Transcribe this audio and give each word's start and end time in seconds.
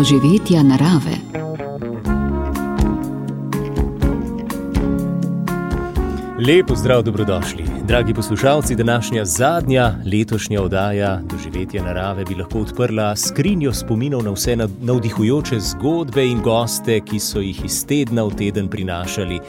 doživetja 0.00 0.62
narave. 0.62 1.16
Lepo 6.46 6.76
zdrav, 6.76 7.02
dobrodošli. 7.02 7.64
Dragi 7.88 8.14
poslušalci, 8.14 8.74
današnja 8.74 9.24
zadnja 9.24 9.94
letošnja 10.12 10.62
oddaja 10.62 11.20
Doživetja 11.30 11.82
narave 11.84 12.24
bi 12.24 12.34
lahko 12.34 12.58
odprla 12.58 13.16
skrinjo 13.16 13.72
spominov 13.72 14.22
na 14.24 14.30
vse 14.30 14.56
navdihujoče 14.80 15.60
zgodbe 15.60 16.24
in 16.26 16.40
goste, 16.42 17.00
ki 17.00 17.20
so 17.20 17.40
jih 17.40 17.64
iz 17.64 17.86
tedna 17.86 18.24
v 18.24 18.34
teden 18.36 18.68
prinašali 18.68 19.40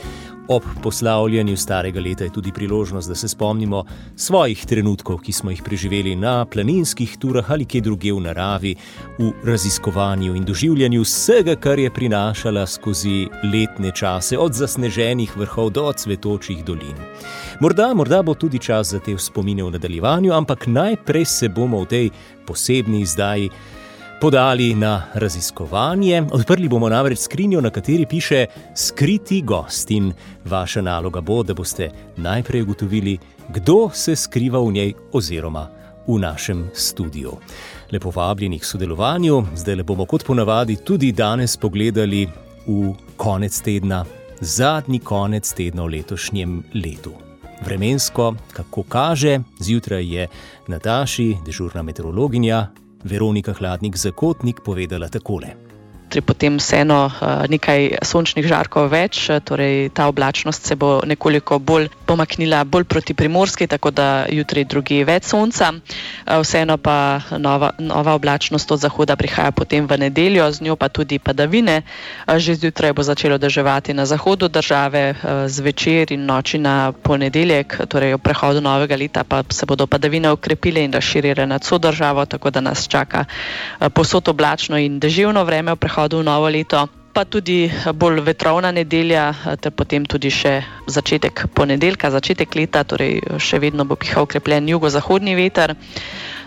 Ob 0.47 0.63
poslavljanju 0.83 1.57
starega 1.57 1.99
leta 1.99 2.23
je 2.23 2.33
tudi 2.33 2.51
priložnost, 2.51 3.09
da 3.09 3.15
se 3.15 3.27
spomnimo 3.27 3.83
svojih 4.15 4.65
trenutkov, 4.65 5.17
ki 5.21 5.31
smo 5.31 5.51
jih 5.51 5.61
preživeli 5.65 6.15
na 6.15 6.45
planinskih 6.45 7.17
turah 7.17 7.51
ali 7.51 7.65
kje 7.65 7.81
druge 7.81 8.13
v 8.13 8.19
naravi, 8.19 8.75
v 9.19 9.31
raziskovanju 9.43 10.35
in 10.35 10.45
doživljanju 10.45 11.01
vsega, 11.01 11.55
kar 11.55 11.79
je 11.79 11.93
prinašala 11.93 12.65
skozi 12.67 13.27
letne 13.53 13.91
čase, 13.91 14.37
od 14.37 14.53
zasneženih 14.53 15.37
vrhov 15.37 15.69
do 15.69 15.93
cvetočih 15.93 16.65
dolin. 16.65 16.97
Morda, 17.59 17.93
morda 17.93 18.21
bo 18.21 18.33
tudi 18.33 18.59
čas 18.59 18.91
za 18.91 18.99
te 18.99 19.17
spomine 19.17 19.63
v 19.63 19.71
nadaljevanju, 19.71 20.33
ampak 20.33 20.67
najprej 20.67 21.25
se 21.25 21.49
bomo 21.49 21.83
v 21.83 21.87
tej 21.87 22.09
posebni 22.47 23.01
izdaji 23.01 23.49
podali 24.21 24.75
na 24.75 25.03
raziskovanje. 25.13 26.23
Odprli 26.31 26.69
bomo 26.69 26.89
namreč 26.89 27.19
skrinjo, 27.19 27.61
na 27.61 27.69
kateri 27.69 28.05
piše 28.05 28.45
Skriti 28.75 29.41
gost. 29.41 29.91
In 29.91 30.13
vaša 30.45 30.81
naloga 30.81 31.21
bo, 31.21 31.43
da 31.43 31.53
boste 31.53 31.89
najprej 32.17 32.61
ugotovili, 32.61 33.17
kdo 33.49 33.89
se 33.93 34.15
skriva 34.15 34.59
v 34.59 34.71
njej 34.71 34.93
oziroma 35.13 35.67
v 36.07 36.19
našem 36.19 36.69
studiu. 36.73 37.31
Lepo 37.91 38.11
vabljeni 38.15 38.59
k 38.59 38.65
sodelovanju, 38.65 39.43
zdaj 39.55 39.75
le 39.75 39.83
bomo 39.83 40.05
kot 40.05 40.25
ponavadi 40.25 40.75
tudi 40.75 41.11
danes 41.11 41.57
pogledali 41.57 42.27
v 42.67 42.93
konec 43.17 43.61
tedna, 43.61 44.05
zadnji 44.41 44.99
konec 44.99 45.53
tedna 45.53 45.83
v 45.83 45.87
letošnjem 45.87 46.63
letu. 46.73 47.13
Vremensko, 47.65 48.35
kako 48.53 48.83
kaže, 48.83 49.39
zjutraj 49.59 50.13
je 50.15 50.27
Nataši, 50.67 51.37
dežurna 51.45 51.81
meteorologinja, 51.81 52.67
Veronika 53.03 53.53
Hladnik 53.53 53.97
Zakotnik 53.97 54.61
povedala 54.61 55.09
takole 55.09 55.70
jutri 56.11 56.27
potem 56.27 56.59
vseeno 56.59 57.07
eh, 57.07 57.47
nekaj 57.47 58.03
sončnih 58.03 58.43
žarkov 58.43 58.91
več, 58.91 59.31
eh, 59.31 59.39
torej 59.39 59.95
ta 59.95 60.11
oblačnost 60.11 60.59
se 60.59 60.75
bo 60.75 60.99
nekoliko 61.07 61.55
bolj 61.55 61.87
pomaknila 62.03 62.65
bolj 62.67 62.83
proti 62.83 63.13
primorski, 63.15 63.63
tako 63.67 63.95
da 63.95 64.27
jutri 64.27 64.67
drugi 64.67 65.07
več 65.07 65.31
sonca. 65.31 65.71
Eh, 65.71 66.35
vseeno 66.43 66.75
pa 66.75 67.23
nova, 67.39 67.71
nova 67.79 68.11
oblačnost 68.19 68.67
od 68.71 68.79
zahoda 68.83 69.15
prihaja 69.15 69.55
potem 69.55 69.87
v 69.87 69.97
nedeljo, 70.03 70.51
z 70.51 70.67
njo 70.67 70.75
pa 70.75 70.91
tudi 70.91 71.15
padavine. 71.15 71.87
Že 72.27 72.59
zjutraj 72.59 72.91
bo 72.91 73.03
začelo 73.03 73.37
deževati 73.37 73.93
na 73.93 74.05
zahodu 74.05 74.47
države, 74.47 75.15
zvečer 75.47 76.11
in 76.11 76.25
noči 76.25 76.57
na 76.57 76.91
ponedeljek, 76.91 77.87
torej 77.87 78.15
v 78.15 78.19
prehodu 78.19 78.61
novega 78.61 78.95
leta 78.95 79.23
pa 79.23 79.43
se 79.47 79.65
bodo 79.65 79.87
padavine 79.87 80.31
okrepile 80.31 80.83
in 80.83 80.91
razširile 80.91 81.47
nad 81.47 81.63
vso 81.63 81.77
državo, 81.77 82.25
tako 82.25 82.51
da 82.51 82.61
nas 82.61 82.87
čaka 82.87 83.25
posod 83.93 84.27
oblačno 84.27 84.77
in 84.77 84.99
deževno 84.99 85.43
vreme 85.43 85.71
v 85.71 85.79
prehodu 85.79 86.00
prihodu 86.01 86.17
v 86.17 86.25
novo 86.25 86.49
leto, 86.49 86.89
pa 87.13 87.29
tudi 87.29 87.69
bolj 87.93 88.25
vetrovna 88.25 88.73
nedelja, 88.73 89.29
ter 89.61 89.69
potem 89.69 90.01
tudi 90.01 90.33
še 90.33 90.65
začetek 90.89 91.45
ponedeljka, 91.53 92.09
začetek 92.09 92.49
leta, 92.57 92.81
torej 92.81 93.21
še 93.37 93.61
vedno 93.61 93.85
bo 93.85 93.93
pihal 93.93 94.25
ukrepljen 94.25 94.65
jugozahodni 94.65 95.37
veter. 95.37 95.77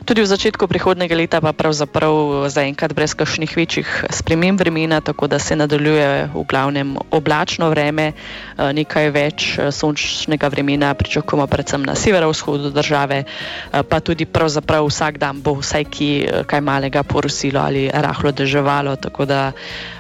Tudi 0.05 0.21
v 0.21 0.29
začetku 0.29 0.69
prihodnega 0.69 1.17
leta 1.17 1.41
pa 1.41 1.57
pravzaprav 1.57 2.45
zaenkrat 2.53 2.93
brez 2.93 3.17
kakšnih 3.17 3.49
večjih 3.57 3.89
sprememb 4.13 4.61
vremena, 4.61 5.01
tako 5.01 5.25
da 5.33 5.41
se 5.41 5.57
nadaljuje 5.57 6.29
v 6.29 6.45
glavnem 6.45 7.01
oblačno 7.09 7.73
vreme, 7.73 8.13
eh, 8.13 8.73
nekaj 8.77 9.09
več 9.09 9.57
eh, 9.57 9.73
sončnega 9.73 10.53
vremena 10.53 10.93
pričakujemo 10.93 11.49
predvsem 11.49 11.89
na 11.89 11.97
severovzhodu 11.97 12.69
države, 12.69 13.25
eh, 13.25 13.83
pa 13.83 14.01
tudi 14.05 14.29
pravzaprav 14.29 14.85
vsak 14.85 15.17
dan 15.17 15.41
bo 15.41 15.57
vsaj 15.65 15.89
ki 15.89 16.11
kaj 16.53 16.61
malega 16.61 17.01
porosilo 17.01 17.65
ali 17.65 17.89
rahlo 17.89 18.29
deževalo, 18.29 19.01
tako 19.01 19.25
da 19.25 19.53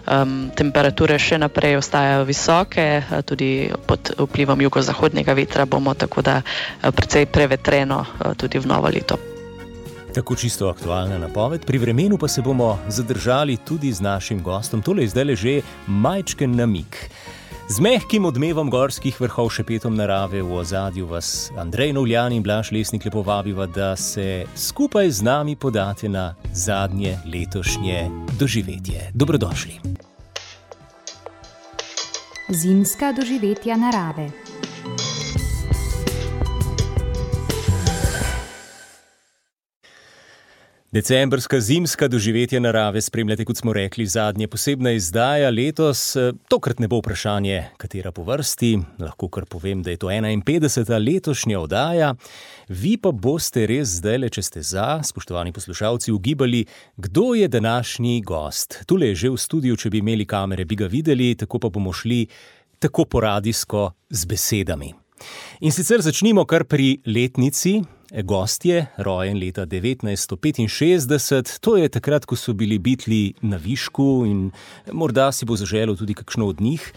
um, 0.04 0.50
temperature 0.52 1.16
še 1.18 1.40
naprej 1.40 1.80
ostajajo 1.80 2.28
visoke, 2.28 3.02
tudi 3.24 3.72
pod 3.88 4.12
vplivom 4.20 4.60
jugozahodnega 4.60 5.32
vetra 5.32 5.64
bomo 5.64 5.94
tako 5.94 6.20
da 6.20 6.42
precej 6.92 7.24
prevetreno 7.24 8.04
tudi 8.36 8.60
v 8.60 8.68
novo 8.68 8.92
leto. 8.92 9.33
Tako 10.14 10.36
čisto 10.36 10.68
aktualna 10.68 11.18
napoved, 11.18 11.66
pri 11.66 11.78
vremenu 11.78 12.18
pa 12.18 12.28
se 12.28 12.42
bomo 12.42 12.78
zadržali 12.88 13.56
tudi 13.56 13.92
z 13.92 14.00
našim 14.00 14.42
gostom. 14.42 14.82
Tole 14.82 15.02
je 15.02 15.08
zdaj 15.08 15.36
že 15.36 15.60
majčken 15.86 16.56
namik. 16.56 17.10
Z 17.68 17.80
mehkim 17.80 18.24
odmevom 18.24 18.70
gorskih 18.70 19.16
vrhov, 19.20 19.50
še 19.50 19.64
petom 19.64 19.96
narave 19.96 20.42
v 20.44 20.54
ozadju, 20.54 21.08
vas 21.10 21.50
Andrej 21.58 21.96
Novljan 21.96 22.36
in 22.36 22.42
Blaž 22.46 22.70
Lesnik 22.70 23.08
lepo 23.08 23.24
vabiva, 23.26 23.66
da 23.66 23.96
se 23.96 24.44
skupaj 24.54 25.10
z 25.10 25.24
nami 25.26 25.56
podate 25.56 26.08
na 26.08 26.34
zadnje 26.52 27.18
letošnje 27.26 28.06
doživetje. 28.38 29.10
Dobrodošli. 29.14 29.80
Zimska 32.52 33.10
doživetja 33.16 33.80
narave. 33.80 34.43
Decembrska 40.94 41.60
zimska 41.60 42.08
doživetja 42.08 42.60
narave 42.60 43.00
spremljate, 43.00 43.44
kot 43.44 43.56
smo 43.56 43.72
rekli, 43.72 44.06
zadnje 44.06 44.46
posebna 44.48 44.92
izdaja 44.94 45.50
letos. 45.50 46.16
Tokrat 46.48 46.78
ne 46.78 46.86
bo 46.88 47.00
vprašanje, 47.00 47.64
katera 47.76 48.12
po 48.14 48.22
vrsti, 48.22 48.78
lahko 49.02 49.26
kar 49.28 49.42
povem, 49.50 49.82
da 49.82 49.90
je 49.90 49.96
to 49.96 50.06
51. 50.06 51.14
letošnja 51.14 51.58
oddaja. 51.60 52.12
Vi 52.68 52.94
pa 52.96 53.10
boste 53.10 53.66
res 53.66 53.96
zdaj, 53.98 54.28
če 54.38 54.42
ste 54.42 54.62
za, 54.62 55.00
spoštovani 55.02 55.52
poslušalci, 55.52 56.12
ugibali, 56.12 56.62
kdo 56.96 57.34
je 57.34 57.48
današnji 57.48 58.20
gost. 58.22 58.84
Tule 58.86 59.10
je 59.10 59.14
že 59.14 59.30
v 59.34 59.38
studiu, 59.38 59.76
če 59.76 59.90
bi 59.90 59.98
imeli 59.98 60.26
kamere, 60.30 60.64
bi 60.64 60.78
ga 60.78 60.86
videli, 60.86 61.34
tako 61.34 61.58
pa 61.58 61.72
bomo 61.74 61.92
šli 61.92 62.28
tako 62.78 63.04
poradijsko 63.04 63.90
z 64.10 64.30
besedami. 64.30 64.94
In 65.60 65.72
sicer 65.72 66.06
začnimo 66.06 66.46
kar 66.46 66.64
pri 66.70 67.00
letnici, 67.06 67.80
gost 68.22 68.64
je 68.64 68.86
rojen 68.96 69.38
leta 69.38 69.66
1965, 69.66 71.58
to 71.60 71.76
je 71.76 71.88
takrat, 71.88 72.26
ko 72.26 72.36
so 72.36 72.52
bili 72.52 72.78
bitli 72.78 73.34
na 73.42 73.56
višku 73.56 74.24
in 74.26 74.50
morda 74.92 75.32
si 75.32 75.44
bo 75.44 75.56
zaželel 75.56 75.96
tudi 75.96 76.14
kakšno 76.14 76.46
od 76.46 76.60
njih. 76.60 76.92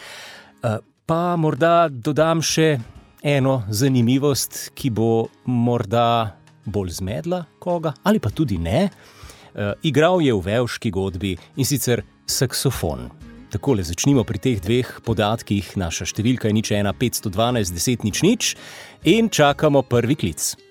Eh, 0.63 0.77
pa 1.05 1.35
morda 1.35 1.87
dodam 1.89 2.41
še 2.41 2.79
eno 3.23 3.63
zanimivost, 3.69 4.71
ki 4.75 4.89
bo 4.89 5.27
morda 5.45 6.37
bolj 6.65 6.99
zmedla 6.99 7.45
koga, 7.59 7.93
ali 8.03 8.19
pa 8.19 8.29
tudi 8.29 8.57
ne. 8.57 8.89
Uh, 9.57 9.73
igral 9.81 10.21
je 10.21 10.33
v 10.35 10.41
velški 10.45 10.91
godbi 10.93 11.31
in 11.57 11.65
sicer 11.65 12.03
saksofon. 12.29 13.07
Tako 13.49 13.73
le 13.79 13.83
začnimo 13.87 14.21
pri 14.27 14.37
teh 14.43 14.59
dveh 14.61 14.99
podatkih. 15.01 15.71
Naša 15.79 16.05
številka 16.11 16.51
je 16.51 16.57
nič 16.59 16.71
1, 16.75 16.91
512, 16.99 17.73
10, 17.73 18.05
nič 18.05 18.21
nič 18.21 18.53
in 19.07 19.31
čakamo 19.33 19.81
prvi 19.81 20.19
klic. 20.19 20.66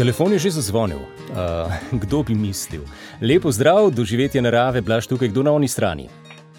Telefon 0.00 0.32
je 0.32 0.48
že 0.48 0.50
zazvonil. 0.56 1.04
Uh, 1.04 1.68
kdo 2.02 2.24
bi 2.24 2.32
mislil? 2.32 2.88
Lepo 3.20 3.52
zdrav, 3.52 3.92
doživetje 3.92 4.40
narave, 4.40 4.80
blaš 4.80 5.04
tukaj, 5.04 5.28
kdo 5.28 5.44
na 5.44 5.52
oni 5.52 5.68
strani. 5.68 6.08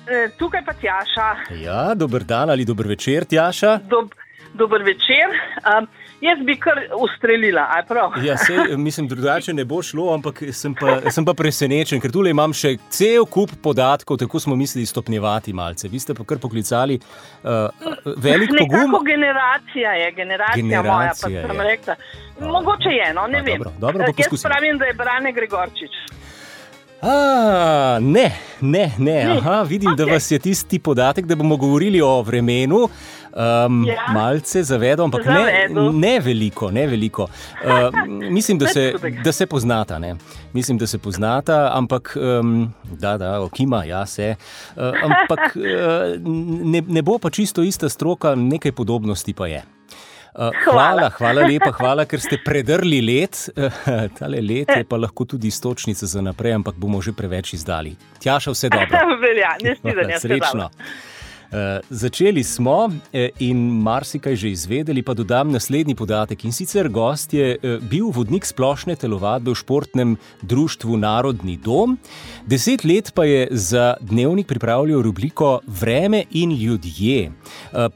E, 0.06 0.30
tukaj 0.38 0.62
pa 0.62 0.74
Tjaša. 0.78 1.30
Ja, 1.58 1.98
dober 1.98 2.22
dan 2.22 2.54
ali 2.54 2.66
dober 2.66 2.86
večer, 2.86 3.26
Tjaša. 3.26 3.80
Dob, 3.90 4.14
dober 4.54 4.86
večer. 4.86 5.34
Um, 5.66 5.90
Jaz 6.22 6.38
bi 6.46 6.54
kar 6.56 6.78
ustrelila, 6.94 7.64
aj 7.72 7.86
prav. 7.88 8.12
Ja, 8.22 8.36
sej, 8.38 8.58
mislim, 8.78 9.08
drugače 9.08 9.54
ne 9.54 9.66
bo 9.66 9.82
šlo, 9.82 10.14
ampak 10.14 10.44
sem 10.52 10.76
pa, 10.76 11.10
sem 11.10 11.26
pa 11.26 11.34
presenečen, 11.34 11.98
ker 11.98 12.12
tukaj 12.12 12.30
imam 12.30 12.54
še 12.54 12.76
cel 12.90 13.26
kup 13.26 13.50
podatkov, 13.60 14.18
tako 14.18 14.40
smo 14.40 14.56
mislili 14.56 14.86
stopnjevati 14.86 15.54
malce. 15.54 15.88
Vi 15.88 16.00
ste 16.00 16.14
pa 16.14 16.24
kar 16.24 16.38
poklicali 16.38 17.00
uh, 17.00 17.74
velik 18.18 18.52
Nekako 18.52 18.86
pogum. 18.86 19.06
generacija 19.06 19.92
je, 19.94 20.12
generacija, 20.12 20.62
generacija 20.62 20.94
moja, 20.94 21.10
pa 21.10 21.16
sem 21.16 21.34
je. 21.34 21.64
rekla. 21.64 21.96
Mogoče 22.44 22.90
je, 22.92 23.14
no, 23.14 23.28
ne 23.28 23.40
A, 23.40 23.44
vem. 23.44 23.58
dobro, 23.58 23.72
dobro, 23.80 24.04
Jaz 24.04 24.16
poskusila. 24.16 24.50
pravim, 24.50 24.78
da 24.78 24.86
je 24.86 24.94
Brane 24.94 25.32
Gregorčič. 25.32 25.92
A, 27.02 27.14
ne, 28.00 28.28
ne, 28.62 28.92
ne. 29.00 29.26
Aha, 29.32 29.62
vidim, 29.64 29.96
da 29.96 30.04
Okej. 30.04 30.14
vas 30.14 30.32
je 30.32 30.40
tisti 30.40 30.80
podatek, 30.80 31.26
da 31.26 31.36
bomo 31.36 31.58
govorili 31.58 32.02
o 32.02 32.22
vremenu. 32.22 32.90
Um, 33.32 33.86
Ja. 33.88 34.12
Malce 34.14 34.64
zavedam, 34.64 35.06
ampak 35.06 35.26
ne, 35.26 35.34
Zavedel. 35.34 35.92
ne 36.00 36.20
veliko. 36.20 36.72
Ne 36.72 36.88
veliko. 36.88 37.24
Uh, 37.24 38.08
mislim, 38.08 38.58
da 38.58 38.68
se, 38.68 38.94
da 39.24 39.32
se 39.32 39.46
poznata. 39.46 40.00
Ne? 40.00 40.16
Mislim, 40.54 40.78
da 40.78 40.88
se 40.88 40.98
poznata, 40.98 41.72
ampak 41.74 42.18
um, 42.20 42.74
da, 42.84 43.18
da, 43.18 43.42
okima, 43.42 43.84
ja, 43.84 44.06
se. 44.06 44.36
Uh, 44.76 44.84
ampak 44.84 45.56
uh, 45.56 45.64
ne, 46.74 46.84
ne 46.88 47.02
bo 47.02 47.18
pa 47.18 47.30
čisto 47.30 47.64
ista 47.64 47.90
stroka, 47.90 48.36
nekaj 48.36 48.72
podobnosti 48.72 49.34
pa 49.34 49.48
je. 49.48 49.64
Uh, 50.36 50.50
hvala, 50.64 51.10
hvala 51.10 51.42
lepa, 51.44 51.72
hvala, 51.80 52.06
ker 52.06 52.20
ste 52.24 52.40
predrli 52.46 53.02
let. 53.04 53.50
Uh, 53.56 53.72
tale 54.20 54.40
let 54.42 54.76
je 54.78 54.84
pa 54.88 54.98
lahko 54.98 55.26
tudi 55.26 55.48
istočnica 55.48 56.06
za 56.06 56.22
naprej, 56.22 56.54
ampak 56.54 56.76
bomo 56.76 57.02
že 57.02 57.12
preveč 57.12 57.54
izdali. 57.54 57.96
Tjaša, 58.20 58.52
vse 58.52 58.70
dobro. 58.70 59.18
Velja, 59.22 59.56
ne 59.64 59.76
stidanje, 59.76 60.20
Srečno. 60.20 60.70
Uh, 60.72 61.21
začeli 61.90 62.44
smo 62.44 62.90
eh, 63.14 63.30
in 63.40 63.58
marsikaj 63.84 64.36
že 64.36 64.50
izvedeli, 64.50 65.04
pa 65.04 65.14
dodam 65.14 65.52
naslednji 65.52 65.96
podatek. 65.96 66.46
In 66.46 66.52
sicer 66.52 66.90
gost 66.90 67.34
je 67.34 67.56
eh, 67.56 67.78
bil 67.82 68.12
vodnik 68.12 68.46
splošne 68.46 68.96
telovadbe 68.96 69.52
v 69.52 69.60
športnem 69.60 70.16
društvu 70.42 70.98
Narodni 70.98 71.58
dom, 71.58 71.98
deset 72.48 72.84
let 72.84 73.12
pa 73.16 73.26
je 73.26 73.48
za 73.52 73.96
dnevnik 74.02 74.48
pripravljal 74.48 75.02
rubriko 75.02 75.60
Vreme 75.68 76.24
in 76.32 76.52
ljudje. 76.56 77.32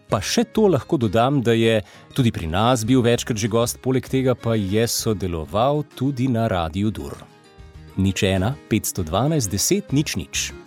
Pa 0.09 0.19
še 0.21 0.43
to 0.43 0.67
lahko 0.67 0.97
dodam, 0.97 1.41
da 1.41 1.53
je 1.53 1.81
tudi 2.15 2.31
pri 2.31 2.47
nas 2.47 2.85
bil 2.85 3.01
večkrat 3.01 3.37
že 3.37 3.47
gost, 3.47 3.79
poleg 3.81 4.07
tega 4.07 4.35
pa 4.35 4.55
je 4.55 4.87
sodeloval 4.87 5.83
tudi 5.95 6.27
na 6.27 6.47
Radiu 6.47 6.91
Dur. 6.91 7.15
Nič 7.95 8.23
ena, 8.23 8.55
512, 8.69 9.47
10, 9.51 9.95
nič 9.95 10.15
nič. 10.19 10.64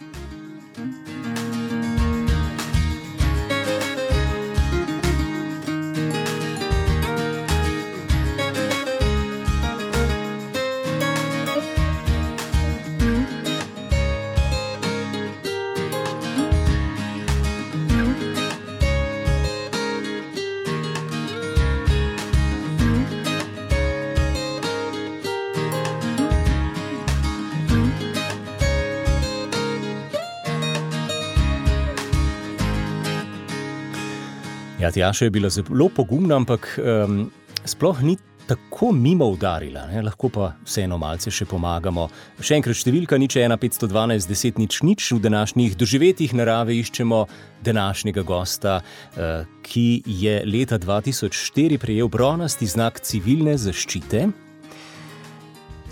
Ja, 34.99 35.13
Tjaša 35.13 35.25
je 35.25 35.31
bila 35.31 35.49
zelo 35.49 35.89
pogumna, 35.89 36.37
ampak 36.37 36.79
um, 36.79 37.31
sploh 37.65 38.03
ni 38.03 38.17
tako 38.47 38.93
mimo 38.93 39.29
udarila, 39.31 39.87
ne? 39.87 40.03
lahko 40.03 40.27
pa 40.29 40.49
vseeno 40.67 40.97
malce 40.99 41.31
še 41.31 41.45
pomagamo. 41.47 42.09
Še 42.43 42.57
enkrat 42.57 42.81
številka 42.81 43.15
nič 43.21 43.37
1, 43.39 43.55
512, 43.63 44.27
10, 44.27 44.59
nič 44.59 44.81
nič. 44.83 45.11
V 45.15 45.21
današnjih 45.23 45.77
doživetjih 45.79 46.35
narave 46.35 46.75
iščemo 46.81 47.21
današnjega 47.63 48.25
gosta, 48.27 48.81
uh, 48.81 49.45
ki 49.63 50.03
je 50.03 50.41
leta 50.49 50.81
2004 50.83 51.79
prejel 51.79 52.11
bronasti 52.11 52.67
znak 52.67 52.99
civilne 52.99 53.55
zaščite. 53.55 54.25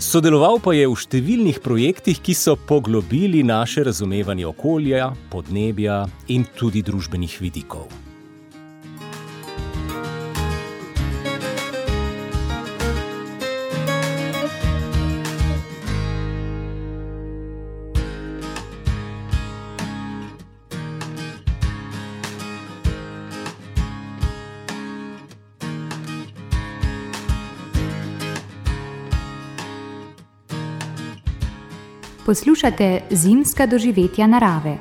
Sodeloval 0.03 0.59
pa 0.59 0.75
je 0.75 0.89
v 0.89 0.97
številnih 0.99 1.61
projektih, 1.63 2.19
ki 2.19 2.35
so 2.35 2.57
poglobili 2.59 3.39
naše 3.39 3.87
razumevanje 3.87 4.49
okolja, 4.51 5.13
podnebja 5.31 6.03
in 6.27 6.43
tudi 6.59 6.83
družbenih 6.83 7.39
vidikov. 7.45 7.87
Poslušate 32.27 33.01
zimska 33.11 33.65
doživetja 33.65 34.27
narave. 34.27 34.73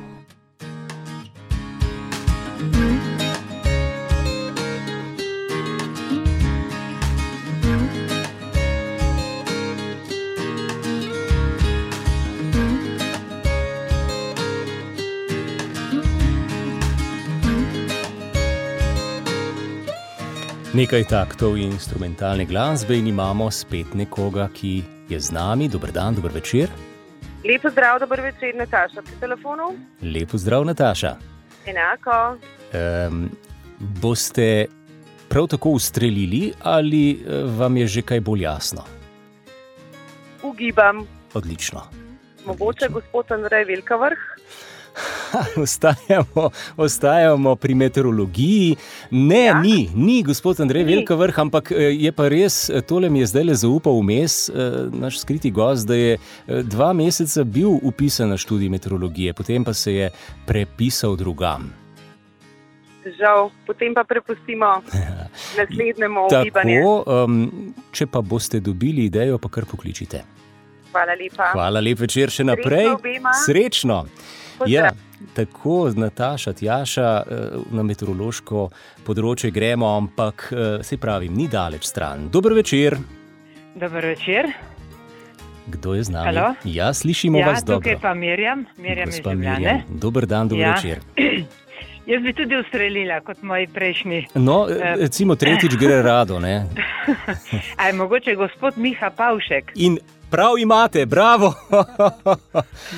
Nekaj 20.75 21.05
taktov 21.05 21.55
in 21.57 21.71
instrumentalne 21.71 22.45
glasbe 22.45 22.99
in 22.99 23.07
imamo 23.07 23.51
spet 23.51 23.95
nekoga, 23.95 24.49
ki 24.51 24.83
je 25.09 25.21
z 25.21 25.31
nami. 25.31 25.69
Dober 25.69 25.93
dan, 25.93 26.15
dober 26.15 26.35
večer. 26.35 26.86
Lepo 27.47 27.71
zdrav, 27.71 27.99
dober 28.01 28.21
večer, 28.21 28.55
Nataša 28.55 29.03
pri 29.03 29.13
telefonu. 29.21 29.63
Lepo 30.03 30.39
zdrav, 30.39 30.65
Nataša. 30.65 31.17
Enako. 31.67 32.37
Um, 32.75 33.31
boste 33.79 34.67
prav 35.29 35.47
tako 35.47 35.71
ustrelili 35.71 36.53
ali 36.63 37.11
eh, 37.11 37.43
vam 37.59 37.77
je 37.77 37.87
že 37.87 38.03
kaj 38.03 38.21
bolj 38.21 38.43
jasno? 38.43 38.83
Ugibam, 40.43 41.07
Odlično. 41.35 41.83
mogoče 42.47 42.89
gospod 42.89 43.33
Andrej 43.33 43.65
Velkavrh. 43.65 44.19
Ha, 44.97 45.45
ostajamo, 45.65 46.51
ostajamo 46.77 47.57
pri 47.57 47.75
meteorologiji. 47.75 48.77
Ne, 49.11 49.45
ja. 49.45 49.61
Ni, 49.61 49.91
ni 49.95 50.23
gospod 50.23 50.61
Andrej 50.61 50.85
Ni. 50.85 50.91
Velika 50.95 51.15
vrh, 51.15 51.39
ampak 51.39 51.71
eh, 51.73 51.77
je 51.77 52.13
pa 52.13 52.29
res, 52.29 52.71
eh, 52.71 52.81
tole 52.81 53.11
mi 53.11 53.21
je 53.21 53.27
zdaj 53.27 53.45
le 53.45 53.55
zaupal 53.55 54.01
vmes, 54.01 54.49
eh, 54.49 54.77
naš 54.93 55.21
skriti 55.21 55.51
gost, 55.51 55.89
da 55.89 55.95
je 55.95 56.19
dva 56.47 56.93
meseca 56.93 57.45
bil 57.45 57.77
upisan 57.83 58.33
na 58.33 58.37
študij 58.37 58.69
meteorologije, 58.69 59.35
potem 59.35 59.65
pa 59.65 59.75
se 59.75 59.93
je 59.95 60.11
prepisal 60.47 61.17
drugam. 61.17 61.73
Žal, 63.07 63.51
potem 63.67 63.95
pa 63.95 64.05
prepustimo 64.05 64.67
naslednjemu 65.59 66.27
ugibanju. 66.27 66.81
Tako, 66.81 67.25
um, 67.25 67.75
če 67.93 68.07
pa 68.07 68.21
boste 68.21 68.61
dobili 68.61 69.05
idejo, 69.07 69.39
pa 69.39 69.49
kar 69.49 69.69
pokličite. 69.69 70.25
Hvala 70.91 71.15
lepa. 71.21 71.53
Hvala, 71.53 71.81
lep 71.81 72.01
večer 72.01 72.33
še 72.33 72.45
naprej. 72.49 72.89
Srečno 72.89 72.99
obema. 72.99 73.33
Srečno. 73.45 74.01
Ja, 74.67 74.91
tako, 75.35 75.91
Nataša, 75.91 76.53
Tjaša, 76.53 77.23
eh, 77.23 77.35
na 77.71 77.83
meteorološko 77.83 78.71
področje 79.05 79.51
gremo, 79.51 79.87
ampak 79.89 80.49
eh, 80.49 80.57
se 80.83 80.97
pravi, 80.97 81.29
ni 81.29 81.49
daleč 81.49 81.85
stran. 81.85 82.29
Dober 82.29 82.53
večer, 82.53 82.97
Dober 83.75 84.07
večer. 84.07 84.47
kdo 85.67 85.95
je 85.95 86.03
z 86.03 86.11
nami? 86.11 86.27
Halo? 86.27 86.55
Ja, 86.65 86.93
slišimo 86.93 87.39
Ja, 87.39 87.47
vas 87.49 87.65
dobro. 87.65 87.81
tukaj 87.81 88.01
pa 88.01 88.15
Mirjam, 88.15 88.65
Mirjam 88.79 89.09
iz 89.09 89.15
Gospa 89.15 89.33
Ljubljane. 89.33 89.59
Mirjam, 89.59 89.83
Dober 89.91 90.27
dan, 90.27 90.49
dober 90.49 90.63
Ja. 90.63 90.75
večer. 90.75 90.99
Jaz 92.07 92.23
bi 92.23 92.33
tudi 92.33 92.55
ustrelila 92.57 93.21
kot 93.21 93.43
moji 93.43 93.67
prejšnji. 93.67 94.27
No, 94.37 94.69
Eh. 94.71 94.95
recimo 94.97 95.35
tretjič 95.35 95.75
gre 95.75 96.03
rado. 96.03 96.39
Ne? 96.39 96.67
Aj 97.77 97.93
mogoče 97.93 98.35
gospod 98.35 98.79
Miha 98.79 99.11
Pavšek. 99.11 99.73
In 99.77 99.99
prav 100.31 100.59
imate, 100.59 101.07
bravo. 101.07 101.55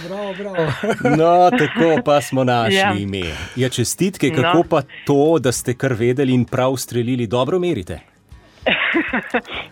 Bravo, 0.08 0.34
bravo. 0.38 0.56
No, 1.16 1.50
tako 1.50 2.02
pa 2.04 2.20
smo 2.20 2.44
našli 2.44 2.74
ja. 2.74 2.92
Ja. 2.92 2.94
ime. 2.98 3.22
Ja, 3.56 3.68
čestitke, 3.68 4.30
kako 4.30 4.58
No. 4.58 4.64
pa 4.70 4.82
to, 5.04 5.38
da 5.40 5.52
ste 5.52 5.74
kar 5.74 5.92
vedeli 5.92 6.34
in 6.34 6.44
prav 6.44 6.76
strelili, 6.76 7.26
dobro 7.26 7.58
merite. 7.58 8.00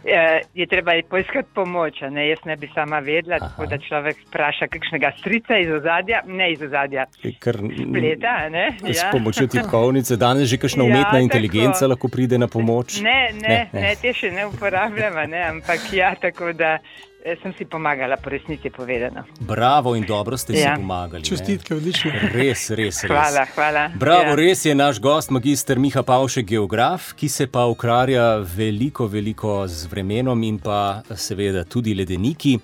Eh, 0.04 0.40
je 0.54 0.66
treba 0.66 0.92
poiskati 1.10 1.48
pomoč, 1.54 2.00
ne? 2.10 2.28
jaz 2.28 2.38
ne 2.44 2.56
bi 2.56 2.68
sama 2.75 2.98
vedela, 2.98 3.36
Aha. 3.40 3.48
tako 3.48 3.66
da 3.66 3.78
človek 3.78 4.16
vpraša 4.28 4.66
kakšnega 4.66 5.12
strica 5.18 5.58
iz 5.58 5.70
ozadja, 5.70 6.22
ne 6.26 6.52
iz 6.52 6.62
ozadja. 6.62 7.04
Kar, 7.38 7.56
Spleta, 7.56 8.48
ne? 8.48 8.76
S 8.82 9.02
ja. 9.02 9.08
pomočjo 9.12 9.46
tipkovnice, 9.52 10.16
danes 10.16 10.48
že 10.48 10.56
kakšna 10.56 10.84
umetna 10.84 11.18
ja, 11.18 11.25
inteligenca 11.25 11.78
tako. 11.80 11.90
lahko 11.90 12.08
pride 12.08 12.38
na 12.38 12.48
pomoč. 12.48 13.00
Ne, 13.00 13.28
ne, 13.32 13.48
ne, 13.48 13.68
ne. 13.72 13.80
ne 13.80 13.94
te 14.00 14.12
še 14.12 14.30
ne 14.30 14.46
uporabljamo, 14.46 15.26
ne? 15.26 15.42
ampak 15.48 15.92
ja, 15.92 16.14
tako 16.20 16.52
da. 16.52 16.78
Eh, 17.26 17.35
sem 17.42 17.52
si 17.59 17.64
pomagala, 17.64 18.16
po 18.16 18.30
resnici 18.30 18.71
povedano. 18.71 19.25
Bravo 19.40 19.97
in 19.97 20.06
dobro 20.06 20.37
ste 20.37 20.54
ja. 20.54 20.76
si 20.76 20.80
pomagali. 20.80 21.25
Čestitke, 21.25 21.75
odlično. 21.75 22.11
Res, 22.30 22.71
res, 22.71 23.02
res. 23.02 23.11
Hvala, 23.11 23.42
hvala. 23.50 23.83
Bravo, 23.99 24.30
ja. 24.30 24.35
res 24.38 24.62
je 24.62 24.75
naš 24.78 25.00
gost, 25.02 25.35
magistr 25.35 25.75
Miha 25.75 26.06
Pavše, 26.06 26.47
geograf, 26.47 27.11
ki 27.18 27.26
se 27.26 27.49
pa 27.50 27.66
ukvarja 27.66 28.47
veliko, 28.47 29.11
veliko 29.11 29.66
z 29.66 29.90
vremenom 29.90 30.38
in 30.47 30.61
pa 30.62 31.02
seveda 31.18 31.64
tudi 31.66 31.99
ledeniki. 31.99 32.61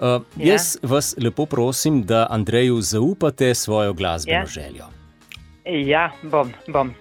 Uh, 0.00 0.24
ja. 0.40 0.54
Jaz 0.56 0.78
vas 0.80 1.12
lepo 1.20 1.44
prosim, 1.44 2.00
da 2.00 2.24
Andreju 2.32 2.80
zaupate 2.80 3.52
svojo 3.54 3.92
glasbeno 3.92 4.40
ja. 4.40 4.46
željo. 4.46 4.88
Ja, 5.68 6.08
bom, 6.22 6.48
bom. 6.72 6.94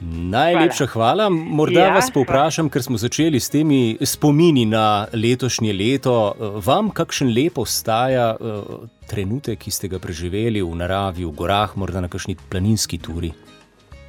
Najlepša 0.00 0.86
hvala. 0.86 1.28
hvala. 1.28 1.30
Morda 1.30 1.80
ja, 1.80 1.94
vas 1.94 2.10
povprašam, 2.12 2.68
ker 2.68 2.82
smo 2.82 3.00
začeli 3.00 3.40
s 3.40 3.48
temi 3.50 3.96
spomini 4.04 4.66
na 4.68 5.06
letošnje 5.12 5.72
leto. 5.72 6.34
Vam 6.64 6.90
kakšen 6.90 7.32
lep 7.32 7.58
ostaja 7.58 8.34
uh, 8.36 8.84
trenutek, 9.08 9.58
ki 9.58 9.70
ste 9.70 9.88
ga 9.88 9.98
preživeli 9.98 10.60
v 10.60 10.74
naravi, 10.76 11.24
v 11.24 11.32
gorah, 11.32 11.72
morda 11.80 12.04
na 12.04 12.12
kakšni 12.12 12.36
planinski 12.50 13.00
turi? 13.00 13.32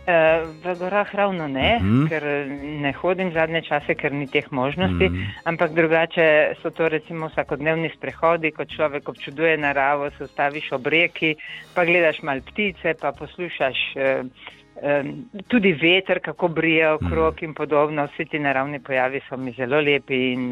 Eh, 0.08 0.42
v 0.64 0.76
gorah 0.80 1.16
ravno 1.16 1.48
ne, 1.48 1.78
uh 1.80 1.84
mhm. 1.84 2.04
-huh. 2.04 2.10
ker 2.10 2.24
ne 2.84 2.92
hodim 2.94 3.32
zadnje 3.32 3.62
čase, 3.62 3.96
ker 3.96 4.12
ni 4.12 4.28
teh 4.28 4.52
možnosti, 4.52 5.06
uh 5.06 5.12
mhm. 5.12 5.22
-huh. 5.22 5.42
ampak 5.44 5.74
drugače 5.74 6.56
so 6.62 6.70
to 6.70 6.90
recimo 6.90 7.28
vsakodnevni 7.28 7.92
sprehodi, 7.98 8.52
ko 8.52 8.66
človek 8.66 9.10
občuduje 9.10 9.58
naravo, 9.58 10.10
se 10.18 10.24
ustaviš 10.24 10.72
ob 10.72 10.88
reki, 10.88 11.36
pa 11.74 11.86
gledaš 11.86 12.22
mal 12.22 12.42
ptice, 12.42 12.94
pa 13.02 13.12
poslušaš. 13.12 13.78
Uh, 13.96 14.28
tudi 15.48 15.74
veter, 15.74 16.20
kako 16.24 16.48
brije 16.48 16.92
okrog 16.94 17.42
mm. 17.42 17.46
in 17.46 17.54
podobno, 17.54 18.06
vsi 18.06 18.26
ti 18.26 18.40
naravni 18.40 18.80
pojavi 18.80 19.22
so 19.30 19.38
mi 19.38 19.52
zelo 19.58 19.80
lepi 19.82 20.20
in 20.34 20.52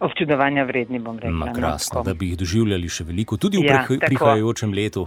občudovanja 0.00 0.64
vredni, 0.64 0.98
bom 0.98 1.18
rekel. 1.18 1.38
No, 1.38 1.52
krasno, 1.54 2.02
da 2.02 2.14
bi 2.14 2.32
jih 2.32 2.38
doživljali 2.38 2.88
še 2.88 3.04
veliko, 3.08 3.36
tudi 3.36 3.58
v 3.58 3.66
ja, 3.66 3.82
prihajajočem 4.06 4.74
letu. 4.74 5.06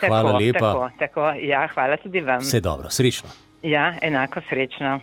Hvala 0.00 0.32
tako, 0.32 0.38
lepa. 0.38 0.72
Tako, 0.72 0.90
tako, 0.98 1.26
ja, 1.40 1.66
hvala 1.74 1.96
tudi 2.02 2.20
vam. 2.20 2.40
Vse 2.42 2.60
dobro, 2.60 2.90
srečno. 2.90 3.30
Ja, 3.62 3.92
enako 4.02 4.40
srečno. 4.48 4.98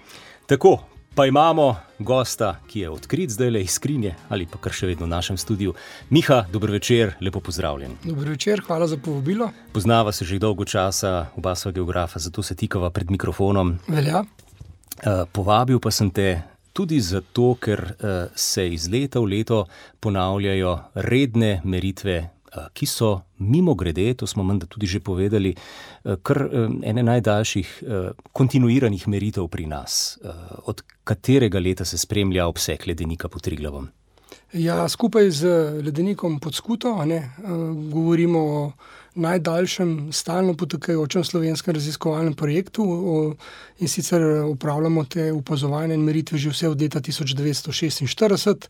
Tako, 0.49 0.77
pa 1.15 1.25
imamo 1.25 1.75
gosta, 1.99 2.55
ki 2.67 2.79
je 2.79 2.89
odkrit 2.89 3.29
zdaj 3.29 3.49
le 3.49 3.61
iz 3.61 3.71
skrinje 3.71 4.15
ali 4.29 4.45
pa 4.45 4.57
kar 4.57 4.73
še 4.73 4.87
vedno 4.87 5.05
v 5.05 5.13
našem 5.13 5.37
studiu. 5.37 5.73
Miha, 6.09 6.45
dobro 6.51 6.71
večer, 6.73 7.15
lepo 7.21 7.39
pozdravljen. 7.39 7.97
Dobro 8.03 8.29
večer, 8.29 8.61
hvala 8.67 8.87
za 8.87 8.97
povabilo. 8.97 9.49
Poznava 9.73 10.11
se 10.11 10.25
že 10.25 10.39
dolgo 10.39 10.65
časa, 10.65 11.31
oba 11.35 11.55
sva 11.55 11.71
geografa, 11.71 12.19
zato 12.19 12.43
se 12.43 12.55
tikava 12.55 12.89
pred 12.89 13.11
mikrofonom. 13.11 13.77
Velja. 13.87 14.23
Uh, 14.23 15.27
povabil 15.31 15.79
pa 15.79 15.91
sem 15.91 16.11
te 16.11 16.41
tudi 16.73 16.99
zato, 17.01 17.55
ker 17.59 17.79
uh, 17.83 18.31
se 18.35 18.67
iz 18.69 18.87
leta 18.87 19.19
v 19.19 19.35
leto 19.35 19.65
ponavljajo 19.99 20.77
redne 20.95 21.61
meritve 21.63 22.38
ki 22.73 22.85
so 22.85 23.21
mimo 23.37 23.75
grede, 23.75 24.13
to 24.13 24.27
smo 24.27 24.43
menda 24.43 24.65
tudi 24.65 24.87
že 24.87 24.99
povedali, 24.99 25.53
eh, 25.53 26.15
kar 26.23 26.37
eh, 26.41 26.67
ene 26.89 27.03
najdaljših 27.03 27.83
kontinuiranih 28.33 29.07
meritev 29.07 29.47
pri 29.47 29.65
nas. 29.65 30.19
Od 30.65 30.81
katerega 31.03 31.59
leta 31.59 31.85
se 31.85 31.97
spremlja 31.97 32.47
obseg 32.47 32.87
ledenika 32.87 33.29
pod 33.29 33.41
Triglavom? 33.41 33.89
Ja, 34.53 34.87
skupaj 34.89 35.29
z 35.31 35.47
ledenikom 35.85 36.39
pod 36.39 36.55
Skuto 36.55 37.05
ne, 37.05 37.35
govorimo 37.91 38.39
o 38.39 38.71
najdaljšem 39.19 40.13
stalno 40.13 40.53
potekajočem 40.57 41.23
slovenskem 41.23 41.75
raziskovalnem 41.75 42.33
projektu 42.33 42.85
in 43.79 43.87
sicer 43.87 44.21
upravljamo 44.43 45.05
te 45.05 45.31
upazovanje 45.31 45.93
in 45.93 46.03
meritve 46.03 46.37
že 46.37 46.49
vse 46.49 46.69
od 46.69 46.81
leta 46.81 46.99
1946. 46.99 48.67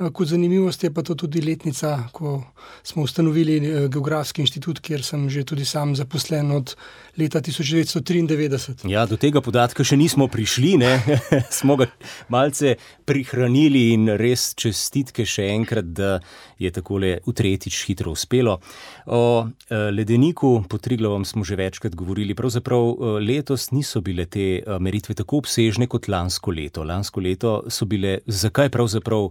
Eh, 0.00 0.10
kot 0.12 0.28
zanimivost 0.28 0.84
je 0.84 0.90
pa 0.94 1.02
to 1.02 1.14
tudi 1.14 1.40
letnica, 1.40 2.08
ko 2.12 2.42
smo 2.82 3.02
ustanovili 3.02 3.56
eh, 3.56 3.88
Geografski 3.88 4.42
inštitut, 4.42 4.80
kjer 4.80 5.02
sem 5.02 5.28
že 5.30 5.44
tudi 5.44 5.64
sam 5.64 5.96
zaposlen 5.96 6.50
od 6.50 6.76
leta 7.16 7.40
1993. 7.40 8.88
Ja, 8.88 9.06
do 9.06 9.16
tega 9.16 9.40
podatka 9.40 9.84
še 9.84 9.96
nismo 9.96 10.28
prišli, 10.28 10.78
smo 11.58 11.76
ga 11.76 11.86
malce 12.28 12.76
prihranili 13.04 13.90
in 13.92 14.08
res 14.16 14.54
čestitke 14.56 15.26
še 15.26 15.50
enkrat, 15.52 15.92
da 15.92 16.20
je 16.58 16.70
takole 16.70 17.18
v 17.26 17.34
tretjič 17.34 17.84
hitro 17.90 18.14
uspelo. 18.16 18.58
O 19.06 19.22
eh, 19.44 19.90
ledeniku 19.96 20.64
pod 20.68 20.80
Triglavom 20.80 21.24
smo 21.24 21.44
že 21.44 21.56
večkrat 21.56 21.94
govorili. 21.94 22.34
Pravzaprav 22.34 22.96
letos 23.20 23.70
niso 23.70 24.00
bile 24.00 24.26
te 24.26 24.62
meritve 24.80 25.14
tako 25.14 25.42
obsežne 25.42 25.86
kot 25.86 26.08
lansko 26.08 26.50
leto. 26.50 26.84
Lansko 26.84 27.20
leto 27.20 27.64
so 27.68 27.84
bile 27.84 28.18
zakaj 28.26 28.70
pravzaprav 28.70 29.28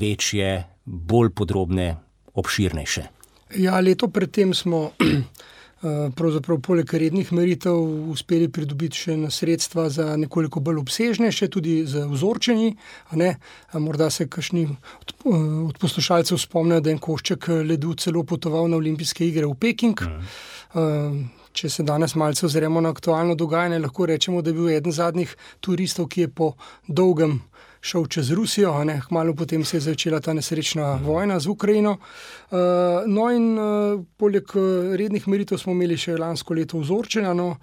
večje, 0.00 0.64
bolj 0.84 1.30
podrobne, 1.30 1.96
obširnejše. 2.34 3.02
Ja, 3.56 3.80
leto 3.80 4.08
predtem 4.08 4.54
smo 4.54 4.90
Eh, 5.00 5.55
pravzaprav 6.16 6.60
poleg 6.64 6.92
rednih 6.94 7.32
meritev 7.36 7.76
uspeli 8.12 8.48
pridobiti 8.48 8.96
še 8.96 9.16
sredstva 9.30 9.88
za 9.92 10.06
nekoliko 10.16 10.60
bolj 10.64 10.80
obsežne, 10.80 11.28
še 11.32 11.50
tudi 11.52 11.82
za 11.86 12.06
vzorčenje. 12.08 12.74
Morda 13.76 14.08
se 14.10 14.28
kakšni 14.28 14.66
od, 14.72 15.12
eh, 15.12 15.36
od 15.68 15.78
poslušalcev 15.78 16.38
spomnijo, 16.38 16.80
da 16.80 16.90
je 16.90 16.96
en 16.96 16.98
košček 16.98 17.48
ledu 17.48 17.94
celo 17.94 18.24
potoval 18.24 18.68
na 18.68 18.76
olimpijske 18.76 19.28
igre 19.28 19.46
v 19.46 19.54
Peking. 19.54 20.00
Mm. 20.00 21.28
Če 21.56 21.68
se 21.72 21.82
danes 21.82 22.14
malce 22.14 22.46
ozremo 22.46 22.80
na 22.80 22.90
aktualno 22.92 23.34
dogajanje, 23.34 23.78
lahko 23.78 24.06
rečemo, 24.06 24.42
da 24.42 24.50
je 24.50 24.54
bil 24.54 24.68
eden 24.68 24.92
zadnjih 24.92 25.36
turistov, 25.60 26.08
ki 26.08 26.20
je 26.20 26.28
po 26.28 26.52
dolgem 26.88 27.40
šel 27.86 28.06
čez 28.06 28.30
Rusijo, 28.34 28.74
malo 29.10 29.34
potem 29.34 29.64
se 29.64 29.76
je 29.76 29.80
začela 29.80 30.20
ta 30.20 30.32
nesrečna 30.34 30.98
vojna 31.02 31.38
z 31.40 31.46
Ukrajino. 31.46 31.98
Uh, 32.50 32.58
no, 33.06 33.30
in 33.30 33.58
uh, 33.58 34.02
poleg 34.16 34.50
uh, 34.54 34.94
rednih 34.98 35.28
meritev 35.28 35.58
smo 35.58 35.72
imeli 35.72 35.96
še 35.98 36.16
lansko 36.18 36.54
leto 36.54 36.80
vzorčenja, 36.82 37.34
no, 37.34 37.56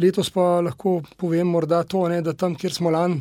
letos 0.00 0.30
pa 0.32 0.60
lahko 0.64 1.00
povem 1.16 1.48
morda 1.52 1.82
to, 1.84 2.06
ne, 2.08 2.22
da 2.24 2.32
tam, 2.32 2.56
kjer 2.56 2.72
smo 2.72 2.92
lan, 2.92 3.18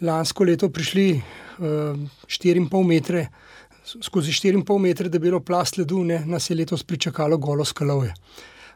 lansko 0.00 0.46
leto 0.46 0.68
prišli 0.70 1.08
uh, 1.18 1.98
4,5 2.26 2.84
metre. 2.86 3.28
Skozi 3.88 4.34
4,5 4.36 4.78
metra 4.84 5.08
debelo 5.08 5.40
plast 5.40 5.80
ledu, 5.80 6.04
ne, 6.04 6.20
nas 6.26 6.50
je 6.50 6.56
letos 6.58 6.84
pričakalo 6.84 7.38
golo 7.42 7.64
skalovje. 7.64 8.12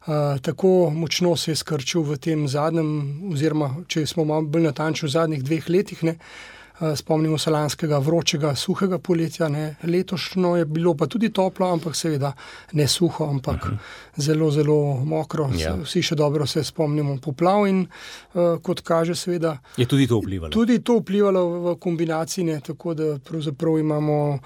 Uh, 0.03 0.41
tako 0.43 0.91
močno 0.91 1.37
se 1.37 1.53
je 1.53 1.61
skrčil 1.61 2.03
v 2.03 2.17
tem 2.19 2.49
zadnjem, 2.51 2.91
oziroma 3.31 3.71
če 3.87 4.03
smo 4.11 4.27
malo 4.27 4.49
bolj 4.51 4.67
natančni, 4.73 5.07
v 5.07 5.15
zadnjih 5.15 5.47
dveh 5.47 5.71
letih. 5.71 6.03
Ne, 6.09 6.17
uh, 6.17 6.59
Eh, 6.62 6.62
spomnimo 6.97 7.39
se 7.39 7.51
lanskega 7.51 7.99
vročega, 7.99 8.55
suhega 8.55 8.99
poletja, 8.99 9.49
ne. 9.49 9.75
letošnjo 9.83 10.57
je 10.57 10.65
bilo 10.65 10.95
pa 10.95 11.07
tudi 11.07 11.31
toplo, 11.33 11.73
ampak 11.73 11.97
seveda 11.97 12.33
ne 12.73 12.89
suho, 12.89 13.25
ampak 13.25 13.57
uh 13.57 13.69
mhm. 13.69 13.77
-huh. 13.77 14.23
zelo, 14.23 14.51
zelo 14.51 15.05
mokro. 15.05 15.51
Ja. 15.59 15.77
Vsi 15.85 16.03
še 16.03 16.15
dobro 16.15 16.47
se 16.47 16.65
spomnimo 16.65 17.19
poplav 17.21 17.67
in 17.67 17.87
uh, 18.35 18.59
kot 18.63 18.81
kaže, 18.81 19.15
seveda. 19.15 19.59
Je 19.77 19.87
tudi 19.87 20.07
to 20.07 20.19
vplivalo? 20.19 20.51
Tudi 20.51 20.79
to 20.79 20.99
vplivalo 20.99 21.49
v 21.49 21.77
kombinaciji, 21.77 22.45
ne, 22.45 22.61
tako 22.61 22.95
da 22.95 23.19
pravzaprav 23.19 23.79
imamo 23.79 24.39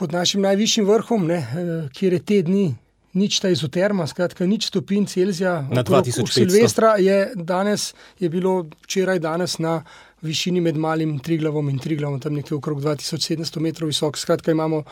pod 0.00 0.12
našim 0.12 0.40
najvišjim 0.40 0.86
vrhom, 0.86 1.26
ne, 1.26 1.36
eh, 1.36 1.88
kjer 1.92 2.12
je 2.12 2.22
te 2.24 2.42
dni. 2.42 2.74
Nič 3.12 3.40
ta 3.42 3.50
izoterma, 3.50 4.06
skratka, 4.06 4.46
nič 4.46 4.68
stopinj 4.70 5.08
Celzija. 5.10 5.66
Na 5.66 5.82
2000. 5.82 6.30
Silvestra 6.30 6.94
je 7.02 7.32
danes, 7.34 7.94
je 8.22 8.28
bilo 8.30 8.68
včeraj 8.84 9.18
danes 9.18 9.58
na 9.58 9.82
višini 10.22 10.60
med 10.60 10.76
malim 10.76 11.18
Triglavom 11.18 11.68
in 11.70 11.78
Triglavom, 11.78 12.20
tam 12.20 12.34
nekje 12.34 12.56
okrog 12.56 12.82
2700 12.82 13.60
metrov 13.60 13.88
visok. 13.90 14.18
Skratka, 14.18 14.50
imamo, 14.50 14.82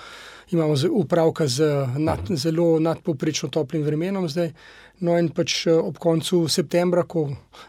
imamo 0.51 0.75
upravka 0.91 1.47
z 1.47 1.87
nad, 1.97 2.21
zelo 2.31 2.79
nadpoprečno 2.81 3.49
toplim 3.49 3.83
vremenom 3.83 4.29
zdaj. 4.29 4.53
No, 5.01 5.15
in 5.19 5.31
pač 5.31 5.67
eh, 5.67 5.75
ob 5.77 5.99
koncu 6.03 6.47
septembra, 6.51 7.05
ko 7.07 7.29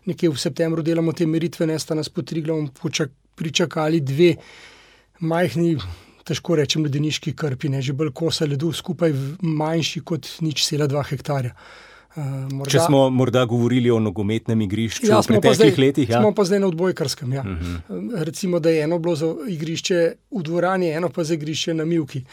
nekje 0.10 0.32
v 0.32 0.42
septembru 0.42 0.84
delamo 0.86 1.13
te 1.13 1.28
meritve, 1.30 1.68
ne 1.70 1.78
sta 1.80 1.98
nas 1.98 2.10
pod 2.10 2.30
Triglavom 2.30 2.72
pričakali 3.36 4.01
dve 4.01 4.36
majhni. 5.20 5.75
Težko 6.30 6.60
rečem, 6.60 6.84
ledeniški 6.86 7.34
krpi, 7.34 7.72
ne 7.74 7.80
že 7.82 7.94
bolj 7.98 8.12
kosa 8.13 8.46
ledu, 8.46 8.70
skupaj 8.75 9.13
manjši 9.42 10.01
kot 10.06 10.28
nič 10.46 10.62
cela 10.68 10.86
dva 10.88 11.01
hektarja. 11.01 11.56
Uh, 12.16 12.24
morda, 12.50 12.72
Če 12.74 12.80
smo 12.88 13.04
morda 13.13 13.44
govorili 13.46 13.92
o 13.94 14.00
nogometnem 14.01 14.63
igrišču 14.66 15.06
ja, 15.12 15.20
v 15.22 15.36
preteklih 15.36 15.75
letih. 15.78 16.10
Ja. 16.10 16.24
Smo 16.24 16.32
pa 16.34 16.46
zdaj 16.50 16.63
na 16.63 16.70
odbojkarskem. 16.72 17.34
Ja. 17.34 17.42
Uh 17.42 17.48
mhm. 17.48 17.75
-huh. 17.89 18.24
Recimo, 18.25 18.60
da 18.60 18.70
je 18.70 18.84
eno 18.84 19.00
bilo 19.00 19.16
za 19.16 19.36
igrišče 19.48 20.13
v 20.32 20.44
dvorani, 20.44 20.89
eno 20.89 21.10
pa 21.10 21.24
za 21.24 21.34
igrišče 21.34 21.74
na 21.74 21.86
Milki. 21.86 22.24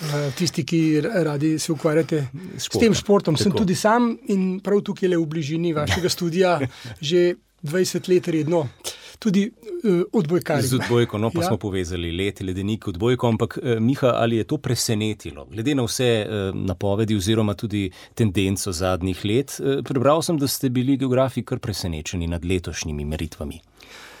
Uh, 0.00 0.34
tisti, 0.38 0.64
ki 0.64 1.00
radi 1.00 1.58
se 1.58 1.72
ukvarjate 1.72 2.26
Sport. 2.58 2.76
s 2.76 2.78
tem 2.78 2.94
športom, 2.94 3.34
Tako. 3.34 3.42
sem 3.42 3.52
tudi 3.52 3.74
sam 3.74 4.18
in 4.28 4.60
prav 4.60 4.80
tukaj 4.80 5.08
le 5.08 5.16
v 5.16 5.26
bližini 5.26 5.72
vašega 5.72 6.08
studia 6.16 6.60
že 7.00 7.34
20 7.62 8.08
let 8.08 8.28
redno. 8.28 8.68
Tudi 9.18 9.50
odbojkar. 10.12 10.62
Z 10.62 10.80
odbojko, 10.80 11.18
no 11.18 11.30
pa 11.30 11.40
ja. 11.40 11.48
smo 11.48 11.56
povezali 11.56 12.12
let, 12.12 12.40
ledenik, 12.40 12.88
odbojko. 12.88 13.28
Ampak, 13.28 13.58
Miha, 13.80 14.12
ali 14.16 14.36
je 14.36 14.44
to 14.44 14.58
presenetilo? 14.58 15.46
Glede 15.50 15.74
na 15.74 15.86
vse 15.86 16.10
napovedi 16.54 17.16
oziroma 17.16 17.54
tudi 17.54 17.90
tendenco 18.14 18.72
zadnjih 18.72 19.24
let, 19.24 19.56
prebral 19.84 20.22
sem, 20.22 20.38
da 20.38 20.48
ste 20.48 20.68
bili 20.68 20.96
geografi 20.96 21.44
kar 21.44 21.58
presenečeni 21.58 22.26
nad 22.26 22.44
letošnjimi 22.44 23.04
meritvami. 23.04 23.60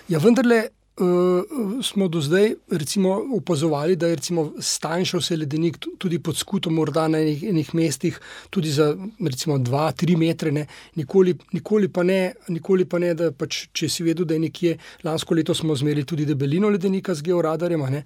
Ja, 0.08 0.18
vendarle 0.22 0.68
uh, 1.00 1.82
smo 1.82 2.08
do 2.08 2.20
zdaj 2.20 2.54
recimo, 2.70 3.22
opazovali, 3.36 3.96
da 3.96 4.06
je 4.06 4.16
stanjšal 4.60 5.20
se 5.20 5.36
ledenik 5.36 5.76
tudi 5.98 6.18
pod 6.18 6.36
skutom, 6.36 6.74
morda 6.74 7.08
na 7.08 7.18
enih, 7.18 7.42
enih 7.42 7.74
mestih, 7.74 8.20
tudi 8.50 8.70
za 8.70 8.94
2-3 9.20 10.16
metre. 10.16 10.52
Ne. 10.52 10.66
Nikoli, 10.94 11.36
nikoli, 11.52 11.88
pa 11.88 12.02
ne, 12.02 12.34
nikoli 12.48 12.84
pa 12.84 12.98
ne, 12.98 13.14
da 13.14 13.30
pač, 13.32 13.66
če 13.72 13.88
si 13.88 14.06
vedel, 14.06 14.24
da 14.24 14.34
je 14.34 14.40
nekje 14.40 14.76
lansko 15.04 15.34
leto 15.34 15.54
smo 15.54 15.76
zmerili 15.76 16.04
tudi 16.04 16.26
debelino 16.26 16.68
ledenika 16.68 17.14
z 17.14 17.22
georadarjem, 17.22 17.84
ne, 17.90 18.02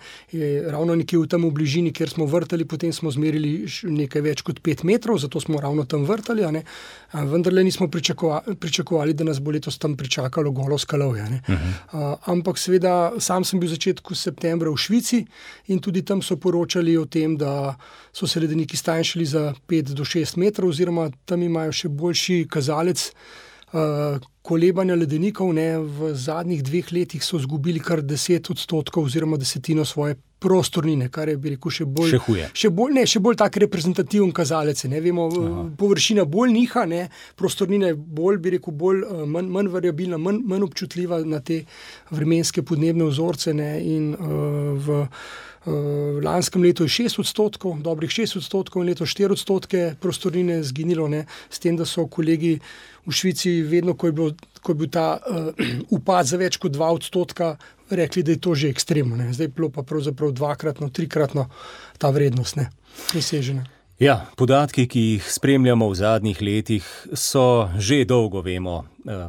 ravno 0.70 0.94
nekje 0.94 1.18
v 1.18 1.30
tem 1.30 1.48
bližini, 1.50 1.92
kjer 1.92 2.10
smo 2.10 2.26
vrtali, 2.26 2.64
potem 2.64 2.92
smo 2.92 3.10
zmerili 3.10 3.66
nekaj 3.82 4.22
več 4.22 4.42
kot 4.46 4.60
5 4.64 4.84
metrov, 4.84 5.18
zato 5.22 5.40
smo 5.40 5.60
ravno 5.60 5.84
tam 5.84 6.04
vrtali. 6.08 6.42
Vendar 7.12 7.52
le 7.52 7.64
nismo 7.64 7.88
pričakovali, 7.90 8.56
pričakovali, 8.60 9.14
da 9.14 9.24
nas 9.24 9.40
bo 9.40 9.50
letos 9.50 9.78
tam 9.78 9.96
pričakalo 9.96 10.50
golo 10.50 10.78
skalovje. 10.78 11.22
Uh 11.22 11.54
-huh. 11.54 11.56
uh, 11.92 12.18
ampak 12.26 12.58
seveda 12.58 12.79
seveda, 12.80 13.20
sam 13.20 13.44
sem 13.44 13.60
bil 13.60 13.68
v 13.68 13.76
začetku 13.76 14.14
septembra 14.14 14.70
v 14.70 14.76
Švici 14.76 15.26
in 15.68 15.80
tudi 15.80 16.02
tam 16.02 16.22
so 16.22 16.36
poročali 16.36 16.96
o 16.96 17.04
tem, 17.04 17.36
da 17.36 17.76
so 18.12 18.26
se 18.26 18.40
ledeniki 18.40 18.76
stanjšali 18.76 19.26
za 19.26 19.54
5 19.68 19.94
do 19.94 20.04
6 20.04 20.38
metrov, 20.38 20.70
oziroma 20.70 21.10
tam 21.26 21.42
imajo 21.42 21.72
še 21.72 21.88
boljši 21.88 22.46
kazalec. 22.48 23.12
Uh, 23.70 24.18
kolebanja 24.42 24.96
ledenikov 24.96 25.52
ne, 25.54 25.78
v 25.78 26.14
zadnjih 26.14 26.62
dveh 26.62 26.90
letih 26.92 27.22
so 27.22 27.38
izgubili 27.38 27.78
kar 27.78 28.02
10 28.02 28.50
odstotkov, 28.50 29.06
oziroma 29.06 29.36
desetino 29.36 29.84
svoje 29.84 30.16
prostornine, 30.40 31.08
kar 31.12 31.28
je 31.28 31.36
rekel, 31.36 31.74
še 31.74 31.84
bolj, 31.84 32.14
še 32.16 32.48
še 32.62 32.70
bolj, 32.72 32.94
ne, 32.96 33.04
še 33.08 33.20
bolj 33.22 33.36
tak 33.42 33.58
reprezentativen 33.60 34.32
kazalec. 34.36 34.80
Ne, 34.88 35.02
vemo, 35.04 35.26
površina 35.80 36.24
bolj 36.28 36.54
niha, 36.54 36.86
ne, 36.88 37.02
prostornina 37.38 37.92
je 37.92 37.98
bolj, 37.98 38.40
bi 38.40 38.54
rekel, 38.56 38.74
bolj, 38.82 39.04
eh, 39.04 39.26
manj, 39.36 39.52
manj 39.58 39.70
variabilna, 39.74 40.18
manj, 40.18 40.40
manj 40.48 40.66
občutljiva 40.70 41.20
na 41.28 41.42
te 41.44 41.62
vremenske 42.10 42.64
podnebne 42.66 43.10
vzorce. 43.10 43.54
Ne, 43.56 43.70
in, 43.84 44.10
uh, 44.16 44.74
v, 44.80 45.04
V 45.60 46.24
lanskem 46.24 46.62
letu 46.64 46.86
je 46.88 47.04
6 47.04 47.20
odstotkov, 47.20 47.82
dobrih 47.84 48.08
6 48.08 48.38
odstotkov, 48.40 48.80
in 48.80 48.88
leto 48.88 49.04
4 49.04 49.36
odstotke 49.36 49.80
prostorine 50.00 50.62
zginilo, 50.64 51.04
ne, 51.04 51.26
s 51.52 51.60
tem, 51.60 51.76
da 51.76 51.84
so 51.84 52.06
kolegi 52.08 52.54
v 53.04 53.12
Švici, 53.12 53.60
vedno, 53.68 53.92
ko 53.92 54.08
je, 54.08 54.12
bilo, 54.16 54.30
ko 54.64 54.72
je 54.72 54.78
bil 54.80 54.88
ta 54.88 55.20
uh, 55.20 55.52
upad 56.00 56.32
za 56.32 56.40
več 56.40 56.56
kot 56.56 56.72
2 56.72 56.88
odstotka, 56.96 57.58
rekli, 57.90 58.22
da 58.22 58.32
je 58.32 58.40
to 58.40 58.54
že 58.54 58.70
ekstremno. 58.70 59.16
Ne. 59.16 59.32
Zdaj 59.32 59.44
je 59.44 59.54
bilo 59.56 59.68
pa 59.70 59.82
pravzaprav 59.82 60.32
dvakratno, 60.32 60.88
trikratno 60.88 61.48
ta 61.98 62.10
vrednost 62.10 62.58
presežena. 63.12 63.64
Ja, 64.00 64.26
podatki, 64.36 64.86
ki 64.88 65.00
jih 65.00 65.24
spremljamo 65.28 65.88
v 65.90 65.94
zadnjih 65.94 66.38
letih, 66.42 66.86
so 67.12 67.68
že 67.76 68.04
dolgo, 68.08 68.40
vemo. 68.40 68.84
Uh, 69.04 69.28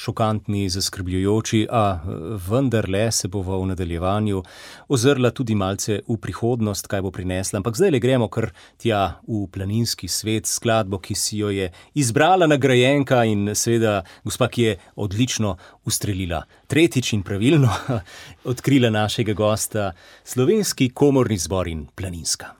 šokantni, 0.00 0.68
zaskrbljujoči, 0.68 1.66
a 1.70 2.00
vendarle 2.48 3.10
se 3.12 3.28
bo 3.28 3.42
v 3.42 3.66
nadaljevanju 3.66 4.42
ozrla 4.88 5.30
tudi 5.30 5.54
malce 5.54 6.00
v 6.08 6.16
prihodnost, 6.16 6.88
kaj 6.90 7.02
bo 7.04 7.12
prinesla. 7.12 7.60
Ampak 7.60 7.76
zdaj 7.76 7.92
le 7.94 8.00
gremo 8.00 8.28
kar 8.32 8.50
tja 8.80 9.20
v 9.28 9.44
planinski 9.52 10.08
svet, 10.08 10.48
skladbo, 10.48 10.98
ki 10.98 11.14
si 11.14 11.40
jo 11.42 11.50
je 11.50 11.70
izbrala 11.94 12.48
nagrajenka 12.48 13.24
in 13.28 13.52
seveda 13.54 14.00
gospa, 14.24 14.48
ki 14.48 14.62
je 14.62 14.78
odlično 14.96 15.56
ustrelila. 15.84 16.44
Tretjič 16.66 17.12
in 17.12 17.22
pravilno 17.22 17.68
odkrila 18.52 18.90
našega 18.90 19.36
gosta, 19.36 19.92
slovenski 20.24 20.90
komorni 20.94 21.38
zbor 21.38 21.68
in 21.68 21.86
planinska. 21.94 22.54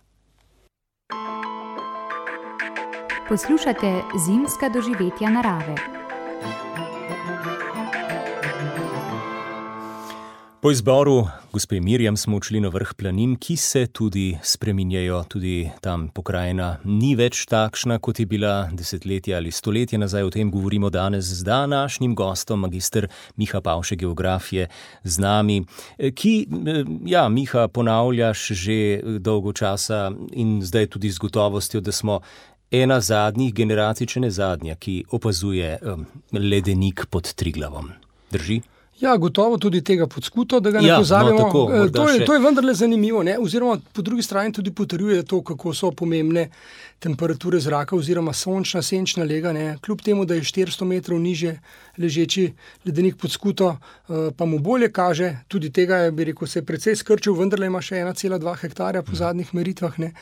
Poslušate 3.31 4.03
zimska 4.27 4.69
doživetja 4.75 5.31
narave. 5.31 6.01
Po 10.63 10.71
izboru 10.71 11.29
gospe 11.53 11.81
Mirjam 11.81 12.17
smo 12.17 12.37
odšli 12.37 12.61
na 12.61 12.69
vrh 12.69 12.91
planin, 12.95 13.37
ki 13.41 13.55
se 13.57 13.87
tudi 13.87 14.39
spreminjajo, 14.45 15.23
tudi 15.33 15.71
tam 15.81 16.09
pokrajina 16.13 16.67
ni 16.85 17.15
več 17.17 17.47
takšna, 17.49 17.97
kot 17.99 18.19
je 18.21 18.27
bila 18.29 18.69
desetletja 18.77 19.39
ali 19.39 19.49
stoletja 19.57 19.97
nazaj. 19.99 20.27
O 20.29 20.33
tem 20.35 20.51
govorimo 20.53 20.91
danes 20.93 21.25
z 21.25 21.47
današnjim 21.49 22.15
gostom, 22.15 22.61
magistr 22.61 23.07
Miha 23.41 23.61
Pavše, 23.61 23.97
geografije 23.97 24.67
z 25.05 25.25
nami, 25.25 25.63
ki, 25.97 26.35
ja, 27.09 27.23
Miha, 27.29 27.69
ponavljaš 27.69 28.43
že 28.53 28.77
dolgo 29.19 29.55
časa 29.57 30.11
in 30.33 30.59
zdaj 30.61 30.91
tudi 30.93 31.11
z 31.11 31.19
gotovostjo, 31.19 31.81
da 31.81 31.93
smo. 31.93 32.21
Ena 32.71 33.01
zadnjih 33.01 33.55
generacij, 33.55 34.07
če 34.07 34.21
ne 34.23 34.29
zadnja, 34.31 34.77
ki 34.79 35.01
opazuje 35.11 35.73
um, 35.83 36.05
ledenik 36.31 37.09
pod 37.11 37.33
Triglavom. 37.35 37.89
Drži? 38.31 38.61
Ja, 39.01 39.17
gotovo 39.17 39.57
tudi 39.59 39.81
tega 39.85 40.07
podskuto, 40.07 40.59
da 40.61 40.71
ga 40.71 40.81
ne 40.81 40.89
ja, 40.89 40.97
pozabimo. 40.99 41.39
No, 41.39 41.45
tako, 41.45 41.61
eh, 41.75 41.93
to, 41.93 42.09
je, 42.09 42.25
to 42.25 42.35
je 42.35 42.41
vendarle 42.41 42.75
zanimivo. 42.75 43.23
Ne? 43.23 43.39
Oziroma, 43.39 43.79
po 43.93 44.03
drugi 44.03 44.23
strani 44.23 44.53
tudi 44.53 44.75
potrjuje 44.75 45.23
to, 45.23 45.41
kako 45.43 45.75
so 45.75 45.91
pomembne 45.91 46.51
temperature 46.99 47.61
zraka 47.61 47.97
oziroma 47.97 48.33
sončna, 48.37 48.83
senčna 48.83 49.25
lega. 49.25 49.53
Ne? 49.57 49.79
Kljub 49.81 50.03
temu, 50.05 50.25
da 50.25 50.37
je 50.37 50.45
400 50.45 50.85
metrov 50.85 51.21
niže 51.21 51.57
ležeči 51.99 52.51
ledenik 52.85 53.17
podskuto, 53.17 53.73
eh, 53.77 54.31
pa 54.37 54.45
mu 54.45 54.59
bolje 54.59 54.93
kaže. 54.93 55.33
Tudi 55.49 55.73
tega 55.73 56.05
je, 56.05 56.13
bi 56.13 56.29
rekel, 56.29 56.49
se 56.49 56.63
precej 56.63 56.97
skrčil, 56.97 57.35
vendarle 57.41 57.73
ima 57.73 57.81
še 57.81 58.05
1,2 58.05 58.57
hektarja 58.61 59.03
po 59.03 59.17
zadnjih 59.17 59.55
meritvah. 59.55 59.99
Ne? 59.99 60.13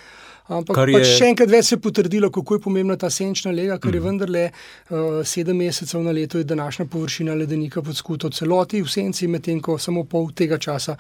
Ampak 0.49 0.81
je... 0.89 0.97
pač 0.97 1.11
še 1.19 1.29
enkrat 1.29 1.51
več 1.53 1.71
se 1.71 1.77
je 1.77 1.83
potrdilo, 1.85 2.31
kako 2.33 2.57
je 2.57 2.63
pomembna 2.65 2.97
ta 2.97 3.11
senčna 3.13 3.53
lega, 3.53 3.77
ker 3.79 3.93
je 3.93 4.01
mhm. 4.01 4.09
vendarle 4.09 4.45
uh, 4.49 5.21
sedem 5.25 5.61
mesecev 5.61 6.03
na 6.05 6.15
leto 6.17 6.41
je 6.41 6.49
današnja 6.49 6.89
površina 6.89 7.37
ledenika 7.37 7.83
pod 7.85 7.97
skuto 7.97 8.31
celoti 8.31 8.83
v 8.83 8.89
senci, 8.89 9.29
medtem 9.29 9.61
ko 9.61 9.79
samo 9.79 10.05
pol 10.09 10.31
tega 10.33 10.59
časa. 10.59 10.97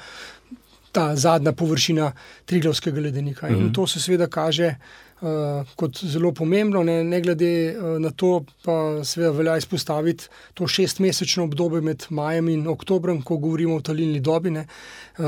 Ta 0.93 1.11
zadnja 1.17 1.53
površina 1.53 2.07
triglavskega 2.49 3.01
ledenika. 3.09 3.49
In 3.49 3.69
mhm. 3.69 3.73
to 3.77 3.87
se 3.87 4.01
seveda 4.01 4.29
kaže 4.33 4.75
kot 5.77 5.99
zelo 6.05 6.33
pomembno. 6.33 6.83
Ne, 6.83 7.05
ne 7.05 7.21
glede 7.21 7.51
uh, 7.75 7.97
na 7.99 8.11
to, 8.11 8.45
pa 8.65 9.05
seveda 9.05 9.33
velja 9.35 9.57
izpostaviti 9.59 10.29
to 10.55 10.67
šestmesečno 10.67 11.45
obdobje 11.45 11.81
med 11.81 12.07
majem 12.11 12.49
in 12.49 12.67
oktobrom, 12.69 13.23
ko 13.23 13.37
govorimo 13.37 13.77
o 13.77 13.81
talilni 13.81 14.21
dobi. 14.21 14.51
Ne, 14.55 14.67
uh, 15.19 15.25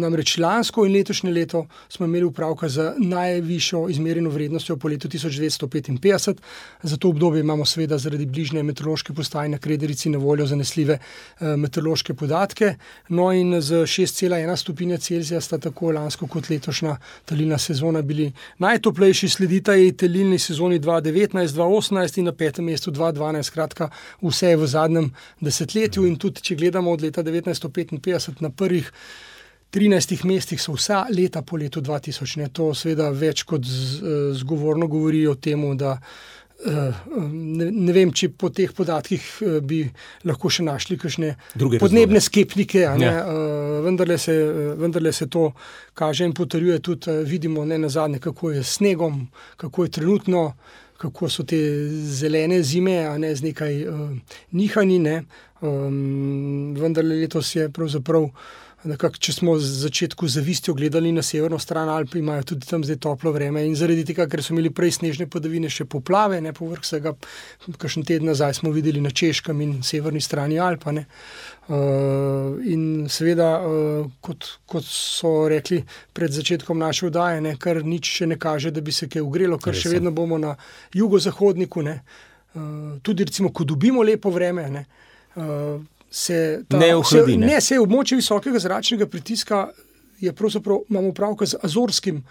Namreč 0.00 0.36
lansko 0.38 0.86
in 0.86 0.94
letošnje 0.94 1.32
leto 1.32 1.66
smo 1.88 2.06
imeli 2.06 2.24
upravka 2.24 2.68
z 2.68 2.92
najvišjo 2.98 3.88
izmerjeno 3.90 4.30
vrednostjo 4.30 4.76
po 4.76 4.88
letu 4.88 5.08
1955. 5.08 6.34
Za 6.82 6.96
to 6.96 7.08
obdobje 7.08 7.40
imamo 7.40 7.66
seveda 7.66 7.98
zaradi 7.98 8.26
bližnje 8.26 8.62
meteorološke 8.62 9.12
postaje 9.12 9.48
na 9.48 9.58
Krederici 9.58 10.10
na 10.10 10.18
voljo 10.18 10.46
zanesljive 10.46 10.98
meteorološke 11.40 12.14
podatke. 12.14 12.74
No 13.08 13.32
in 13.32 13.60
z 13.60 13.82
6,1 13.84 14.56
stopinja 14.56 14.98
Celzija 14.98 15.40
sta 15.40 15.58
tako 15.58 15.90
lansko 15.92 16.26
kot 16.26 16.50
letošnja 16.50 16.96
talilna 17.24 17.58
sezona 17.58 18.02
bili 18.02 18.32
najtoplejši, 18.58 18.99
sledita 19.28 19.74
je 19.74 19.92
talilni 19.96 20.38
sezoni 20.38 20.80
2019-2018 20.80 22.18
in 22.18 22.24
na 22.24 22.32
petem 22.32 22.64
mestu 22.64 22.90
2012. 22.90 23.42
Skratka, 23.42 23.90
vse 24.22 24.48
je 24.52 24.56
v 24.56 24.66
zadnjem 24.66 25.10
desetletju 25.40 26.06
in 26.06 26.16
tudi, 26.16 26.40
če 26.40 26.56
gledamo 26.56 26.92
od 26.92 27.02
leta 27.02 27.22
1955 27.22 28.40
na 28.40 28.50
prvih 28.50 28.92
13 29.72 30.24
mestih 30.24 30.60
so 30.62 30.74
vsa 30.74 31.06
leta 31.10 31.42
po 31.42 31.56
letu 31.56 31.80
2000. 31.80 32.38
Ne. 32.38 32.48
To 32.52 32.74
seveda 32.74 33.10
več 33.10 33.42
kot 33.42 33.64
eh, 33.64 34.34
zgovorno 34.34 34.86
govori 34.86 35.26
o 35.26 35.34
tem, 35.34 35.62
da 35.78 35.98
eh, 35.98 36.39
ne, 36.66 37.70
ne 37.70 37.92
vem, 37.92 38.12
če 38.12 38.30
po 38.36 38.50
teh 38.54 38.72
podatkih 38.76 39.24
eh, 39.44 39.58
bi 39.64 39.80
lahko 40.28 40.50
še 40.52 40.64
našli 40.66 40.98
kakšne 41.00 41.32
Druge 41.54 41.80
podnebne 41.80 42.20
razloge. 42.20 42.26
skepnike. 42.28 42.84
Ja. 42.84 43.24
Vendarle, 43.84 44.18
se, 44.18 44.34
vendarle 44.80 45.12
se 45.12 45.26
to 45.26 45.50
kaže 45.94 46.28
in 46.28 46.34
potrjuje 46.36 46.78
tudi, 46.84 47.16
vidimo 47.24 47.64
ne 47.64 47.78
na 47.78 47.88
zadnje, 47.88 48.20
kako 48.20 48.50
je 48.56 48.64
s 48.64 48.76
snegom, 48.80 49.26
kako 49.56 49.84
je 49.84 49.96
trenutno. 50.00 50.44
Kako 51.00 51.30
so 51.32 51.46
te 51.48 51.56
zelene 51.88 52.58
zime, 52.60 52.98
a 53.08 53.14
ne 53.16 53.30
z 53.32 53.46
nekaj 53.46 53.76
uh, 53.88 54.10
nihanji. 54.52 54.98
Ne. 55.00 55.14
Um, 55.64 56.74
vendar 56.76 57.06
letos 57.08 57.54
je 57.56 57.70
pravzaprav 57.72 58.26
uh, 58.26 58.42
Nekak, 58.80 59.18
če 59.20 59.34
smo 59.36 59.58
z 59.60 59.74
začetku 59.82 60.24
zavistjo 60.32 60.72
gledali 60.72 61.10
na 61.12 61.20
severno 61.20 61.58
stran 61.60 61.90
Alp, 61.92 62.14
imajo 62.16 62.46
tudi 62.54 62.64
tam 62.64 62.80
zdaj 62.80 62.96
toplo 63.04 63.28
vreme. 63.34 63.60
In 63.68 63.74
zaradi 63.76 64.06
tega, 64.08 64.24
ker 64.24 64.40
so 64.40 64.54
imeli 64.54 64.70
prej 64.72 64.94
snežne 64.96 65.26
padavine, 65.28 65.68
še 65.68 65.84
poplave, 65.84 66.38
ne 66.40 66.54
povrh 66.56 66.80
vsega, 66.80 67.12
kakšen 67.76 68.08
teden 68.08 68.30
nazaj 68.32 68.56
smo 68.62 68.72
videli 68.72 69.02
na 69.04 69.12
češkem 69.12 69.60
in 69.60 69.76
severni 69.84 70.24
strani 70.24 70.56
Alpa. 70.64 70.96
Uh, 70.96 72.56
in 72.64 73.04
seveda, 73.12 73.50
uh, 73.60 74.08
kot, 74.24 74.48
kot 74.64 74.88
so 74.88 75.44
rekli 75.52 75.82
pred 76.16 76.32
začetkom 76.32 76.80
naše 76.80 77.12
vdaje, 77.12 77.44
ne, 77.44 77.58
kar 77.60 77.84
nič 77.84 78.16
še 78.16 78.32
ne 78.32 78.40
kaže, 78.40 78.72
da 78.72 78.80
bi 78.80 78.96
se 78.96 79.12
kaj 79.12 79.20
ugrelo, 79.20 79.60
ker 79.60 79.76
še 79.76 79.92
vedno 79.92 80.08
bomo 80.08 80.40
na 80.40 80.56
jugozahodniku. 80.96 81.84
Uh, 81.84 82.96
tudi, 83.04 83.28
recimo, 83.28 83.52
ko 83.52 83.68
dobimo 83.68 84.00
lepo 84.00 84.32
vreme. 84.32 84.70
Ne, 84.72 84.86
uh, 85.36 85.99
se 86.10 86.64
ta, 86.68 86.78
ne 86.78 86.94
ohladi. 86.96 87.36
Ne, 87.36 87.54
ne 87.54 87.60
se 87.60 87.78
območje 87.80 88.18
visokega 88.18 88.58
zračnega 88.58 89.06
pritiska 89.06 89.68
je 90.20 90.32
pravzaprav 90.32 90.78
imamo 90.88 91.12
pravka 91.12 91.46
z 91.46 91.54
azorskim. 91.62 92.24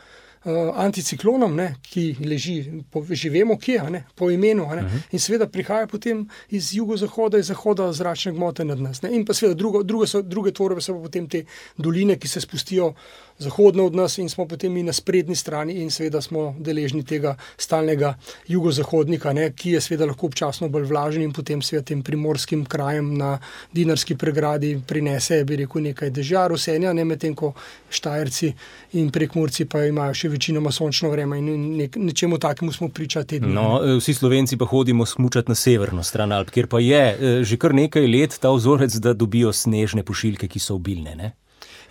Uh, 0.45 0.53
anticiklonom, 0.79 1.51
ne, 1.55 1.65
ki 1.83 2.15
leži, 2.23 2.53
po, 2.91 3.01
že 3.03 3.27
vemo, 3.29 3.57
kje 3.59 3.73
je, 3.73 4.03
po 4.15 4.29
imenu. 4.31 4.63
Uh 4.63 4.75
mhm. 4.75 4.85
-huh. 4.85 5.01
In 5.11 5.19
seveda 5.19 5.47
prihaja 5.47 5.87
potem 5.87 6.29
iz 6.49 6.73
jugozahoda, 6.73 7.37
iz 7.37 7.45
zahoda 7.45 7.91
zračne 7.93 8.31
gmote 8.31 8.65
nad 8.65 8.79
nas. 8.79 9.01
Ne. 9.01 9.11
In 9.15 9.25
pa 9.25 9.33
seveda 9.33 9.55
drugo, 9.55 9.83
druge, 9.83 10.07
so, 10.07 10.21
druge 10.21 10.51
tvorbe 10.51 10.81
so 10.81 10.93
potem 10.93 11.27
te 11.29 11.43
doline, 11.77 12.15
ki 12.15 12.27
se 12.27 12.41
spustijo 12.41 12.93
zahodno 13.39 13.85
od 13.85 13.95
nas 13.95 14.17
in 14.17 14.29
smo 14.29 14.45
potem 14.47 14.73
mi 14.73 14.83
na 14.83 14.93
sprednji 14.93 15.35
strani 15.35 15.73
in 15.81 15.91
seveda 15.91 16.21
smo 16.21 16.55
deležni 16.59 17.03
tega 17.03 17.35
stalnega 17.57 18.13
jugozahodnika, 18.47 19.33
ne, 19.33 19.51
ki 19.55 19.71
je 19.71 19.81
seveda 19.81 20.05
lahko 20.05 20.27
občasno 20.27 20.69
bolj 20.69 20.89
vlažen 20.89 21.23
in 21.23 21.33
potem 21.33 21.61
seveda 21.61 21.85
tem 21.93 22.03
primorskim 22.03 22.65
krajem 22.65 23.13
na 23.17 23.37
dinarski 23.73 24.15
pregradi 24.15 24.75
prinese, 24.87 25.43
bi 25.45 25.61
rekel, 25.63 25.81
nekaj 25.89 26.11
dežja, 26.11 26.47
rusenja, 26.51 26.93
ne 26.93 27.05
medtem 27.05 27.35
ko 27.35 27.53
štajerci 27.89 28.51
in 28.99 29.09
prekmurci 29.11 29.65
pa 29.65 29.85
imajo 29.87 30.13
še 30.13 30.33
večinoma 30.35 30.71
sončno 30.75 31.09
vreme 31.13 31.39
in 31.39 31.49
nek, 31.77 31.95
nečemu 31.95 32.37
takemu 32.37 32.75
smo 32.75 32.89
priča 32.89 33.23
tedni. 33.23 33.53
No, 33.53 33.79
vsi 33.99 34.13
slovenci 34.13 34.57
pa 34.57 34.67
hodimo 34.67 35.05
smučati 35.05 35.51
na 35.51 35.55
severno 35.55 36.03
stran 36.03 36.31
Alp, 36.35 36.51
kjer 36.51 36.67
pa 36.67 36.83
je 36.83 37.03
eh, 37.09 37.43
že 37.43 37.57
kar 37.57 37.73
nekaj 37.73 38.07
let 38.07 38.39
ta 38.41 38.51
vzorec, 38.51 38.99
da 38.99 39.13
dobijo 39.13 39.53
snežne 39.53 40.03
pošiljke, 40.03 40.47
ki 40.47 40.59
so 40.59 40.75
obilne. 40.75 41.15
Ne? 41.15 41.31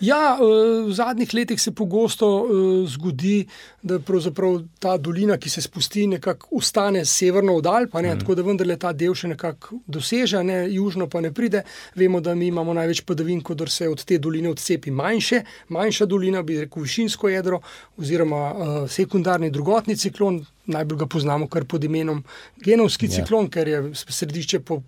Ja, 0.01 0.39
eh, 0.39 0.43
v 0.87 0.93
zadnjih 0.93 1.35
letih 1.35 1.61
se 1.61 1.73
pogosto 1.75 2.47
eh, 2.47 2.87
zgodi, 2.87 3.47
da 3.83 3.99
ta 4.79 4.97
dolina, 4.97 5.37
ki 5.39 5.51
se 5.51 5.63
spusti, 5.63 6.07
nekako 6.07 6.49
ustane 6.51 7.05
severno 7.05 7.55
od 7.55 7.67
Alp, 7.67 7.95
mm. 7.95 8.19
tako 8.19 8.35
da 8.35 8.43
vendarle 8.43 8.77
ta 8.77 8.93
del 8.93 9.15
še 9.15 9.29
nekako 9.29 9.81
doseže, 9.87 10.43
ne, 10.45 10.67
južno 10.71 11.09
pa 11.09 11.21
ne 11.21 11.33
pride. 11.35 11.63
Vemo, 11.95 12.21
da 12.21 12.35
mi 12.35 12.47
imamo 12.47 12.75
največ 12.75 13.01
padavin, 13.01 13.41
ko 13.41 13.57
se 13.67 13.89
od 13.89 14.05
te 14.05 14.19
doline 14.19 14.51
odcepi 14.51 14.91
manjše, 14.91 15.43
manjša 15.69 16.07
dolina, 16.07 16.43
bi 16.43 16.61
rekel 16.61 16.83
višinsko 16.83 17.29
jedro 17.29 17.61
oziroma 17.99 18.53
uh, 18.53 18.91
sekundarni 18.91 19.51
drugotni 19.51 19.97
ciklon. 19.97 20.45
Najbolj 20.67 20.99
ga 20.99 21.07
poznamo 21.07 21.49
kar 21.49 21.65
pod 21.65 21.85
imenom 21.85 22.23
genovski 22.65 23.07
ja. 23.07 23.13
ciklon, 23.19 23.49
ker 23.51 23.69
je 23.69 23.83
središče 23.95 24.61
po 24.61 24.83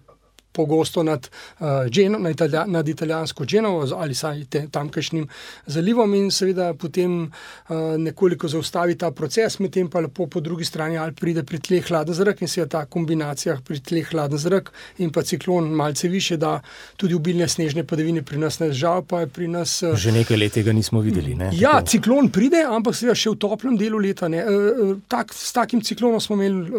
pogosto 0.52 1.02
nad, 1.02 1.28
uh, 1.58 1.66
Geno, 1.90 2.18
nad, 2.18 2.32
italja, 2.32 2.64
nad 2.66 2.88
italijansko 2.88 3.44
Genovo 3.44 3.86
ali 3.96 4.14
saj 4.14 4.44
tamkajšnjim 4.70 5.28
zalivom, 5.66 6.14
in 6.14 6.30
seveda 6.30 6.74
potem 6.74 7.22
uh, 7.22 7.76
nekoliko 7.98 8.48
zaustavi 8.48 8.98
ta 8.98 9.10
proces, 9.10 9.58
medtem 9.58 9.88
pa 9.90 10.00
lepo 10.00 10.26
po 10.26 10.40
drugi 10.40 10.64
strani 10.64 10.98
ali 10.98 11.12
pride 11.12 11.44
pri 11.46 11.58
tleh 11.58 11.86
hladen 11.86 12.14
zrak 12.14 12.42
in 12.42 12.48
se 12.48 12.60
je 12.60 12.68
ta 12.68 12.84
kombinacija 12.86 13.58
pri 13.64 13.80
tleh 13.80 14.10
hladen 14.10 14.38
zrak 14.38 14.72
in 14.98 15.10
pa 15.10 15.22
ciklon 15.22 15.70
malce 15.70 16.08
više, 16.08 16.36
da 16.36 16.60
tudi 16.96 17.14
obilne 17.14 17.48
snežne 17.48 17.84
padavine 17.86 18.22
pri 18.22 18.38
nas 18.38 18.58
ne 18.60 18.72
žal, 18.72 19.02
pa 19.02 19.20
je 19.20 19.26
pri 19.26 19.48
nas. 19.48 19.82
Uh, 19.82 19.94
Že 19.96 20.12
nekaj 20.12 20.36
let 20.36 20.52
tega 20.52 20.72
nismo 20.72 21.00
videli. 21.00 21.34
Ne? 21.34 21.50
Ja, 21.52 21.78
Tako. 21.78 21.86
ciklon 21.86 22.30
pride, 22.30 22.64
ampak 22.66 22.96
seveda 22.96 23.14
še 23.14 23.30
v 23.30 23.38
toplem 23.38 23.78
delu 23.78 23.98
leta. 23.98 24.26
Uh, 24.26 24.96
tak, 25.08 25.34
s 25.34 25.52
takim 25.52 25.82
ciklonom 25.82 26.20
smo 26.20 26.36
imeli 26.36 26.70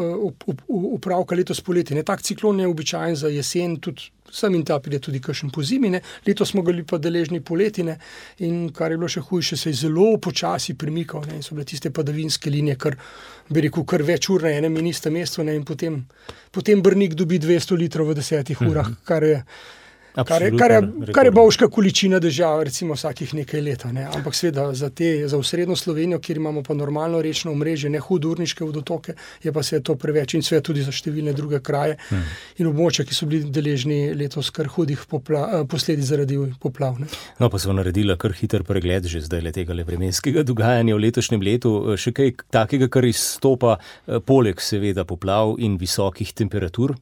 upravka 0.67 1.35
uh, 1.35 1.39
letos 1.39 1.61
poleti. 1.61 1.95
Ne? 1.95 2.03
Tak 2.03 2.21
ciklon 2.21 2.59
je 2.59 2.67
običajen 2.67 3.15
za 3.15 3.31
jesen 3.31 3.60
jesen, 3.61 3.77
tudi 3.79 4.09
sem 4.31 4.55
in 4.55 4.63
ta 4.63 4.79
pride 4.79 4.99
tudi 5.03 5.19
kakšen 5.19 5.51
po 5.51 5.63
zimi, 5.63 5.91
letos 6.25 6.53
smo 6.53 6.63
bili 6.63 6.85
pa 6.87 6.97
deležni 6.97 7.41
poletine 7.43 7.97
in 8.39 8.69
kar 8.73 8.91
je 8.91 8.97
bilo 8.97 9.09
še 9.11 9.23
hujše, 9.27 9.57
se 9.57 9.69
je 9.69 9.81
zelo 9.83 10.17
počasi 10.23 10.77
premikal 10.79 11.25
ne? 11.27 11.39
in 11.39 11.43
so 11.43 11.55
bile 11.55 11.67
tiste 11.67 11.91
padavinske 11.91 12.49
linije, 12.49 12.77
kar 12.79 12.97
bi 13.49 13.67
rekel, 13.67 13.85
kar 13.85 14.05
več 14.07 14.29
ur 14.31 14.47
na 14.47 14.55
enem 14.55 14.79
in 14.79 14.87
istem 14.87 15.13
mestu 15.19 15.43
in 15.43 15.65
potem, 15.67 16.05
potem 16.51 16.81
brnik 16.81 17.13
dobi 17.13 17.39
200 17.39 17.77
litrov 17.77 18.11
v 18.11 18.19
desetih 18.21 18.61
urah, 18.61 18.87
mhm. 18.87 19.05
kar 19.05 19.23
je. 19.23 19.43
Kar 20.11 20.41
je, 20.41 20.51
kar, 20.57 20.71
je, 20.71 20.81
kar 21.13 21.25
je 21.25 21.31
božka 21.31 21.67
količina 21.71 22.19
držav, 22.19 22.63
recimo 22.67 22.93
vsakih 22.93 23.33
nekaj 23.33 23.61
let. 23.61 23.85
Ne. 23.95 24.03
Ampak 24.15 24.35
seveda 24.35 24.73
za, 24.75 24.89
te, 24.89 25.27
za 25.27 25.37
usrednjo 25.37 25.75
Slovenijo, 25.75 26.19
kjer 26.19 26.37
imamo 26.37 26.63
pa 26.63 26.73
normalno 26.73 27.21
rečno 27.21 27.51
omrežje, 27.51 27.89
ne 27.89 27.99
hudurniške 27.99 28.63
vodotoke, 28.63 29.15
je 29.43 29.53
pa 29.53 29.63
se 29.63 29.79
to 29.83 29.95
preveč 29.95 30.33
in 30.33 30.43
svet 30.43 30.65
tudi 30.67 30.83
za 30.83 30.91
številne 30.91 31.31
druge 31.33 31.61
kraje 31.63 31.95
hmm. 32.09 32.25
in 32.59 32.67
območja, 32.67 33.05
ki 33.07 33.15
so 33.15 33.27
bili 33.29 33.47
deležni 33.55 34.11
letos 34.17 34.49
kar 34.51 34.67
hudih 34.75 35.05
popla, 35.07 35.45
eh, 35.61 35.63
posledic 35.71 36.05
zaradi 36.09 36.39
poplav. 36.59 36.99
Ne. 36.99 37.07
No, 37.39 37.47
pa 37.49 37.59
smo 37.59 37.77
naredili 37.77 38.17
kar 38.19 38.35
hiter 38.35 38.67
pregled 38.67 39.07
že 39.07 39.23
zdaj 39.23 39.45
le 39.45 39.55
tega 39.55 39.73
le 39.73 39.87
vremenskega 39.87 40.43
dogajanja 40.43 40.97
v 40.97 41.05
letošnjem 41.05 41.47
letu. 41.47 41.71
Eh, 41.93 42.01
še 42.01 42.11
kaj 42.11 42.35
takega, 42.51 42.91
kar 42.91 43.07
izstopa, 43.07 43.77
eh, 43.79 44.19
poleg 44.19 44.59
seveda 44.59 45.07
poplav 45.07 45.55
in 45.59 45.79
visokih 45.79 46.35
temperatur? 46.35 46.97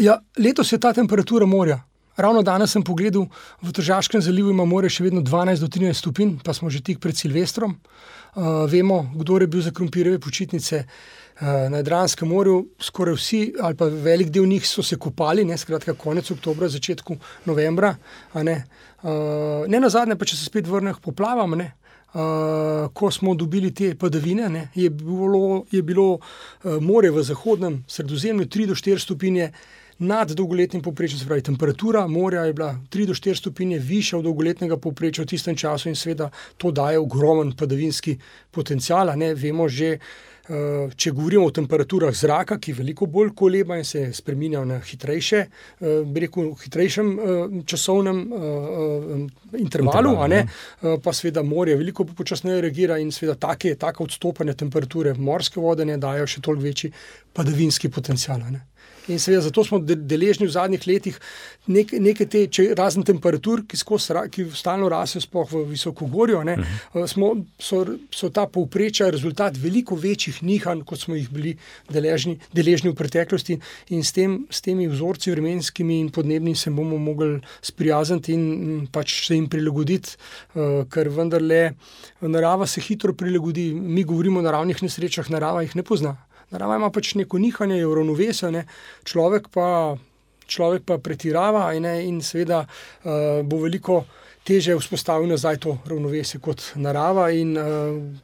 Ja, 0.00 0.16
letos 0.40 0.72
je 0.72 0.80
ta 0.80 0.94
temperatura 0.96 1.44
morja. 1.46 1.82
Ravno 2.16 2.42
danes 2.42 2.72
sem 2.74 2.82
pogledal 2.82 3.28
v 3.62 3.72
Tržavskem 3.72 4.20
zalivu, 4.20 4.50
ima 4.50 4.64
more 4.66 4.90
še 4.90 5.06
vedno 5.06 5.22
12 5.22 5.62
do 5.62 5.68
13 5.70 6.02
stopinj, 6.02 6.36
pa 6.44 6.54
smo 6.56 6.70
že 6.70 6.82
tik 6.82 7.00
pred 7.00 7.16
Silvestrom. 7.16 7.76
Uh, 8.30 8.66
vemo, 8.70 9.10
kdo 9.14 9.40
je 9.40 9.46
bil 9.50 9.62
za 9.62 9.72
krompirjeve 9.74 10.20
počitnice 10.22 10.84
uh, 10.84 11.70
na 11.70 11.80
Jadranskem 11.82 12.28
morju. 12.30 12.60
Skoraj 12.78 13.16
vsi, 13.18 13.40
ali 13.58 13.74
pa 13.74 13.88
velik 13.90 14.30
del 14.30 14.46
njih, 14.46 14.66
so 14.66 14.82
se 14.86 14.98
kopali, 14.98 15.44
ne 15.44 15.58
skratka, 15.58 15.94
konec 15.98 16.30
oktobra, 16.30 16.68
začetku 16.70 17.16
novembra. 17.46 17.96
Ne, 18.34 18.56
uh, 19.02 19.66
ne 19.66 19.80
na 19.82 19.90
zadnje, 19.90 20.18
pa 20.18 20.26
če 20.26 20.38
se 20.38 20.46
spet 20.50 20.70
vrnem 20.70 20.94
k 20.98 21.06
poplavam. 21.10 21.58
Ne, 21.58 21.74
Uh, 22.10 22.88
ko 22.90 23.06
smo 23.14 23.36
dobili 23.38 23.68
te 23.70 23.92
padavine, 23.94 24.48
ne, 24.50 24.64
je 24.74 24.88
bilo, 24.90 25.60
je 25.70 25.78
bilo 25.78 26.16
uh, 26.18 26.80
more 26.82 27.06
v 27.14 27.22
zahodnem 27.22 27.76
sredozemlju 27.86 28.48
3 28.50 28.66
do 28.66 28.74
4 28.74 28.98
stopinje, 28.98 29.46
uh, 29.46 29.79
nad 30.00 30.32
dolgoletnim 30.32 30.82
povprečjem, 30.82 31.20
se 31.20 31.26
pravi, 31.26 31.42
temperatura 31.42 32.06
morja 32.06 32.44
je 32.48 32.52
bila 32.52 32.72
3 32.90 33.06
do 33.06 33.14
4 33.14 33.38
stopinje 33.38 33.78
višja 33.78 34.18
od 34.18 34.24
dolgoletnega 34.24 34.76
povprečja 34.76 35.24
v 35.24 35.28
tistem 35.28 35.56
času 35.56 35.88
in 35.88 35.96
seveda 35.96 36.30
to 36.56 36.70
daje 36.70 36.98
ogromen 36.98 37.52
padavinski 37.52 38.18
potencial. 38.50 39.16
Ne 39.16 39.34
vemo 39.34 39.68
že. 39.68 39.98
Eh, 40.50 40.90
če 40.96 41.12
govorimo 41.14 41.46
o 41.46 41.52
temperaturah 41.54 42.14
zraka, 42.16 42.56
ki 42.58 42.72
veliko 42.74 43.06
bolj 43.06 43.28
koleba 43.38 43.76
in 43.78 43.84
se 43.86 44.08
spremenja 44.12 44.64
na 44.66 44.80
hitrejše, 44.82 45.38
eh, 45.38 46.00
rekel, 46.24 46.48
hitrejšem 46.64 47.10
eh, 47.12 47.60
časovnem 47.70 48.18
intervalu, 49.58 50.10
Interval, 50.10 50.98
pa 51.04 51.12
seveda 51.12 51.42
morje 51.42 51.76
veliko 51.76 52.04
počasneje 52.04 52.60
reagira 52.64 52.98
in 52.98 53.12
seveda 53.12 53.36
take, 53.38 53.76
take 53.78 54.02
odstopanje 54.02 54.54
temperature 54.54 55.14
morske 55.14 55.60
vode 55.60 55.84
ne 55.84 55.96
dajo 55.96 56.26
še 56.26 56.40
toliko 56.40 56.64
večji 56.64 56.92
padavinski 57.32 57.88
potencial. 57.88 58.42
Ne. 58.50 58.69
In 59.08 59.18
seveda, 59.18 59.42
zato 59.48 59.64
smo 59.64 59.78
deležni 59.80 60.46
v 60.46 60.52
zadnjih 60.52 60.86
letih 60.86 61.16
nek, 61.72 61.92
neke 62.02 62.26
te, 62.30 62.44
če, 62.52 62.70
razne 62.78 63.04
temperature, 63.06 63.64
ki, 63.68 63.78
ki 64.34 64.46
stalno 64.56 64.90
rastejo, 64.92 65.22
sploh 65.24 65.48
v 65.52 65.64
visokogorju. 65.72 66.38
Uh 66.38 66.44
mhm. 66.44 66.64
-huh. 66.94 67.06
smo, 67.06 67.34
so, 67.58 67.84
so 68.10 68.30
ta 68.30 68.46
povprečja 68.46 69.10
rezultat 69.10 69.56
veliko 69.56 69.94
večjih 69.94 70.42
nihanj, 70.42 70.84
kot 70.84 71.00
smo 71.00 71.14
jih 71.14 71.30
bili 71.30 71.56
deležni, 71.88 72.38
deležni 72.52 72.90
v 72.90 72.94
preteklosti. 72.94 73.60
In 73.88 74.04
s, 74.04 74.12
tem, 74.12 74.46
s 74.50 74.60
temi 74.60 74.88
vzorci, 74.88 75.30
vremenskimi 75.30 76.00
in 76.00 76.10
podnebnimi, 76.10 76.56
se 76.56 76.70
bomo 76.70 76.98
mogli 76.98 77.40
sprijazniti 77.62 78.32
in 78.32 78.88
pač 78.92 79.26
se 79.26 79.34
jim 79.34 79.48
prilagoditi, 79.48 80.16
uh, 80.54 80.84
ker 80.90 81.08
vendarle 81.08 81.74
narava 82.20 82.66
se 82.66 82.80
hitro 82.80 83.12
prilagodi. 83.12 83.72
Mi 83.74 84.04
govorimo 84.04 84.38
o 84.38 84.42
naravnih 84.42 84.82
nesrečah, 84.82 85.30
narava 85.30 85.62
jih 85.62 85.76
ne 85.76 85.82
pozna. 85.82 86.16
Narava 86.50 86.76
ima 86.76 86.90
pač 86.90 87.14
neko 87.14 87.38
nihanje, 87.38 87.78
je 87.78 87.86
uravnovesena, 87.86 88.64
človek, 89.06 89.48
človek 90.50 90.86
pa 90.86 90.98
pretirava 90.98 91.68
ne? 91.78 92.00
in 92.06 92.18
seveda 92.22 92.64
uh, 92.64 93.42
bo 93.46 93.62
veliko 93.62 94.04
teže 94.44 94.74
vzpostaviti 94.74 95.30
nazaj 95.30 95.60
to 95.62 95.76
ravnovesje 95.86 96.40
kot 96.42 96.72
narava. 96.74 97.30
In 97.30 97.54
uh, 97.56 97.64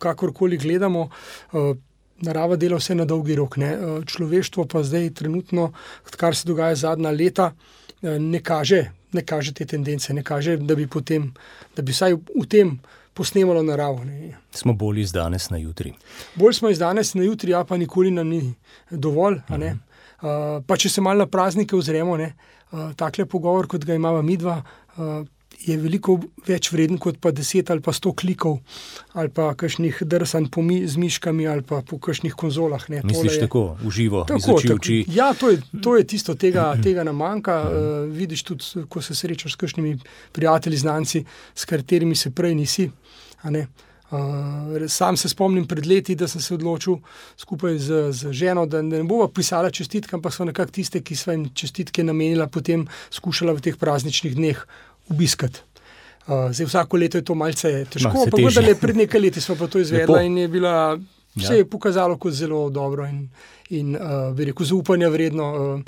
kakorkoli 0.03 0.59
gledamo, 0.59 1.07
uh, 1.07 1.71
narava 2.27 2.57
dela 2.57 2.81
vse 2.81 2.99
na 2.99 3.07
dolgi 3.07 3.37
rok. 3.39 3.59
Uh, 3.59 4.03
človeštvo 4.05 4.67
pa 4.67 4.83
zdaj, 4.83 5.13
trenutno, 5.23 5.71
kar 6.17 6.35
se 6.35 6.49
dogaja 6.49 6.75
zadnja 6.75 7.15
leta, 7.15 7.53
uh, 7.53 8.17
ne, 8.19 8.43
kaže, 8.43 8.89
ne 9.13 9.23
kaže 9.23 9.55
te 9.55 9.67
tendence, 9.67 10.13
ne 10.15 10.27
kaže, 10.27 10.57
da 10.57 10.75
bi, 10.75 10.87
potem, 10.91 11.31
da 11.77 11.83
bi 11.83 11.95
vsaj 11.95 12.19
v 12.19 12.47
tem 12.51 12.79
posnemalo 13.17 13.63
naravo. 13.63 14.05
Ne. 14.05 14.35
Smo 14.53 14.75
bolj 14.77 15.01
iz 15.01 15.13
danes 15.13 15.51
na 15.51 15.57
jutri. 15.57 15.95
Bolj 16.35 16.59
smo 16.61 16.71
iz 16.71 16.79
danes 16.79 17.15
na 17.15 17.25
jutri, 17.25 17.55
a 17.55 17.65
pa 17.65 17.77
nikoli 17.77 18.11
nam 18.11 18.29
ni 18.29 18.55
dovolj. 18.91 19.35
Uh 19.35 19.57
-huh. 19.57 19.73
uh, 19.73 20.65
pa 20.67 20.77
če 20.77 20.89
se 20.89 21.01
malo 21.01 21.25
na 21.25 21.27
praznike 21.27 21.77
ozremo, 21.77 22.13
uh, 22.13 22.93
takle 22.97 23.27
pogovor, 23.27 23.67
kot 23.67 23.85
ga 23.85 23.95
imamo 23.95 24.23
mi 24.23 24.37
dva. 24.37 24.63
Uh, 24.97 25.27
Je 25.67 25.77
veliko 25.81 26.19
več 26.47 26.69
vreden 26.71 26.99
kot 27.03 27.17
pa 27.23 27.33
deset 27.35 27.71
ali 27.73 27.81
pa 27.83 27.95
sto 27.97 28.13
klikov, 28.13 28.59
ali 29.19 29.33
pa 29.35 29.49
kakšnih 29.59 30.03
drsanj 30.07 30.51
po 30.53 30.63
mi, 30.63 30.83
z 30.87 31.01
miškami 31.01 31.47
ali 31.49 31.65
pa 31.67 31.81
po 31.87 31.99
kakšnih 31.99 32.37
konzolah. 32.39 32.85
Ne. 32.93 33.01
Misliš 33.05 33.39
je, 33.39 33.41
tako, 33.47 33.65
uživo, 33.87 34.25
tako, 34.29 34.59
oči, 34.61 34.69
tako, 34.69 35.01
ja, 35.17 35.33
to 35.35 35.51
je, 35.51 35.63
to 35.83 35.97
je 35.97 36.07
tisto, 36.07 36.37
tega, 36.39 36.69
tega 36.83 37.07
nam 37.07 37.19
manjka. 37.23 37.57
Uh, 37.67 37.97
vidiš 38.13 38.45
tudi, 38.47 38.87
ko 38.89 39.03
se 39.03 39.15
srečaš 39.15 39.57
s 39.57 39.61
kakšnimi 39.65 39.97
prijatelji, 40.33 40.85
znanci, 40.85 41.25
s 41.55 41.65
katerimi 41.65 42.15
se 42.15 42.31
prej 42.31 42.55
nisi. 42.55 42.89
Uh, 43.47 43.65
sam 44.89 45.17
se 45.17 45.29
spomnim 45.29 45.67
pred 45.67 45.87
leti, 45.87 46.15
da 46.15 46.29
sem 46.29 46.41
se 46.41 46.55
odločil 46.55 47.01
skupaj 47.37 47.79
z, 47.79 48.13
z 48.13 48.33
ženo, 48.33 48.67
da 48.67 48.83
ne 48.83 49.03
bomo 49.03 49.27
pisali 49.29 49.73
čestitke, 49.73 50.15
ampak 50.17 50.35
so 50.35 50.45
nekako 50.47 50.73
tiste, 50.73 51.03
ki 51.03 51.17
so 51.17 51.35
jim 51.35 51.49
čestitke 51.55 52.05
namenila, 52.05 52.47
potem 52.47 52.87
skušala 53.11 53.57
v 53.59 53.65
teh 53.67 53.79
prazničnih 53.79 54.37
dneh 54.39 54.63
obiskati. 55.09 55.61
Uh, 56.27 56.51
zdaj, 56.51 56.67
vsako 56.67 56.97
leto 56.97 57.19
je 57.19 57.25
to 57.25 57.35
malce 57.35 57.85
težko, 57.85 58.09
Ma, 58.09 58.15
se 58.15 58.25
ampak 58.25 58.41
težje. 58.41 58.61
vendar 58.61 58.81
pred 58.81 58.97
nekaj 58.97 59.21
leti 59.21 59.41
smo 59.41 59.55
pa 59.57 59.67
to 59.67 59.79
izvedla 59.79 60.17
Lepo. 60.17 60.25
in 60.25 60.39
je 60.39 60.49
bila, 60.49 60.99
Ja. 61.35 61.49
se 61.49 61.57
je 61.57 61.65
pokazalo 61.65 62.17
kot 62.17 62.33
zelo 62.33 62.71
dobro 62.71 63.07
in, 63.07 63.29
in 63.71 63.93
uh, 63.93 64.03
bi 64.35 64.45
rekel, 64.45 64.67
zaupanja 64.67 65.09
vredno. 65.09 65.75
Uh, 65.75 65.81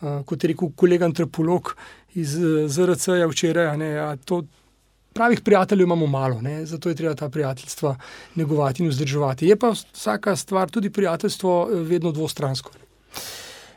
uh, 0.00 0.24
kot 0.24 0.44
je 0.44 0.48
rekel 0.48 0.68
kolega 0.72 1.04
antropolog 1.04 1.76
iz 2.14 2.36
uh, 2.36 2.68
ZRC-ja 2.68 3.26
včeraj, 3.26 3.76
ne, 3.76 3.98
a 3.98 4.16
to, 4.16 4.42
pravih 5.12 5.40
prijateljev 5.40 5.84
imamo 5.84 6.06
malo, 6.06 6.40
ne, 6.40 6.66
zato 6.66 6.88
je 6.88 6.94
treba 6.94 7.14
ta 7.14 7.28
prijateljstva 7.28 7.96
negovati 8.34 8.82
in 8.82 8.88
vzdrževati. 8.88 9.46
Je 9.46 9.56
pa 9.56 9.70
vsaka 9.70 10.36
stvar, 10.36 10.70
tudi 10.70 10.90
prijateljstvo, 10.90 11.68
eh, 11.68 11.76
vedno 11.76 12.12
dvostransko. 12.12 12.70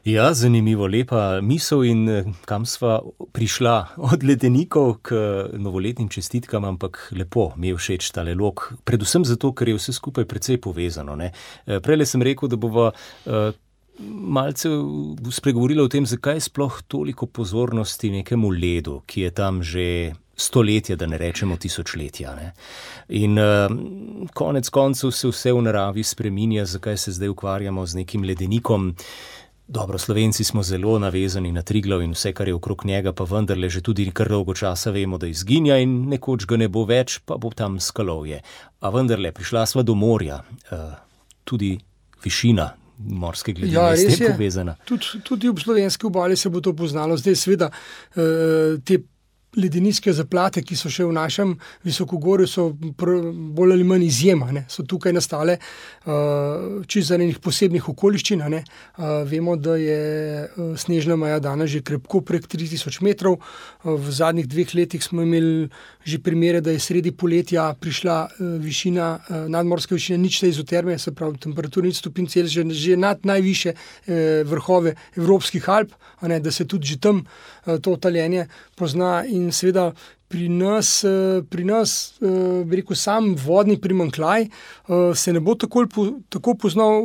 Ja, 0.08 0.30
zanimivo, 0.34 0.86
lepa 0.88 1.41
misel 1.43 1.82
in 1.84 2.10
eh, 2.10 2.28
kam 2.48 2.63
sva 2.65 3.02
prišla 3.36 3.74
od 4.12 4.22
ledenikov 4.24 5.02
k 5.04 5.17
eh, 5.17 5.58
novoletnim 5.60 6.08
čestitkam, 6.08 6.63
ampak 6.63 7.10
lepo 7.12 7.50
mi 7.58 7.74
je 7.74 7.76
všeč 7.76 8.13
ta 8.15 8.24
lelok, 8.24 8.70
predvsem 8.88 9.26
zato, 9.28 9.52
ker 9.52 9.67
je 9.67 9.76
vse 9.76 9.98
skupaj 9.98 10.24
precej 10.26 10.62
povezano. 10.63 11.15
ne. 11.20 11.34
Eh, 11.65 11.82
Prele 11.84 12.08
sem 12.08 12.24
rekel, 12.24 12.48
da 12.48 12.56
bova 12.56 12.91
malce 14.08 14.70
spregovorila 15.32 15.84
o 15.84 15.91
tem, 15.91 16.06
zakaj 16.06 16.39
sploh 16.39 16.80
toliko 16.88 17.26
pozornosti 17.26 18.12
nekemu 18.13 18.52
ledu, 18.54 19.02
ki 19.06 19.22
je 19.22 19.32
tam 19.32 19.63
že 19.63 20.13
stoletja, 20.38 20.96
da 20.96 21.08
ne 21.10 21.17
rečemo 21.17 21.58
tisočletja. 21.58 22.36
Ne? 22.36 22.52
In 23.10 23.39
uh, 23.41 23.65
konec 24.38 24.70
koncev 24.70 25.12
se 25.12 25.32
vse 25.32 25.54
v 25.54 25.63
naravi 25.65 26.04
spreminja, 26.04 26.65
zakaj 26.65 26.98
se 26.98 27.12
zdaj 27.17 27.34
ukvarjamo 27.34 27.86
z 27.86 28.04
nekim 28.04 28.24
ledenikom. 28.24 28.93
Dobro, 29.68 29.98
Slovenci 29.98 30.44
smo 30.44 30.64
zelo 30.64 31.00
navezani 31.00 31.52
na 31.52 31.62
Triglav 31.62 32.02
in 32.02 32.14
vse, 32.16 32.32
kar 32.34 32.48
je 32.48 32.54
okrog 32.56 32.86
njega, 32.86 33.12
pa 33.14 33.24
vendarle 33.24 33.70
že 33.70 33.82
tudi 33.82 34.12
kar 34.12 34.30
dolgo 34.30 34.54
časa 34.54 34.92
vemo, 34.92 35.18
da 35.18 35.28
izginja 35.28 35.78
in 35.78 36.08
nekoč 36.08 36.46
ga 36.48 36.58
ne 36.58 36.68
bo 36.68 36.86
več, 36.88 37.20
pa 37.26 37.36
bo 37.38 37.52
tam 37.52 37.80
skalovje. 37.80 38.40
A 38.80 38.90
vendarle, 38.90 39.32
prišla 39.32 39.66
sva 39.66 39.84
do 39.84 39.96
morja, 39.96 40.40
uh, 40.72 40.96
tudi 41.44 41.76
višina 42.24 42.70
morske 42.98 43.54
gledine 43.54 43.76
Ja, 43.76 43.90
je 43.92 44.10
s 44.10 44.18
tem 44.18 44.32
povezana. 44.32 44.76
Tudi, 44.86 45.20
tudi 45.24 45.50
ob 45.50 45.60
slovenski 45.60 46.08
obali 46.08 46.36
se 46.36 46.50
bo 46.50 46.62
to 46.62 46.74
poznalo. 46.74 47.18
Zdaj, 47.18 47.36
seveda, 47.36 47.70
eh, 48.16 48.80
te 48.86 49.02
ledeniške 49.58 50.13
zaplate, 50.13 50.63
ki 50.63 50.78
so 50.78 50.89
še 50.93 51.06
v 51.08 51.15
našem 51.17 51.56
visokogorju, 51.88 52.48
so 52.48 52.70
bolj 52.72 53.76
ali 53.76 53.88
manj 53.88 54.08
izjema. 54.08 54.52
Ne. 54.56 54.65
So 54.70 54.86
tukaj 54.88 55.15
nastale 55.15 55.58
uh, 55.58 56.84
čisto 56.88 57.13
zaradi 57.13 57.36
posebnih 57.41 57.89
okoliščin. 57.93 58.43
Uh, 58.48 58.62
vemo, 59.28 59.58
da 59.58 59.76
je 59.80 60.00
uh, 60.46 60.74
snežna 60.78 61.17
meja 61.20 61.39
danes 61.43 61.72
že 61.74 61.82
krepko 61.82 62.22
prek 62.22 62.48
3000 62.48 63.02
metrov. 63.06 63.39
Uh, 63.39 63.96
v 63.98 64.13
zadnjih 64.13 64.48
dveh 64.48 64.76
letih 64.78 65.04
smo 65.04 65.26
imeli 65.26 65.70
že 66.08 66.22
primere, 66.24 66.62
da 66.63 66.72
je 66.72 66.80
sredi 66.80 67.12
poletja 67.12 67.67
prišla 67.80 68.17
uh, 68.24 68.56
višina, 68.63 69.10
uh, 69.17 69.48
nadmorska 69.52 69.96
višina, 69.98 70.22
nič 70.22 70.39
te 70.39 70.50
izoterme, 70.50 70.98
se 71.00 71.12
pravi 71.12 71.38
temperatura 71.41 71.88
nič 71.88 72.00
stopinj 72.00 72.30
Celzija, 72.32 72.63
že, 72.63 72.76
že 72.76 72.98
nad 72.98 73.26
najviše 73.26 73.74
eh, 73.74 74.43
vrhove 74.48 74.96
evropskih 75.17 75.70
Alp, 75.70 75.93
ne, 76.22 76.39
da 76.39 76.52
se 76.52 76.65
tudi 76.65 76.88
že 76.88 77.00
tam 77.00 77.24
eh, 77.24 77.80
to 77.80 77.96
taljenje 77.98 78.48
pozna 78.76 79.24
in 79.26 79.47
seveda. 79.52 79.92
Pri 80.28 80.50
nas, 80.50 81.04
eh, 81.08 81.42
pri 81.50 81.64
nas 81.64 82.20
eh, 82.20 82.64
bi 82.68 82.82
rekel, 82.82 82.96
sam 83.00 83.30
vodni 83.46 83.78
primankljaj 83.80 84.42
eh, 84.44 85.16
se 85.16 85.34
ne 85.34 85.40
bo 85.40 85.56
tako, 85.56 85.86
tako 86.30 86.56
poznal, 86.60 87.00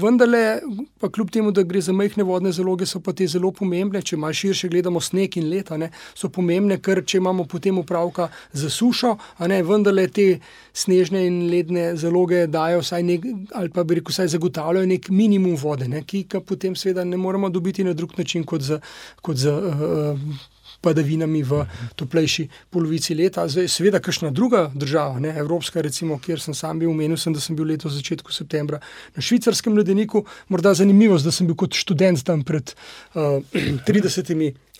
vendarle, 0.00 0.60
pa 1.00 1.10
kljub 1.12 1.30
temu, 1.30 1.52
da 1.52 1.62
gre 1.62 1.82
za 1.84 1.92
majhne 1.92 2.24
vodne 2.24 2.52
zaloge, 2.52 2.88
so 2.88 3.02
pa 3.04 3.12
te 3.12 3.28
zelo 3.28 3.52
pomembne. 3.52 4.00
Če 4.02 4.16
malo 4.16 4.32
širše 4.32 4.72
gledamo 4.72 5.00
sneg 5.00 5.36
in 5.36 5.50
leta, 5.52 5.76
ne, 5.76 5.90
so 6.16 6.32
pomembne, 6.32 6.80
ker 6.80 7.04
če 7.04 7.20
imamo 7.20 7.44
potem 7.44 7.78
upravka 7.84 8.30
za 8.52 8.72
sušo, 8.72 9.18
ne 9.44 9.62
vendarle 9.62 10.08
te 10.08 10.28
snežne 10.72 11.26
in 11.28 11.40
ledne 11.52 11.90
zaloge 12.00 12.46
dajo 12.48 12.80
nek, 13.04 13.28
ali 13.60 13.68
pa 13.68 13.84
bi 13.84 14.00
rekel, 14.00 14.14
vsaj 14.14 14.36
zagotavljajo 14.38 14.88
nek 14.88 15.10
minimum 15.12 15.56
vode, 15.60 15.88
ne, 15.88 16.00
ki 16.00 16.24
ga 16.24 16.40
potem 16.40 16.76
seveda 16.76 17.04
ne 17.04 17.16
moremo 17.16 17.52
dobiti 17.52 17.84
na 17.84 17.92
drug 17.92 18.16
način 18.16 18.44
kot 18.44 18.62
z. 18.62 18.80
Kot 19.20 19.36
z 19.36 19.52
uh, 19.52 20.56
padavinami 20.80 21.42
v 21.42 21.64
toplejši 21.98 22.48
polovici 22.70 23.14
leta. 23.14 23.48
Zdaj, 23.48 23.68
seveda, 23.72 24.00
kakšna 24.00 24.30
druga 24.30 24.68
država, 24.74 25.18
ne, 25.20 25.34
Evropska, 25.38 25.82
recimo, 25.82 26.18
kjer 26.22 26.40
sem 26.40 26.54
sam 26.54 26.78
bil, 26.78 26.90
omenil 26.90 27.18
sem, 27.18 27.34
da 27.34 27.42
sem 27.42 27.56
bil 27.56 27.66
letos 27.72 27.92
v 27.92 28.02
začetku 28.02 28.32
septembra 28.32 28.80
na 29.16 29.24
švicarskem 29.24 29.76
ledeniku. 29.76 30.24
Morda 30.48 30.74
zanimivo, 30.78 31.18
da 31.18 31.34
sem 31.34 31.48
bil 31.48 31.58
kot 31.58 31.74
študent 31.74 32.22
tam 32.24 32.44
pred 32.46 32.74
uh, 33.18 33.42
30 33.88 34.34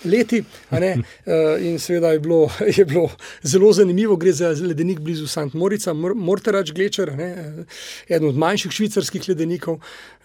leti. 0.04 0.44
ne, 0.70 0.96
uh, 0.96 1.62
In 1.68 1.78
seveda 1.78 2.12
je 2.12 2.20
bilo, 2.20 2.48
je 2.78 2.84
bilo 2.84 3.08
zelo 3.42 3.72
zanimivo, 3.72 4.16
gre 4.16 4.32
za 4.32 4.48
ledenik 4.48 5.00
blizu 5.00 5.26
St. 5.26 5.54
Morica, 5.54 5.94
Mor- 5.94 6.14
Morterač 6.14 6.72
Glečer, 6.72 7.16
ne, 7.16 7.24
eh, 7.24 8.14
eden 8.14 8.28
od 8.28 8.36
manjših 8.36 8.72
švicarskih 8.72 9.28
ledenikov. 9.28 9.80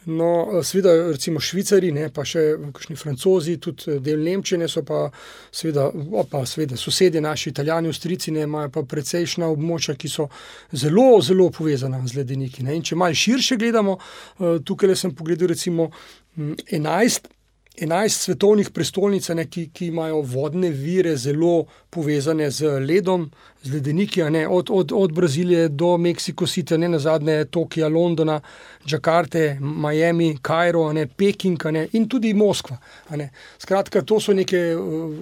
No, 0.06 0.50
eh, 0.54 0.64
seveda, 0.64 1.12
recimo 1.12 1.40
Švicari, 1.40 1.92
ne, 1.92 2.10
pa 2.14 2.26
še 2.28 2.42
kakšni 2.76 2.96
francozi, 3.00 3.58
tudi 3.62 3.92
eh, 3.92 4.00
del 4.04 4.24
Nemčije, 4.24 4.68
so 4.68 4.84
pa 4.84 5.06
seveda, 5.52 5.90
pa 6.30 6.44
seveda 6.50 6.78
sosedje 6.80 7.22
naši, 7.24 7.54
italijani, 7.54 7.92
avstrici, 7.94 8.34
ne, 8.36 8.44
imajo 8.48 8.72
pa 8.74 8.84
precejšna 8.84 9.48
območja, 9.54 9.96
ki 9.96 10.12
so 10.12 10.28
zelo, 10.72 11.22
zelo 11.24 11.50
povezana 11.56 12.02
z 12.08 12.20
ledeniki. 12.20 12.66
Ne. 12.68 12.76
In 12.76 12.84
če 12.84 13.00
malo 13.00 13.16
širše 13.16 13.58
gledamo, 13.62 13.98
eh, 13.98 14.60
tukaj 14.66 14.96
sem 15.00 15.16
pogledal 15.16 15.54
recimo 15.54 15.90
mm, 16.36 16.68
11. 16.76 17.33
11 17.82 18.10
svetovnih 18.10 18.70
prestolnic, 18.70 19.30
ne, 19.34 19.48
ki, 19.50 19.70
ki 19.74 19.88
imajo 19.88 20.22
vodne 20.22 20.70
vire 20.70 21.16
zelo 21.18 21.66
povezane 21.90 22.52
z 22.52 22.78
ledom, 22.80 23.32
z 23.64 23.74
ledeniki, 23.74 24.22
ne, 24.30 24.48
od, 24.48 24.70
od, 24.70 24.92
od 24.94 25.14
Brazilije 25.14 25.70
do 25.70 25.98
Mexico 25.98 26.46
City, 26.46 26.78
ne 26.78 26.90
na 26.90 27.00
zadnje 27.00 27.46
Tokija, 27.46 27.88
Londona, 27.88 28.42
Džakarte, 28.86 29.58
Miami, 29.62 30.38
Kairo, 30.42 30.84
a 30.90 30.94
ne, 30.94 31.08
Peking 31.08 31.66
ne, 31.72 31.88
in 31.94 32.10
tudi 32.10 32.34
Moskva. 32.34 32.78
ne. 33.10 33.30
Skratka, 33.58 34.02
to 34.02 34.20
so 34.20 34.34
neke, 34.34 34.60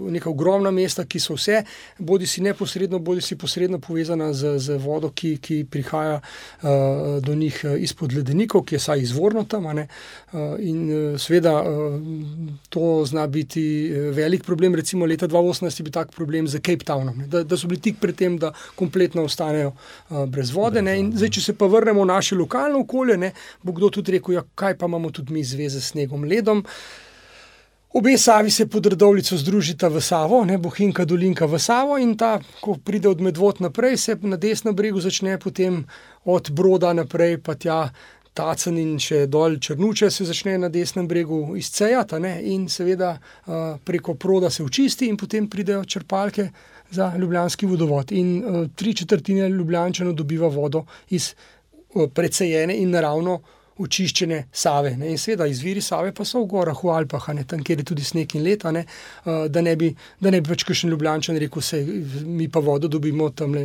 neka 0.10 0.30
ogromna 0.30 0.72
mesta, 0.72 1.06
ki 1.06 1.20
so 1.20 1.38
vse, 1.40 1.64
bodi 2.00 2.28
si 2.28 2.42
neposredno, 2.42 3.00
bodi 3.00 3.22
si 3.22 3.36
posredno 3.36 3.80
povezana 3.80 4.34
z, 4.34 4.58
z 4.60 4.78
vodo, 4.82 5.12
ki, 5.16 5.38
ki 5.38 5.64
prihaja 5.72 6.20
uh, 6.20 7.22
do 7.24 7.36
njih 7.36 7.62
eh, 7.64 7.80
izpod 7.80 8.14
ledenikov, 8.14 8.66
ki 8.66 8.76
je 8.76 8.80
saj 8.80 9.00
izvorno 9.00 9.44
tam. 9.44 9.70
ne. 9.76 9.88
Uh, 10.34 10.58
in 10.60 11.16
seveda 11.18 11.62
uh, 11.62 12.41
to 12.70 13.04
zna 13.06 13.28
biti 13.28 13.92
eh, 13.92 14.12
velik 14.12 14.44
problem. 14.44 14.76
Recimo 14.76 15.06
leta 15.06 15.28
2018 15.28 15.80
je 15.80 15.84
bil 15.84 15.92
tak 15.92 16.12
problem 16.12 16.48
z 16.48 16.60
Cape 16.60 16.86
Townom, 16.86 17.28
da, 17.28 17.44
da 17.44 17.58
so 17.58 17.68
bili 17.68 17.82
tik 17.82 18.00
pred 18.00 18.16
tem, 18.16 18.38
da 18.38 18.54
kompletno 18.76 19.24
ostanejo 19.24 19.74
uh, 19.74 20.26
brez 20.26 20.52
vode. 20.52 20.82
Ne, 20.82 20.98
in 21.00 21.12
zdaj, 21.16 21.30
če 21.38 21.42
se 21.42 21.56
pa 21.58 21.70
vrnemo 21.70 22.04
v 22.04 22.12
naše 22.14 22.36
lokalno 22.36 22.82
okolje, 22.86 23.18
ne, 23.18 23.32
bo 23.64 23.76
kdo 23.78 23.90
tudi 23.90 24.18
rekel, 24.18 24.40
ja, 24.40 24.44
kaj 24.56 24.78
pa 24.78 24.90
imamo 24.90 25.12
tudi 25.12 25.34
mi 25.34 25.44
zveze 25.44 25.82
s 25.82 25.94
snegom, 25.94 26.24
ledom. 26.24 26.66
Obe 27.94 28.18
Savi 28.18 28.52
se 28.52 28.70
pod 28.72 28.86
Radovlico 28.86 29.36
združita 29.38 29.90
v 29.92 30.00
Savo, 30.00 30.46
ne 30.48 30.56
Bohinka 30.58 31.04
dolinka 31.06 31.46
v 31.46 31.60
Savo 31.60 31.98
in 32.00 32.16
ta, 32.16 32.40
ko 32.64 32.78
pride 32.80 33.10
od 33.10 33.20
Medvod 33.22 33.60
naprej, 33.60 33.98
se 33.98 34.16
na 34.22 34.38
desnem 34.40 34.76
bregu 34.76 35.02
začne 35.04 35.36
potem 35.38 35.84
od 36.24 36.52
Broda 36.56 36.94
naprej 36.94 37.38
pa 37.44 37.56
tja. 37.56 37.92
Tacen 38.34 38.78
in 38.80 38.96
še 39.00 39.26
dol 39.28 39.58
Črnuče 39.60 40.08
se 40.12 40.26
začne 40.26 40.54
na 40.58 40.70
desnem 40.72 41.08
bregu 41.08 41.56
izcejati, 41.60 42.16
in 42.48 42.70
seveda 42.72 43.10
uh, 43.18 43.56
preko 43.84 44.16
proda 44.16 44.50
se 44.50 44.64
očisti, 44.64 45.10
in 45.12 45.18
potem 45.18 45.50
pridejo 45.52 45.84
črpalke 45.86 46.48
za 46.92 47.12
ljubljanski 47.18 47.66
vodovod. 47.66 48.12
In 48.12 48.38
uh, 48.40 48.62
tri 48.76 48.94
četrtine 48.94 49.50
ljubljančanov 49.50 50.14
dobiva 50.14 50.48
vodo 50.48 50.86
iz 51.10 51.34
uh, 51.34 52.08
precejene 52.14 52.78
in 52.78 52.96
naravno 52.96 53.42
očiščene 53.82 54.44
Save. 54.52 54.96
Ne? 54.98 55.12
In 55.12 55.20
seveda 55.22 55.48
izviri 55.50 55.82
Save 55.82 56.14
pa 56.16 56.26
so 56.28 56.44
v 56.44 56.50
gorah, 56.52 56.78
v 56.84 56.94
Alpah, 56.94 57.30
ne? 57.36 57.46
tam, 57.48 57.64
kjer 57.64 57.82
je 57.82 57.88
tudi 57.92 58.06
sneg 58.06 58.36
in 58.38 58.46
leta, 58.46 58.72
ne? 58.72 58.86
Uh, 59.26 59.46
da 59.52 59.62
ne 59.62 59.76
bi, 59.80 59.92
da 60.20 60.32
ne 60.34 60.42
bi 60.42 60.52
pač 60.54 60.66
kakšen 60.68 60.92
ljubljančan 60.92 61.40
rekel, 61.42 61.64
se 61.66 61.82
mi 62.26 62.48
pa 62.52 62.62
vodo 62.64 62.90
dobimo 62.92 63.30
tam 63.30 63.56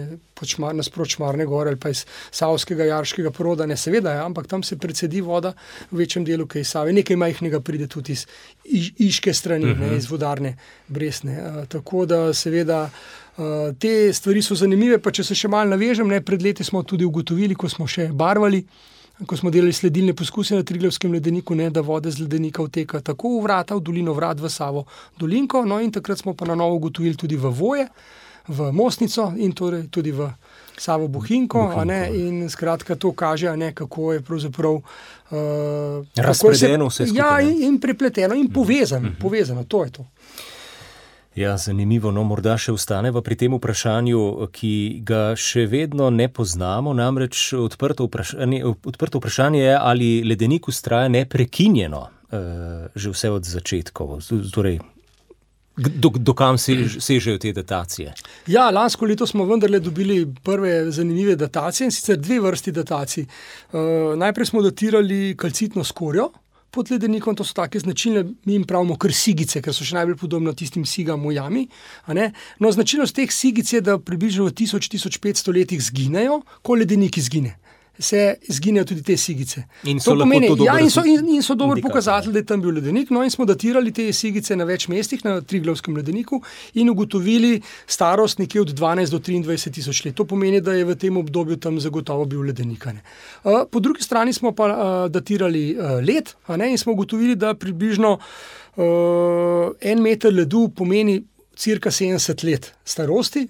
nasprot 0.76 1.09
Šmarne 1.16 1.46
gore 1.46 1.72
ali 1.72 1.81
pa 1.81 1.90
iz 1.90 2.05
Savskega, 2.31 2.85
Jarškega 2.85 3.31
proda, 3.31 3.66
ne 3.66 3.76
seveda, 3.76 4.12
ja, 4.18 4.24
ampak 4.26 4.46
tam 4.46 4.62
se 4.62 4.79
precedi 4.79 5.20
voda 5.20 5.55
v 5.90 6.02
večjem 6.02 6.24
delu, 6.24 6.46
kaj 6.46 6.64
Save. 6.64 6.92
Nekaj 6.96 7.16
majhnega 7.16 7.61
pride 7.61 7.88
tudi 7.88 8.12
iz 8.12 8.26
iš, 8.64 8.92
iške 8.98 9.35
strani, 9.35 9.70
uh 9.72 9.79
-huh. 9.79 9.90
ne? 9.90 9.96
iz 9.96 10.11
vodarne 10.11 10.57
Bresne. 10.88 11.38
Uh, 11.42 11.66
tako 11.68 12.07
da 12.07 12.35
seveda. 12.35 12.90
Uh, 13.37 13.44
te 13.79 14.12
stvari 14.12 14.42
so 14.42 14.55
zanimive, 14.55 14.98
pa 14.98 15.11
če 15.11 15.24
se 15.24 15.35
še 15.35 15.48
malo 15.48 15.70
navežem, 15.70 16.09
ne, 16.09 16.22
pred 16.24 16.42
leti 16.42 16.64
smo 16.64 16.83
tudi 16.83 17.05
ugotovili, 17.05 17.55
ko 17.55 17.68
smo 17.68 17.87
še 17.87 18.09
barvali, 18.09 18.62
ko 19.26 19.37
smo 19.37 19.50
delali 19.50 19.72
sledilne 19.72 20.12
poskuse 20.14 20.57
na 20.57 20.62
Triglavskem 20.62 21.12
ledeniku, 21.12 21.55
ne, 21.55 21.70
da 21.70 21.81
vode 21.81 22.11
z 22.11 22.20
ledenika 22.20 22.62
vteka 22.62 23.00
tako 23.00 23.38
v 23.38 23.42
vrata, 23.46 23.76
v 23.76 23.81
dolino 23.81 24.12
vrat 24.12 24.40
v 24.40 24.50
Savo, 24.52 24.85
dolinko. 25.16 25.64
No, 25.64 25.81
in 25.81 25.92
takrat 25.92 26.20
smo 26.20 26.35
pa 26.35 26.44
na 26.44 26.55
novo 26.55 26.76
ugotovili 26.76 27.16
tudi 27.16 27.37
v 27.37 27.50
voje. 27.50 27.88
v 28.48 28.70
Mostnico 28.72 29.33
in 29.37 29.52
torej 29.52 29.90
tudi 29.90 30.12
v 30.12 30.31
Savo 30.79 31.09
Bohinko. 31.09 31.59
Bohinko. 31.59 32.14
In 32.14 32.48
skratka, 32.50 32.94
to 32.94 33.12
kaže, 33.12 33.57
ne, 33.57 33.72
kako 33.74 34.12
je 34.12 34.20
pravzaprav. 34.20 34.74
Uh, 35.31 36.07
Razpredeno 36.14 36.87
vse 36.87 37.07
skupaj. 37.07 37.18
Ja, 37.18 37.38
ne? 37.42 37.50
in, 37.50 37.74
in 37.74 37.81
prepleteno 37.81 38.35
in 38.35 38.52
povezano, 38.52 39.11
povezano, 39.18 39.64
to 39.64 39.85
je 39.85 39.90
to. 39.90 40.07
Ja, 41.37 41.59
zanimivo. 41.61 42.09
No, 42.16 42.22
morda 42.25 42.55
še 42.57 42.72
ostaneva 42.72 43.20
pri 43.20 43.37
tem 43.37 43.53
vprašanju, 43.53 44.49
ki 44.57 44.72
ga 45.05 45.35
še 45.37 45.66
vedno 45.68 46.09
ne 46.09 46.31
poznamo. 46.33 46.94
Namreč 46.96 47.51
odprto 47.61 48.07
vprašanje, 48.09 48.62
odprto 48.64 49.20
vprašanje 49.20 49.61
je, 49.61 49.75
ali 49.77 50.09
ledenik 50.25 50.68
ustraja 50.72 51.12
neprekinjeno 51.12 52.07
uh, 52.33 52.88
že 52.96 53.12
vse 53.12 53.31
od 53.31 53.44
začetkov. 53.44 54.16
Torej, 54.55 54.81
do, 55.77 56.09
do 56.16 56.33
kam 56.33 56.57
sež, 56.57 56.96
sežejo 57.05 57.37
te 57.37 57.53
datacije? 57.53 58.14
Ja, 58.49 58.70
lansko 58.72 59.05
leto 59.05 59.29
smo 59.29 59.44
vendarle 59.44 59.81
dobili 59.81 60.25
prve 60.25 60.90
zanimive 60.90 61.37
datacije 61.37 61.85
in 61.85 61.92
sicer 61.92 62.16
dve 62.16 62.40
vrsti 62.40 62.72
datacij. 62.72 63.27
Uh, 63.77 64.16
najprej 64.16 64.46
smo 64.55 64.64
datirali 64.64 65.37
kalcitno 65.37 65.85
skorjo. 65.85 66.31
Pod 66.77 66.91
ledenikom 66.93 67.33
to 67.33 67.45
so 67.45 67.55
tako 67.57 67.81
značilne, 67.81 68.23
mi 68.45 68.53
jim 68.53 68.65
pravimo, 68.69 68.99
kar 69.01 69.12
sigice, 69.17 69.62
ker 69.65 69.73
so 69.73 69.85
še 69.87 69.97
najbolj 69.97 70.19
podobne 70.21 70.53
tistim 70.53 70.85
sigam 70.85 71.23
v 71.25 71.33
jami. 71.39 71.62
No, 72.61 72.73
značilnost 72.73 73.17
teh 73.17 73.33
sigic 73.33 73.73
je, 73.73 73.81
da 73.81 73.97
približno 73.97 74.45
v 74.51 74.53
1000-1500 74.61 75.57
letih 75.57 75.81
zginejo, 75.81 76.43
ko 76.61 76.77
ledenik 76.77 77.17
izgine. 77.17 77.55
Se 77.99 78.35
izginejo 78.49 78.85
tudi 78.85 79.03
te 79.03 79.17
sigice. 79.17 79.63
In 79.89 80.01
so, 80.01 80.13
pomeni, 80.19 80.51
ja, 80.65 80.79
in 80.81 80.91
so, 80.93 81.05
in, 81.09 81.29
in 81.33 81.43
so 81.43 81.55
dober 81.57 81.81
pokazatelj, 81.83 82.35
da 82.35 82.43
je 82.43 82.47
tam 82.51 82.61
bil 82.61 82.75
ledenik. 82.77 83.11
No, 83.11 83.23
in 83.25 83.31
smo 83.33 83.47
datirali 83.49 83.93
te 83.97 84.05
sigice 84.13 84.57
na 84.57 84.67
več 84.69 84.89
mestih, 84.93 85.23
na 85.25 85.39
Triglavskem 85.41 85.97
ledeniku, 85.97 86.43
in 86.77 86.91
ugotovili 86.93 87.55
starost 87.87 88.43
nekje 88.43 88.61
od 88.67 88.75
12 88.77 89.15
do 89.17 89.21
23 89.21 89.73
tisoč 89.79 90.03
let. 90.05 90.17
To 90.21 90.27
pomeni, 90.29 90.61
da 90.61 90.77
je 90.77 90.85
v 90.85 90.97
tem 91.01 91.17
obdobju 91.17 91.57
tam 91.57 91.81
zagotovo 91.81 92.27
bil 92.29 92.45
ledenik. 92.51 92.85
Uh, 92.87 93.65
po 93.71 93.81
drugi 93.81 94.05
strani 94.05 94.33
smo 94.37 94.53
pa 94.53 94.67
uh, 94.69 94.99
datirali 95.11 95.65
uh, 95.73 95.97
led 96.05 96.35
ne, 96.57 96.71
in 96.71 96.79
smo 96.79 96.93
ugotovili, 96.93 97.37
da 97.37 97.55
približno 97.55 98.19
uh, 98.19 99.73
en 99.81 100.03
meter 100.03 100.35
ledu 100.35 100.69
pomeni 100.69 101.23
cirka 101.57 101.90
70 101.90 102.45
let 102.45 102.73
starosti, 102.85 103.47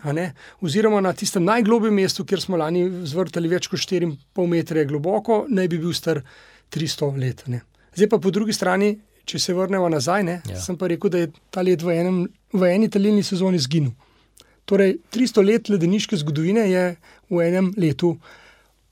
oziroma 0.60 1.00
na 1.00 1.12
tistem 1.12 1.44
najglobjem 1.44 1.94
mestu, 1.94 2.24
kjer 2.24 2.40
smo 2.40 2.56
lani 2.60 2.86
zvrtali 3.04 3.50
več 3.50 3.66
kot 3.72 3.82
4,5 3.82 4.46
metra 4.50 4.84
globoko, 4.86 5.44
naj 5.48 5.68
bi 5.68 5.80
bil 5.82 5.94
star 5.96 6.22
300 6.74 7.10
let. 7.20 7.44
Ne. 7.50 7.60
Zdaj 7.96 8.10
pa 8.12 8.20
po 8.22 8.30
drugi 8.30 8.54
strani, 8.54 8.94
če 9.26 9.40
se 9.42 9.54
vrnemo 9.56 9.88
nazaj, 9.90 10.24
ne, 10.26 10.40
ja. 10.46 10.60
sem 10.62 10.78
pa 10.78 10.90
rekel, 10.90 11.10
da 11.10 11.24
je 11.24 11.30
ta 11.50 11.64
let 11.66 11.82
v, 11.82 11.98
enem, 11.98 12.24
v 12.54 12.72
eni 12.72 12.90
talilni 12.92 13.26
sezoni 13.26 13.58
zginil. 13.62 13.94
Torej, 14.66 14.98
300 15.14 15.46
let 15.46 15.70
ledeniške 15.70 16.18
zgodovine 16.22 16.66
je 16.70 16.88
v 17.30 17.46
enem 17.46 17.72
letu. 17.78 18.16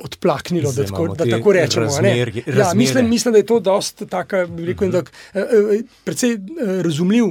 Odplaknilo, 0.04 0.72
da 0.74 0.84
tako, 0.84 1.04
da 1.14 1.24
tako 1.24 1.52
rečemo. 1.54 1.86
Razmer, 1.86 2.30
ja, 2.34 2.72
mislim, 2.74 3.06
mislim, 3.08 3.32
da 3.32 3.38
je 3.38 3.46
to 3.46 3.60
dosta 3.62 4.08
tako, 4.10 4.42
rekel, 4.66 4.90
uh 4.90 4.94
-huh. 4.94 5.06
da, 5.32 5.40
eh, 5.40 5.84
predvsej 6.04 6.34
razumljiv 6.82 7.30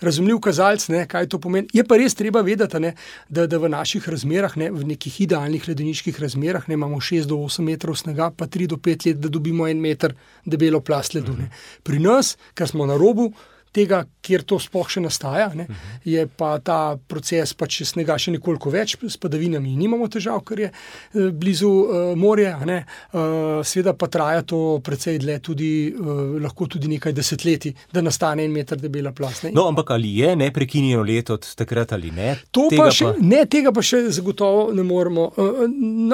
razumljiv 0.00 0.40
kazalec, 0.40 0.88
ne, 0.88 1.04
kaj 1.08 1.28
to 1.28 1.38
pomeni. 1.38 1.68
Je 1.72 1.84
pa 1.84 1.98
res 2.00 2.14
treba 2.14 2.42
vedeti, 2.44 2.80
ne, 2.80 2.94
da, 3.28 3.46
da 3.46 3.58
v 3.58 3.70
naših 3.72 4.08
razmerah, 4.08 4.56
ne, 4.60 4.70
v 4.74 4.88
nekih 4.94 5.20
idealnih 5.26 5.68
ledeniških 5.68 6.20
razmerah, 6.20 6.68
ne, 6.68 6.78
imamo 6.78 7.00
6 7.00 7.30
do 7.30 7.40
8 7.46 7.66
metrov 7.66 7.98
snega, 7.98 8.30
pa 8.30 8.46
3 8.46 8.70
do 8.74 8.76
5 8.76 9.08
let, 9.10 9.20
da 9.20 9.28
dobimo 9.28 9.68
en 9.68 9.80
meter 9.80 10.14
debelo 10.44 10.80
plast 10.80 11.14
ledu. 11.14 11.36
Ne. 11.38 11.50
Pri 11.82 12.02
nas, 12.02 12.36
ker 12.54 12.68
smo 12.68 12.86
na 12.86 12.98
robu, 13.00 13.32
tega, 13.74 14.04
kjer 14.24 14.44
to 14.46 14.58
sploh 14.62 14.88
še 14.88 15.02
nastaja, 15.04 15.50
ne, 15.56 15.66
je 16.06 16.24
pa 16.38 16.54
ta 16.64 16.96
proces 17.10 17.52
pač 17.58 17.82
snega 17.88 18.16
še 18.20 18.32
nekoliko 18.36 18.72
več, 18.72 18.96
s 18.96 19.18
padavinami 19.20 19.74
nimamo 19.76 20.06
težav, 20.12 20.40
ker 20.46 20.64
je 20.64 20.70
eh, 20.70 21.30
blizu 21.34 21.70
uh, 21.70 22.12
morja. 22.18 22.54
Uh, 22.64 23.60
Sveda 23.66 23.94
pa 23.98 24.08
traja 24.12 24.44
to 24.46 24.78
precej 24.84 25.18
dlje, 25.22 25.38
tudi, 25.44 25.70
uh, 25.90 26.36
lahko 26.42 26.68
tudi 26.70 26.88
nekaj 26.92 27.14
desetletij, 27.16 27.74
da 27.92 28.02
nastane 28.04 28.46
en 28.46 28.54
meter 28.54 28.80
debela 28.80 29.12
plast. 29.16 29.48
No, 29.54 29.66
ampak 29.70 29.92
ali 29.96 30.14
je 30.20 30.34
neprekinjeno 30.38 31.02
leto 31.04 31.36
od 31.38 31.48
takrat 31.58 31.92
ali 31.96 32.12
ne? 32.14 32.34
To 32.54 32.68
tega 32.72 32.86
pa 32.86 32.94
še, 32.94 33.10
pa... 33.10 33.26
ne, 33.32 33.42
tega 33.50 33.74
pa 33.74 33.84
še 33.84 34.04
zagotovo 34.14 34.68
ne 34.76 34.86
moremo. 34.86 35.26
Uh, 35.34 35.64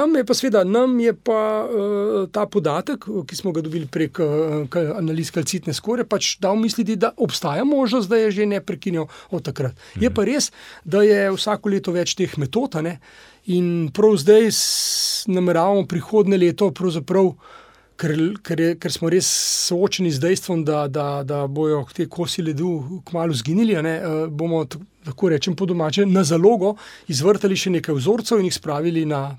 nam 0.01 0.17
je 0.19 0.25
pa 0.27 0.39
sveda, 0.39 0.65
nam 0.67 0.97
je 1.03 1.15
pa 1.15 1.41
uh, 1.67 2.19
ta 2.33 2.47
podatek, 2.51 3.07
ki 3.29 3.39
smo 3.39 3.55
ga 3.55 3.65
dobili 3.67 3.87
prek 3.91 4.23
uh, 4.25 4.81
analiz 4.97 5.31
kalcitne 5.35 5.77
skore, 5.77 6.09
pač 6.09 6.35
dal 6.43 6.59
misliti, 6.59 6.99
da 7.01 7.13
obstaja 7.21 7.50
obstaja 7.51 7.65
možnost, 7.65 8.09
da 8.09 8.17
je 8.17 8.31
že 8.31 8.47
ne 8.47 8.61
prekinil 8.61 9.07
od 9.31 9.43
takrat. 9.43 9.75
Je 9.97 10.11
pa 10.11 10.25
res, 10.25 10.53
da 10.85 11.03
je 11.03 11.31
vsako 11.31 11.69
leto 11.69 11.93
več 11.93 12.15
teh 12.15 12.39
metod 12.39 12.75
in 13.47 13.91
prav 13.93 14.17
zdaj 14.17 14.51
nameravamo 15.27 15.87
prihodne 15.87 16.37
leto, 16.37 16.71
ker, 17.97 18.15
ker, 18.43 18.61
je, 18.61 18.77
ker 18.81 18.93
smo 18.93 19.11
res 19.11 19.27
soočeni 19.69 20.11
z 20.11 20.21
dejstvom, 20.21 20.65
da, 20.65 20.89
da, 20.89 21.23
da 21.25 21.47
bojo 21.47 21.85
te 21.93 22.07
kosi 22.07 22.43
ledu 22.43 23.03
kmalo 23.05 23.33
zginili, 23.35 23.75
ne, 23.83 23.97
eh, 23.97 24.27
bomo 24.29 24.65
tako 25.05 25.29
rečem 25.29 25.57
po 25.57 25.67
domače 25.67 26.07
na 26.07 26.25
zalogo 26.25 26.77
izvrtali 27.09 27.57
še 27.57 27.71
nekaj 27.71 27.95
vzorcev 27.95 28.41
in 28.41 28.49
jih 28.49 28.55
spravili 28.55 29.05
na, 29.05 29.37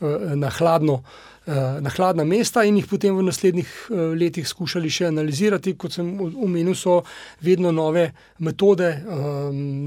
eh, 0.00 0.36
na 0.36 0.50
hladno. 0.50 1.02
Eh, 1.48 1.80
na 1.80 1.90
hladna 1.90 2.24
mesta 2.24 2.60
in 2.64 2.76
jih 2.76 2.84
potem 2.84 3.14
v 3.16 3.22
naslednjih 3.24 3.68
eh, 3.88 4.00
letih 4.20 4.44
skušali 4.44 4.90
še 4.92 5.06
analizirati. 5.08 5.72
Kot 5.80 5.94
sem 5.96 6.08
omenil, 6.20 6.74
so 6.76 6.98
vedno 7.40 7.70
nove 7.72 8.02
metode 8.44 8.90
um, 9.08 9.86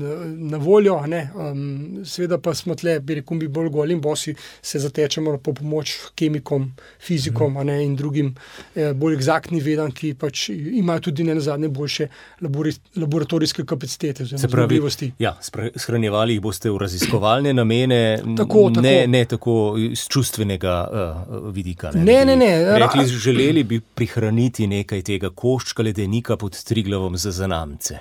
na 0.49 0.57
voljo. 0.57 0.95
Um, 0.97 2.01
Sveda 2.07 2.39
pa 2.41 2.55
smo 2.57 2.73
tle, 2.75 2.95
bi 3.05 3.19
rekel, 3.19 3.43
bi 3.43 3.49
bolj 3.53 3.69
goli 3.75 3.93
in 3.93 4.01
bosi 4.01 4.33
se 4.61 4.81
zatečemo 4.81 5.35
po 5.37 5.53
pomoč 5.53 5.93
kemikom, 6.17 6.65
fizikom 6.97 7.53
mm. 7.53 7.67
ne, 7.69 7.77
in 7.85 7.93
drugim 7.99 8.33
eh, 8.73 8.95
bolj 8.97 9.19
egzaktnim 9.19 9.61
vedam, 9.61 9.93
ki 9.93 10.15
pač 10.17 10.47
imajo 10.49 11.11
tudi 11.11 11.27
ne 11.29 11.37
nazadnje 11.37 11.69
boljše 11.69 12.09
labori, 12.41 12.73
laboratorijske 12.97 13.67
kapacitete. 13.69 14.25
Se 14.25 14.49
pravi, 14.49 14.81
ja, 15.21 15.35
shranjevali 15.75 16.39
jih 16.39 16.41
boste 16.41 16.73
v 16.73 16.81
raziskovalne 16.87 17.53
namene, 17.53 18.01
tako, 18.33 18.65
tako. 18.73 18.87
Ne, 18.87 18.97
ne 19.07 19.23
tako 19.29 19.59
iz 19.91 20.09
čustvenega. 20.09 20.81
Uh, 20.89 21.50
vidika. 21.51 21.91
Ne, 21.93 22.25
ne, 22.25 22.35
ne. 22.35 22.35
ne. 22.37 22.79
Rekli, 22.79 23.05
želeli 23.07 23.63
bi 23.63 23.79
prihraniti 23.79 24.67
nekaj 24.67 25.01
tega 25.01 25.29
koščka 25.29 25.83
ledenika 25.83 26.37
pod 26.37 26.63
Triglavom 26.63 27.17
za 27.17 27.31
zanamce. 27.31 27.99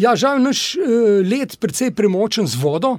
Ja, 0.00 0.14
žal 0.16 0.38
je 0.38 0.44
naš 0.44 0.60
uh, 0.80 1.20
led 1.20 1.58
precej 1.60 1.90
premočen 1.92 2.46
z 2.48 2.56
vodo 2.56 2.94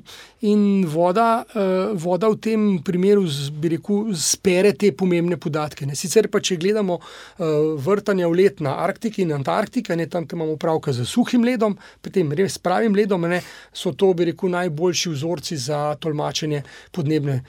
in 0.46 0.86
voda, 0.86 1.44
uh, 1.50 1.94
voda 1.98 2.30
v 2.30 2.38
tem 2.38 2.66
primeru, 2.86 3.24
rekel, 3.62 4.12
spere 4.18 4.74
te 4.78 4.92
pomembne 4.94 5.38
podatke. 5.42 5.88
Ne. 5.90 5.96
Sicer 5.98 6.30
pa, 6.30 6.38
če 6.42 6.60
gledamo 6.62 7.00
uh, 7.00 7.46
vrtanje 7.82 8.28
v 8.30 8.38
led 8.38 8.62
na 8.62 8.76
Arktiki 8.86 9.24
in 9.26 9.34
Antarktiki, 9.34 9.96
ne 9.98 10.06
tam, 10.06 10.28
kjer 10.30 10.38
imamo 10.38 10.60
pravka 10.62 10.94
z 10.94 11.08
suhim 11.10 11.46
ledom, 11.48 11.74
potem 12.06 12.30
res 12.38 12.60
pravim 12.62 12.94
ledom, 12.98 13.26
ne, 13.30 13.42
so 13.74 13.96
to, 13.98 14.12
bi 14.14 14.30
rekel, 14.30 14.54
najboljši 14.54 15.16
vzorci 15.16 15.58
za 15.58 15.82
tolmačenje 16.02 16.62
podnebne 16.94 17.40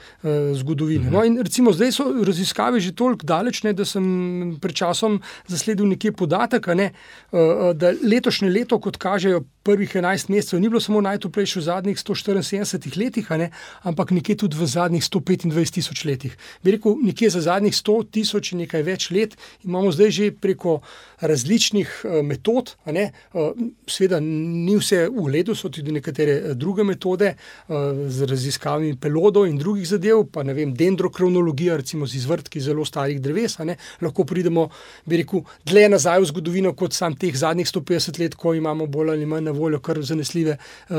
zgodovine. 0.57 1.11
No, 1.13 1.21
in 1.25 1.37
recimo 1.41 1.73
zdaj 1.75 1.93
so 1.93 2.07
raziskave 2.25 2.81
že 2.81 2.95
toliko 2.97 3.25
daleč, 3.27 3.61
ne, 3.67 3.73
da 3.77 3.85
sem 3.85 4.57
pred 4.61 4.73
časom 4.81 5.19
zasledil 5.51 5.89
nekje 5.93 6.13
podatek, 6.17 6.73
ne, 6.77 6.91
da 7.29 7.93
letošnje 8.01 8.49
leto, 8.49 8.79
kot 8.81 8.97
kažejo 9.01 9.42
prvih 9.63 9.95
11 9.95 10.29
mesecev 10.29 10.59
ni 10.59 10.69
bilo 10.69 10.79
samo 10.79 11.01
najtoplejše 11.01 11.59
v 11.59 11.63
zadnjih 11.63 11.97
174 11.97 12.97
letih, 12.99 13.29
ne, 13.31 13.49
ampak 13.81 14.11
nekje 14.11 14.35
tudi 14.43 14.57
v 14.59 14.67
zadnjih 14.67 15.03
125 15.03 15.73
tisoč 15.73 16.03
letih. 16.05 16.35
Bi 16.63 16.75
rekel, 16.75 16.97
nekje 17.03 17.29
za 17.29 17.41
zadnjih 17.41 17.73
100 17.73 17.95
tisoč 18.11 18.51
in 18.51 18.63
nekaj 18.65 18.83
več 18.83 19.09
let 19.11 19.37
imamo 19.63 19.91
zdaj 19.91 20.11
že 20.11 20.31
preko 20.31 20.81
različnih 21.21 21.89
uh, 22.03 22.19
metod. 22.25 22.75
Ne, 22.85 23.11
uh, 23.33 23.55
Sveda 23.87 24.19
ni 24.19 24.75
vse 24.75 25.07
v 25.07 25.29
redu, 25.31 25.55
so 25.55 25.71
tudi 25.71 25.95
nekatere 25.95 26.35
uh, 26.41 26.57
druge 26.57 26.83
metode 26.83 27.35
z 28.07 28.27
raziskavami 28.27 28.97
pelodov 28.99 29.47
in 29.47 29.57
drugih 29.57 29.87
zadev, 29.87 30.25
pa 30.31 30.43
ne 30.43 30.53
vem, 30.53 30.73
dendrokronologija, 30.75 31.77
recimo 31.79 32.07
z 32.07 32.19
izvrtki 32.19 32.59
zelo 32.59 32.85
starih 32.85 33.21
dreves. 33.21 33.57
Lahko 34.01 34.25
pridemo, 34.27 34.67
bi 35.05 35.21
rekel, 35.21 35.43
dlje 35.65 35.89
nazaj 35.89 36.19
v 36.19 36.29
zgodovino 36.31 36.73
kot 36.75 36.93
sam 36.93 37.15
teh 37.15 37.35
zadnjih 37.35 37.67
150 37.67 38.19
let, 38.19 38.35
ko 38.35 38.53
imamo 38.53 38.87
bolj 38.87 39.13
ali 39.15 39.22
manj 39.25 39.47
na 39.49 39.51
voljo 39.51 39.79
kar 39.79 40.01
zanesljive 40.01 40.57
uh, 40.57 40.97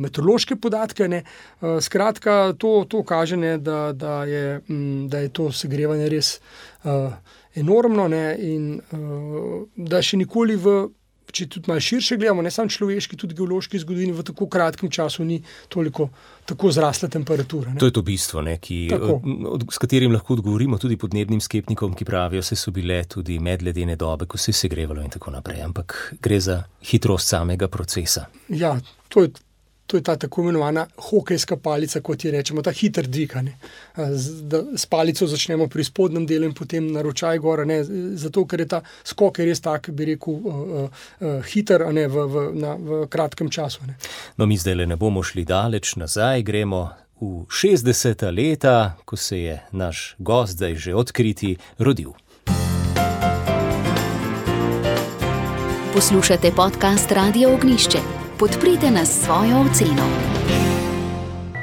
meteorološke 0.00 0.56
podatke. 0.56 1.08
Uh, 1.10 1.78
skratka, 1.80 2.52
to, 2.58 2.84
to 2.88 3.02
kaže, 3.02 3.36
ne, 3.36 3.56
da, 3.58 3.92
da, 3.92 4.24
je, 4.24 4.60
m, 4.68 5.08
da 5.08 5.18
je 5.18 5.28
to 5.28 5.50
segrevanje 5.52 6.08
res 6.08 6.40
uh, 6.84 7.12
enormno 7.54 8.08
ne, 8.08 8.24
in 8.38 8.80
uh, 8.80 9.66
da 9.76 10.02
še 10.02 10.20
nikoli 10.20 10.56
v. 10.56 10.80
Če 11.30 11.46
tudi 11.46 11.70
malo 11.70 11.80
širše 11.80 12.16
gledamo, 12.20 12.42
ne 12.42 12.50
samo 12.50 12.70
človeški, 12.70 13.16
tudi 13.16 13.36
geološki 13.38 13.78
zgodovini, 13.82 14.14
v 14.16 14.24
tako 14.26 14.48
kratkem 14.50 14.90
času 14.90 15.24
ni 15.24 15.40
toliko 15.68 16.08
tako 16.50 16.70
zrasla 16.74 17.08
temperatura. 17.08 17.74
Ne? 17.74 17.78
To 17.78 17.86
je 17.86 17.94
to 17.94 18.02
bistvo, 18.02 18.42
ne, 18.42 18.56
ki, 18.58 18.88
od, 18.90 19.66
s 19.70 19.78
katerim 19.78 20.12
lahko 20.12 20.34
odgovorimo 20.38 20.78
tudi 20.82 20.98
podnebnim 20.98 21.40
skeptikom, 21.40 21.94
ki 21.94 22.04
pravijo, 22.08 22.42
da 22.42 22.58
so 22.58 22.74
bile 22.74 23.04
tudi 23.10 23.38
medledene 23.38 23.96
dobe, 23.96 24.26
ko 24.26 24.38
se 24.38 24.50
je 24.50 24.62
segrevalo 24.64 25.04
in 25.04 25.12
tako 25.12 25.30
naprej. 25.36 25.62
Ampak 25.62 25.96
gre 26.22 26.40
za 26.40 26.62
hitrost 26.90 27.30
samega 27.30 27.68
procesa. 27.68 28.26
Ja, 28.48 28.74
to 29.08 29.26
je 29.26 29.32
to 29.90 29.96
je 29.96 30.02
ta 30.02 30.16
tako 30.16 30.42
imenovana 30.42 30.86
hokejska 30.96 31.56
palica, 31.56 32.00
kot 32.00 32.24
je 32.24 32.30
rečemo, 32.30 32.62
ta 32.62 32.70
hiter 32.70 33.08
dviganje. 33.08 33.56
S 34.76 34.86
palico 34.86 35.26
začnemo 35.26 35.66
pri 35.68 35.84
spodnjem 35.84 36.26
delu 36.26 36.46
in 36.46 36.54
potem 36.54 36.92
na 36.92 37.02
ročaj 37.02 37.38
gor, 37.42 37.64
ne, 37.66 37.80
zato 38.14 38.44
ker 38.46 38.62
je 38.62 38.68
ta 38.70 38.80
skok 39.04 39.40
je 39.42 39.48
res 39.48 39.60
tak, 39.60 39.90
bi 39.90 40.12
rekel, 40.12 40.34
uh, 40.34 40.86
uh, 40.86 41.42
hiter, 41.50 41.82
ne 41.92 42.06
v, 42.06 42.26
v, 42.30 42.44
na, 42.54 42.76
v 42.78 43.02
kratkem 43.10 43.50
času. 43.50 43.82
Ne. 43.90 43.98
No, 44.38 44.46
mi 44.46 44.58
zdaj 44.60 44.78
le 44.78 44.86
ne 44.86 44.96
bomo 44.96 45.24
šli 45.26 45.44
daleč 45.44 45.96
nazaj, 45.98 46.46
gremo. 46.46 46.86
V 47.20 47.44
60. 47.52 48.22
leta, 48.32 48.94
ko 49.04 49.16
se 49.16 49.42
je 49.42 49.58
naš 49.72 50.14
gost 50.18 50.56
zdaj 50.56 50.74
že 50.74 50.94
odkriti, 50.94 51.56
rodil. 51.78 52.14
Poslušate 55.92 56.54
podcast 56.56 57.12
Radio 57.12 57.52
Ognišče. 57.58 58.19
Podprite 58.40 58.90
nas 58.90 59.08
s 59.08 59.24
svojo 59.24 59.60
oceno. 59.60 60.02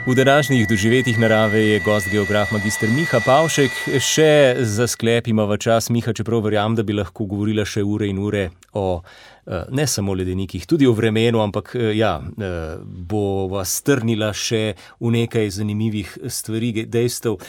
V 0.07 0.15
današnjih 0.15 0.67
doživetjih 0.69 1.19
narave 1.19 1.59
je 1.59 1.79
gost 1.79 2.11
geograf 2.11 2.51
magistr 2.51 2.87
Miha 2.87 3.19
Pavšek. 3.25 3.71
Še 3.99 4.55
za 4.59 4.87
sklep 4.87 5.27
imamo 5.27 5.57
čas, 5.57 5.89
Miha, 5.89 6.13
čeprav 6.13 6.39
verjamem, 6.45 6.75
da 6.75 6.83
bi 6.83 6.93
lahko 6.93 7.25
govorila 7.25 7.65
še 7.65 7.83
ure 7.83 8.07
in 8.07 8.19
ure 8.21 8.49
o 8.73 9.01
eh, 9.01 9.65
ne 9.71 9.87
samo 9.87 10.13
ledenikih, 10.13 10.67
tudi 10.67 10.87
o 10.87 10.93
vremenu, 10.93 11.41
ampak 11.41 11.73
eh, 11.75 11.91
ja, 11.97 12.21
eh, 12.21 12.77
bo 12.79 13.47
vas 13.51 13.73
strnila 13.81 14.29
še 14.33 14.77
v 14.99 15.11
nekaj 15.17 15.49
zanimivih 15.57 16.17
stvari, 16.29 16.85
dejstev. 16.85 17.41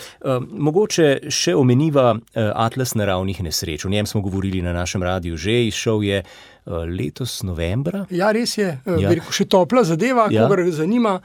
Mogoče 0.50 1.30
še 1.30 1.54
omeniva 1.54 2.14
Atlas 2.34 2.96
naravnih 2.98 3.42
nesreč. 3.44 3.84
O 3.84 3.92
njem 3.92 4.06
smo 4.06 4.24
govorili 4.24 4.62
na 4.62 4.72
našem 4.72 5.02
radiju 5.02 5.36
že, 5.36 5.66
izšel 5.68 6.02
je 6.02 6.22
letos 6.68 7.42
novembra. 7.42 8.04
Ja, 8.10 8.30
res 8.32 8.58
je, 8.58 8.68
ja. 8.84 9.10
Rekel, 9.10 9.32
še 9.32 9.46
topla 9.48 9.84
zadeva, 9.88 10.28
ja. 10.32 10.44
koga 10.44 10.66
zanima 10.74 11.18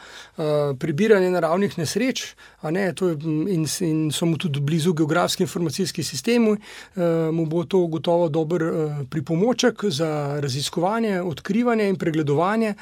prebiranje 0.80 1.30
naravnih 1.34 1.76
nesreč. 1.78 2.34
Ne, 2.64 2.86
je, 2.94 3.16
in, 3.52 3.66
in 3.84 3.98
so 4.16 4.28
mu 4.30 4.38
tudi 4.40 4.62
blizu 4.64 4.94
geografski 4.96 5.44
informacijski 5.44 6.04
sistemi, 6.04 6.56
mu 7.36 7.46
bo 7.52 7.66
to 7.68 7.82
gotovo 7.92 8.30
dober 8.32 8.64
pripomoček 9.12 9.84
za 9.92 10.40
raziskovanje, 10.44 11.18
odkrivanje 11.22 11.90
in 11.92 12.00
pregledovanje. 12.00 12.74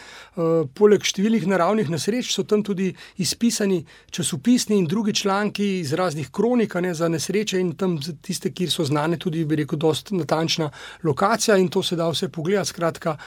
Poleg 0.78 1.08
številnih 1.08 1.48
naravnih 1.50 1.90
nesreč 1.90 2.30
so 2.36 2.46
tam 2.46 2.62
tudi 2.62 2.92
izpisani 3.18 3.82
časopisni 4.14 4.78
in 4.78 4.86
drugi 4.86 5.16
članki 5.18 5.80
iz 5.80 5.96
raznih 5.98 6.30
kronik 6.30 6.78
ne, 6.82 6.94
za 6.94 7.10
nesreče 7.10 7.60
in 7.60 7.74
tam 7.80 7.98
tiste, 8.22 8.54
kjer 8.54 8.70
so 8.70 8.86
znane 8.86 9.18
tudi, 9.18 9.42
bi 9.50 9.64
rekel, 9.64 9.82
dost 9.82 10.14
natančna 10.14 10.70
lokacija 11.04 11.58
in 11.58 11.72
to 11.74 11.82
se 11.84 11.98
da 11.98 12.10
vse 12.12 12.30
pogledati 12.30 12.51
pogledati. 12.52 12.70
Skratka, 12.70 13.18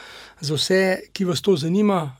za 0.41 0.53
vse, 0.55 1.01
ki 1.13 1.25
vas 1.25 1.41
to 1.41 1.55
zanima, 1.55 2.17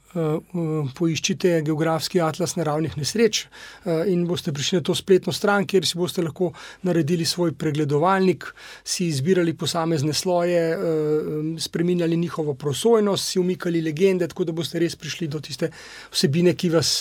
poiščite 0.95 1.61
geografski 1.65 2.21
atlas 2.23 2.55
naravnih 2.55 2.95
nesreč 2.97 3.45
eh, 3.45 4.05
in 4.11 4.25
boste 4.27 4.53
prišli 4.55 4.79
na 4.79 4.83
to 4.85 4.95
spletno 4.95 5.33
stran, 5.35 5.65
kjer 5.67 5.85
si 5.85 5.97
boste 5.99 6.23
lahko 6.23 6.51
naredili 6.87 7.25
svoj 7.25 7.51
pregledovalnik, 7.59 8.45
si 8.83 9.07
izbirali 9.07 9.53
posamezne 9.53 10.13
sloje, 10.13 10.61
spremenjali 11.59 12.17
njihovo 12.17 12.53
prosojnost, 12.53 13.27
si 13.27 13.39
umikali 13.39 13.81
legende, 13.81 14.27
tako 14.27 14.45
da 14.45 14.55
boste 14.55 14.79
res 14.79 14.95
prišli 14.95 15.27
do 15.27 15.39
tiste 15.39 15.69
vsebine, 16.11 16.53
ki 16.55 16.69
vas 16.69 16.93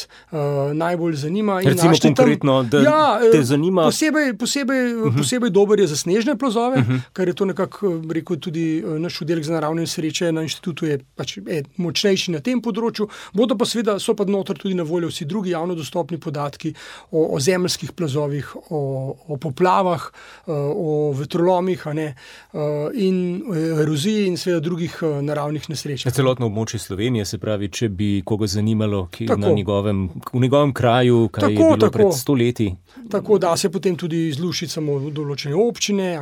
najbolj 0.74 1.16
zanima. 1.24 1.60
Recimo 1.64 1.92
konkretno, 2.02 2.62
da 2.62 2.80
ja, 2.82 3.04
te 3.32 3.42
zanima. 3.44 3.86
Posebej, 3.90 4.34
posebej, 4.38 4.94
uh 4.94 5.00
mhm. 5.00 5.08
-huh. 5.08 5.18
posebej 5.18 5.50
dober 5.50 5.80
je 5.80 5.86
za 5.86 5.96
snežne 5.96 6.36
plazove, 6.38 6.78
uh 6.78 6.82
mhm. 6.82 6.92
-huh. 6.92 7.00
kar 7.12 7.28
je 7.28 7.34
to 7.34 7.44
nekako 7.44 8.02
rekel 8.10 8.36
tudi 8.36 8.84
naš 8.98 9.22
oddelek 9.22 9.44
za 9.44 9.52
naravne 9.52 9.82
nesreče 9.82 10.32
na 10.32 10.42
inštitutu, 10.42 10.86
je 10.86 10.98
pač 11.14 11.36
je 11.36 11.62
močnejši 11.76 12.32
na 12.32 12.40
tem 12.40 12.62
področju 12.62 13.03
področju, 13.05 13.34
bodo 13.34 13.57
pa 13.57 13.64
seveda 13.64 13.98
so 13.98 14.14
pa 14.14 14.24
noter 14.24 14.57
tudi 14.59 14.74
na 14.74 14.84
voljo 14.84 15.09
vsi 15.09 15.24
drugi 15.24 15.50
javno 15.50 15.74
dostopni 15.74 16.18
podatki 16.18 16.74
o, 17.11 17.34
o 17.34 17.40
zemljskih 17.40 17.92
plazovih, 17.92 18.55
o, 18.70 19.16
o 19.28 19.36
poplavah, 19.36 20.11
eh, 20.46 20.52
o 20.52 21.12
vetrolomih 21.12 21.86
ne, 21.94 22.14
eh, 22.14 22.90
in 22.94 23.42
eroziji 23.80 24.26
in 24.28 24.36
seveda 24.36 24.61
drugih 24.61 24.98
eh, 25.02 25.22
naravnih 25.22 25.68
nesreč. 25.68 26.07
Celotno 26.14 26.46
območje 26.46 26.78
Slovenije, 26.78 27.24
se 27.24 27.38
pravi, 27.38 27.68
če 27.68 27.88
bi 27.88 28.22
koga 28.24 28.46
zanimalo, 28.46 29.09
ki 29.11 29.28
je 29.28 29.36
na 29.36 29.52
njegovem, 29.55 30.09
v 30.32 30.40
njegovem 30.40 30.72
kraju, 30.72 31.28
kaj 31.28 31.48
tako, 31.48 31.52
je 31.52 31.57
bilo 31.59 31.76
tako, 31.80 31.92
pred 31.92 32.14
stoletji. 32.14 32.74
Tako 33.11 33.38
da 33.38 33.57
se 33.57 33.70
potem 33.70 33.96
tudi 33.96 34.30
zlušiti 34.32 34.72
samo 34.72 34.96
v 35.02 35.11
določene 35.12 35.57
občine. 35.59 36.12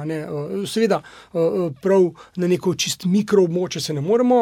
Seveda, 0.67 1.03
prav 1.83 2.07
na 2.41 2.49
neko 2.49 2.73
čist 2.75 3.05
mikroobmočje 3.05 3.83
se 3.85 3.95
ne 3.95 4.01
moremo, 4.01 4.39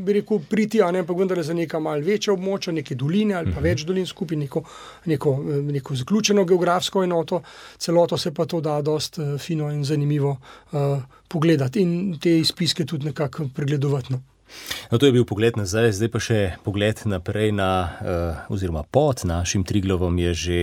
bi 0.00 0.16
rekel, 0.16 0.40
priti, 0.48 0.80
ampak 0.82 1.16
vendar 1.18 1.42
za 1.44 1.54
nekaj 1.54 1.67
neka 1.68 1.82
malce 1.84 2.08
večja 2.08 2.32
območja, 2.34 2.72
neke 2.74 2.96
doline 2.98 3.36
ali 3.38 3.52
pa 3.52 3.60
mhm. 3.60 3.68
več 3.68 3.84
dolin 3.88 4.08
skupaj, 4.08 4.40
neko, 4.40 4.64
neko, 5.12 5.36
neko 5.68 5.98
zaključeno 6.02 6.46
geografsko 6.48 7.04
enoto, 7.04 7.42
celoto 7.78 8.18
se 8.18 8.34
pa 8.34 8.48
to 8.48 8.62
da 8.64 8.80
dost 8.82 9.20
uh, 9.20 9.36
fino 9.38 9.70
in 9.70 9.84
zanimivo 9.84 10.34
uh, 10.38 10.98
pogledati 11.28 11.84
in 11.84 12.18
te 12.18 12.38
izpiske 12.40 12.88
tudi 12.88 13.12
nekako 13.12 13.50
pregledovati. 13.54 14.16
No. 14.16 14.24
No, 14.90 14.98
to 14.98 15.06
je 15.06 15.12
bil 15.12 15.24
pogled 15.28 15.58
nazaj, 15.60 15.92
zdaj 15.98 16.10
pa 16.12 16.20
še 16.22 16.38
pogled 16.64 17.02
naprej 17.04 17.52
na, 17.52 17.70
uh, 17.84 18.52
oziroma 18.54 18.82
pod 18.82 19.26
našim 19.28 19.64
Triglovom 19.68 20.16
je 20.22 20.32
že 20.34 20.60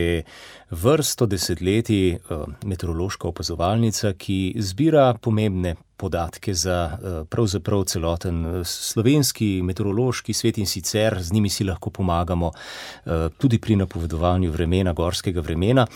vrsto 0.70 1.26
desetletij 1.26 2.16
uh, 2.16 2.45
meteorološka 2.66 3.28
opazovalnica, 3.28 4.13
ki 4.13 4.55
zbira 4.59 5.13
pomembne 5.22 5.76
podatke 5.97 6.53
za 6.53 6.91
eh, 6.91 7.24
pravzaprav 7.30 7.84
celoten 7.84 8.45
eh, 8.45 8.63
slovenski 8.63 9.61
meteorološki 9.63 10.34
svet 10.34 10.57
in 10.57 10.68
sicer 10.68 11.18
z 11.22 11.34
njimi 11.34 11.49
si 11.49 11.63
lahko 11.63 11.89
pomagamo 11.89 12.51
eh, 12.51 13.30
tudi 13.38 13.59
pri 13.59 13.76
napovedovanju 13.76 14.51
vremena, 14.51 14.93
gorskega 14.93 15.41
vremena. 15.41 15.88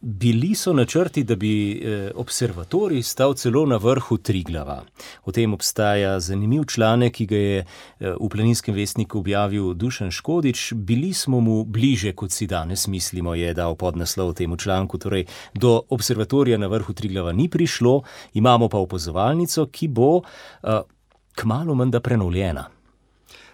Bili 0.00 0.54
so 0.54 0.72
načrti, 0.72 1.22
da 1.24 1.36
bi 1.36 1.82
observatorij 2.14 3.02
stal 3.02 3.34
celo 3.34 3.64
na 3.66 3.76
vrhu 3.76 4.18
Triglava. 4.18 4.82
O 5.24 5.32
tem 5.32 5.54
obstaja 5.54 6.20
zanimiv 6.20 6.64
članek, 6.68 7.14
ki 7.14 7.26
ga 7.26 7.36
je 7.36 7.64
v 8.00 8.28
planinskem 8.28 8.74
vestniku 8.74 9.18
objavil 9.18 9.72
Dušan 9.74 10.10
Škodič. 10.10 10.72
Bili 10.72 11.12
smo 11.12 11.40
mu 11.40 11.64
bliže, 11.64 12.12
kot 12.12 12.32
si 12.32 12.46
danes 12.46 12.86
mislimo, 12.86 13.34
je 13.34 13.43
dal 13.52 13.74
podnaslov 13.76 14.32
temu 14.34 14.56
članku. 14.56 14.98
Torej, 14.98 15.26
do 15.54 15.80
observatorija 15.88 16.58
na 16.58 16.66
vrhu 16.66 16.92
Triglava 16.92 17.32
ni 17.32 17.48
prišlo, 17.48 18.02
imamo 18.34 18.68
pa 18.68 18.78
opazovalnico, 18.78 19.66
ki 19.66 19.88
bo 19.88 20.16
uh, 20.16 20.22
kmalo 21.34 21.74
menda 21.74 22.00
prenovljena. 22.00 22.64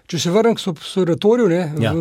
Če 0.07 0.19
se 0.19 0.31
vrnem 0.31 0.55
k 0.55 0.67
observatoriju, 0.71 1.51
ja. 1.81 1.93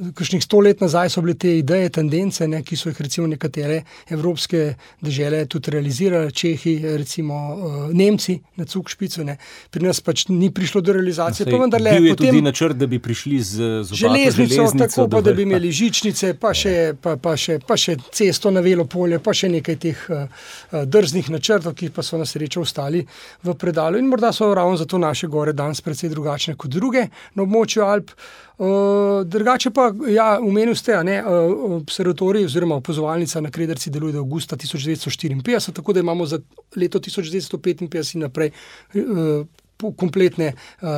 Kakšnih 0.00 0.42
sto 0.42 0.60
let 0.64 0.80
nazaj 0.80 1.10
so 1.12 1.20
bile 1.20 1.34
te 1.36 1.50
ideje, 1.58 1.90
tendence, 1.92 2.46
ne, 2.48 2.62
ki 2.64 2.76
so 2.76 2.88
jih 2.88 3.00
recimo 3.04 3.26
nekatere 3.28 3.82
evropske 4.08 4.74
države 5.00 5.42
tudi 5.52 5.70
realizirale, 5.74 6.30
Čehi, 6.30 6.78
recimo 6.96 7.36
uh, 7.36 7.74
Nemci 7.92 8.38
na 8.56 8.64
Cukšpicu. 8.64 9.24
Ne. 9.24 9.36
Pri 9.70 9.84
nas 9.84 10.00
pač 10.00 10.24
ni 10.28 10.50
prišlo 10.54 10.80
do 10.80 10.94
realizacije. 10.96 11.46
No, 11.46 11.68
sej, 11.68 11.82
le, 11.84 11.94
bil 11.98 12.08
je 12.08 12.16
potem, 12.16 12.32
tudi 12.32 12.42
načrt, 12.42 12.80
da 12.80 12.88
bi 12.88 12.98
prišli 12.98 13.40
z, 13.40 13.70
z 13.84 14.00
železnico, 14.00 14.68
tako 14.78 15.08
pa, 15.12 15.20
da 15.20 15.36
bi 15.36 15.44
imeli 15.44 15.72
žičnice, 15.72 16.32
pa 16.40 16.54
še, 16.56 16.76
pa, 17.00 17.16
pa, 17.20 17.36
še, 17.36 17.60
pa 17.66 17.76
še 17.76 17.98
cesto 18.16 18.50
na 18.54 18.64
velo 18.64 18.88
polje, 18.88 19.20
pa 19.20 19.36
še 19.36 19.52
nekaj 19.52 19.80
teh 19.84 20.04
uh, 20.08 20.46
drznih 20.86 21.28
načrtov, 21.36 21.76
ki 21.76 21.92
pa 21.94 22.04
so 22.06 22.20
na 22.20 22.28
srečo 22.28 22.64
ostali 22.64 23.04
v 23.44 23.56
predalu. 23.60 24.00
In 24.00 24.08
morda 24.08 24.32
so 24.32 24.48
ravno 24.54 24.80
zato 24.80 24.98
naše 24.98 25.28
gore 25.28 25.52
danes 25.52 25.84
precej 25.84 26.14
drugačne 26.14 26.56
kot 26.56 26.72
druge 26.72 27.10
na 27.34 27.44
območju 27.44 27.84
Alp. 27.84 28.16
Uh, 28.16 28.49
drugače 29.24 29.70
pa, 29.70 29.92
ja, 30.08 30.38
umenil 30.42 30.74
ste, 30.74 30.92
da 30.92 31.22
uh, 31.22 31.72
observatorij 31.80 32.44
oziroma 32.44 32.76
opozovalnica 32.76 33.40
na 33.40 33.50
Krederci 33.50 33.90
deluje 33.90 34.18
od 34.18 34.24
avgusta 34.24 34.56
1954, 34.56 35.72
tako 35.72 35.92
da 35.92 36.00
imamo 36.00 36.26
za 36.26 36.38
leto 36.76 36.98
1955 36.98 38.14
in 38.14 38.20
naprej 38.20 38.50
uh, 38.94 39.46
kompletne 39.96 40.52
uh, 40.52 40.88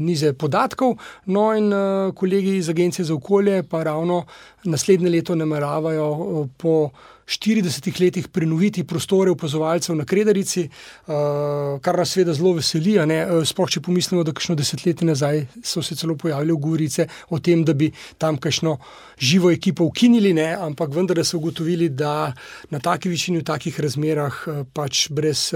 nize 0.00 0.32
podatkov. 0.32 0.96
No, 1.24 1.54
in 1.56 1.72
uh, 1.72 2.14
kolegi 2.14 2.56
iz 2.56 2.68
Agencije 2.68 3.04
za 3.04 3.14
okolje 3.14 3.62
pa 3.62 3.82
ravno 3.82 4.24
naslednje 4.64 5.10
leto 5.10 5.34
nameravajo 5.34 6.10
uh, 6.10 6.48
po 6.56 6.90
40 7.28 8.00
letih 8.00 8.28
prenoviti 8.32 8.84
prostore 8.84 9.30
opazovalcev 9.30 9.96
na 9.96 10.04
Krederici, 10.08 10.64
uh, 10.64 11.76
kar 11.84 11.98
nas 11.98 12.14
seveda 12.16 12.32
zelo 12.34 12.54
veseli. 12.56 12.96
Sploh 13.44 13.70
če 13.70 13.82
pomislimo, 13.84 14.24
da 14.24 14.32
kakšno 14.32 14.56
desetletje 14.58 15.06
nazaj 15.06 15.44
so 15.62 15.82
se 15.84 15.96
celo 15.96 16.16
pojavile 16.16 16.56
govorice 16.56 17.08
o 17.28 17.38
tem, 17.38 17.64
da 17.64 17.74
bi 17.76 17.90
tam 18.18 18.40
kakšno 18.40 18.78
živo 19.20 19.52
ekipo 19.52 19.84
ukinili, 19.84 20.32
ne? 20.34 20.54
ampak 20.56 20.94
vendar 20.94 21.20
so 21.24 21.36
ugotovili, 21.38 21.88
da 21.88 22.32
na 22.70 22.80
taki 22.80 23.12
višini, 23.12 23.42
v 23.42 23.48
takih 23.52 23.80
razmerah, 23.80 24.44
pač 24.72 25.08
brez 25.12 25.50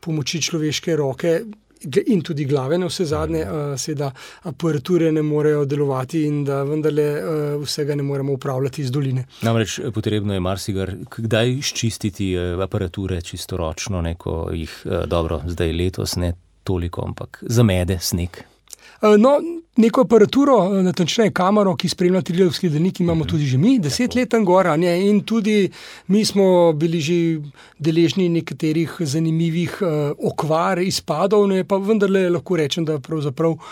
pomoči 0.00 0.42
človeške 0.42 0.96
roke 0.96 1.40
in 2.06 2.22
tudi 2.22 2.44
glave, 2.44 2.78
na 2.78 2.86
vse 2.86 3.04
zadnje, 3.04 3.42
uh, 3.44 3.76
seveda 3.78 4.10
aparature 4.42 5.12
ne 5.12 5.22
morejo 5.22 5.64
delovati 5.64 6.24
in 6.26 6.44
da 6.44 6.62
vendarle 6.62 7.08
uh, 7.12 7.62
vsega 7.62 7.94
ne 7.94 8.02
moremo 8.02 8.32
upravljati 8.32 8.82
iz 8.82 8.90
doline. 8.90 9.24
Namreč 9.42 9.78
eh, 9.78 9.90
potrebno 9.94 10.34
je 10.34 10.40
marsikar, 10.40 10.94
kdaj 11.16 11.50
izčistiti 11.52 12.34
aparature 12.62 13.20
čisto 13.20 13.56
ročno, 13.56 14.02
neko 14.02 14.50
jih 14.52 14.82
dobro, 15.06 15.40
zdaj 15.46 15.72
letos 15.72 16.16
ne 16.16 16.32
toliko, 16.64 17.04
ampak 17.06 17.42
zamede 17.46 17.98
sneg. 18.00 18.42
No, 19.00 19.38
neko 19.78 20.02
aparaturo, 20.02 20.56
natančneje 20.82 21.30
kamero, 21.30 21.76
ki 21.78 21.88
spremlja 21.88 22.22
triljevski 22.26 22.66
delnik, 22.70 22.98
imamo 23.00 23.24
tudi 23.30 23.46
že 23.46 23.58
mi, 23.58 23.76
deset 23.78 24.16
let 24.18 24.34
gora. 24.42 24.76
Ne? 24.76 24.90
In 25.06 25.20
tudi 25.22 25.70
mi 26.08 26.24
smo 26.24 26.72
bili 26.72 27.00
že 27.00 27.18
deležni 27.78 28.28
nekaterih 28.28 28.96
zanimivih 28.98 29.76
uh, 29.82 29.90
okvar, 30.30 30.82
izpadov, 30.82 31.46
ne? 31.46 31.62
pa 31.64 31.78
vendarle 31.78 32.24
lahko 32.30 32.56
rečem, 32.58 32.84
da 32.84 32.98
pravzaprav 32.98 33.54
uh, 33.54 33.62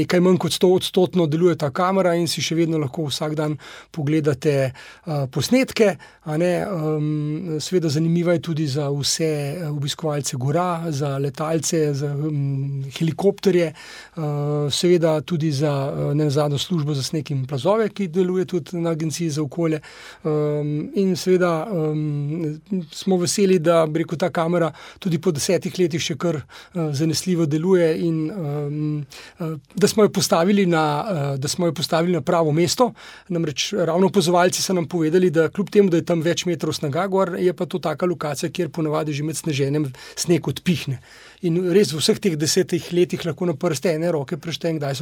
nekaj 0.00 0.20
manj 0.20 0.40
kot 0.42 0.58
100 0.58 0.72
odstotno 0.74 1.26
deluje 1.30 1.54
ta 1.56 1.70
kamera 1.70 2.16
in 2.18 2.26
si 2.26 2.42
še 2.42 2.58
vedno 2.58 2.82
lahko 2.82 3.06
vsak 3.06 3.38
dan 3.38 3.54
pogledate 3.94 4.72
uh, 4.72 5.28
posnetke. 5.30 5.94
Um, 6.26 7.60
Sveda 7.62 7.88
zanimiva 7.88 8.34
je 8.34 8.42
tudi 8.42 8.66
za 8.66 8.90
vse 8.90 9.30
obiskovalce 9.70 10.36
gora, 10.36 10.90
za 10.90 11.14
letalce, 11.18 11.94
za 11.94 12.10
um, 12.10 12.82
helikopterje. 12.98 13.70
Uh, 14.16 14.31
seveda 14.70 15.20
tudi 15.20 15.52
za 15.52 15.92
eh, 15.92 16.14
ne 16.14 16.30
zadnjo 16.30 16.58
službo 16.58 16.94
za 16.94 17.02
sneg 17.02 17.30
in 17.30 17.46
plazove, 17.46 17.88
ki 17.88 18.08
deluje 18.08 18.44
tudi 18.44 18.76
na 18.76 18.90
Agenciji 18.90 19.30
za 19.30 19.42
okolje. 19.42 19.80
Um, 20.24 20.90
in 20.94 21.16
seveda 21.16 21.66
um, 21.72 22.60
smo 22.92 23.16
veseli, 23.16 23.58
da 23.58 23.84
reko, 23.94 24.16
ta 24.16 24.30
kamera 24.30 24.72
tudi 24.98 25.18
po 25.18 25.32
desetih 25.32 25.78
letih 25.78 26.02
še 26.02 26.16
kar 26.16 26.36
uh, 26.36 26.90
zanesljivo 26.92 27.46
deluje 27.46 27.88
in 28.06 28.30
um, 28.30 29.06
uh, 29.38 29.56
da, 29.74 29.88
smo 29.88 30.04
na, 30.66 30.84
uh, 31.02 31.38
da 31.38 31.48
smo 31.48 31.66
jo 31.66 31.72
postavili 31.72 32.12
na 32.12 32.20
pravo 32.20 32.52
mesto. 32.52 32.92
Namreč 33.28 33.72
ravno 33.72 34.06
opozovalci 34.06 34.62
so 34.62 34.72
nam 34.72 34.88
povedali, 34.88 35.30
da 35.30 35.48
kljub 35.48 35.70
temu, 35.70 35.90
da 35.90 35.96
je 35.96 36.04
tam 36.04 36.22
več 36.22 36.46
metrov 36.46 36.74
snega 36.74 37.06
gor, 37.06 37.36
je 37.38 37.52
pa 37.52 37.66
to 37.66 37.78
taka 37.78 38.06
lokacija, 38.06 38.50
kjer 38.50 38.70
ponavadi 38.70 39.12
že 39.12 39.22
med 39.24 39.36
sneženjem 39.36 39.92
sneg 40.16 40.48
odpihne. 40.48 41.00
In 41.42 41.58
res 41.74 41.90
v 41.90 41.98
vseh 41.98 42.20
teh 42.22 42.36
desetih 42.38 42.84
letih 42.94 43.24
lahko 43.26 43.48
na 43.48 43.54
prste 43.58 43.90
ene 43.96 44.12
roke 44.14 44.36
preštejem, 44.38 44.78
kdaj, 44.78 44.94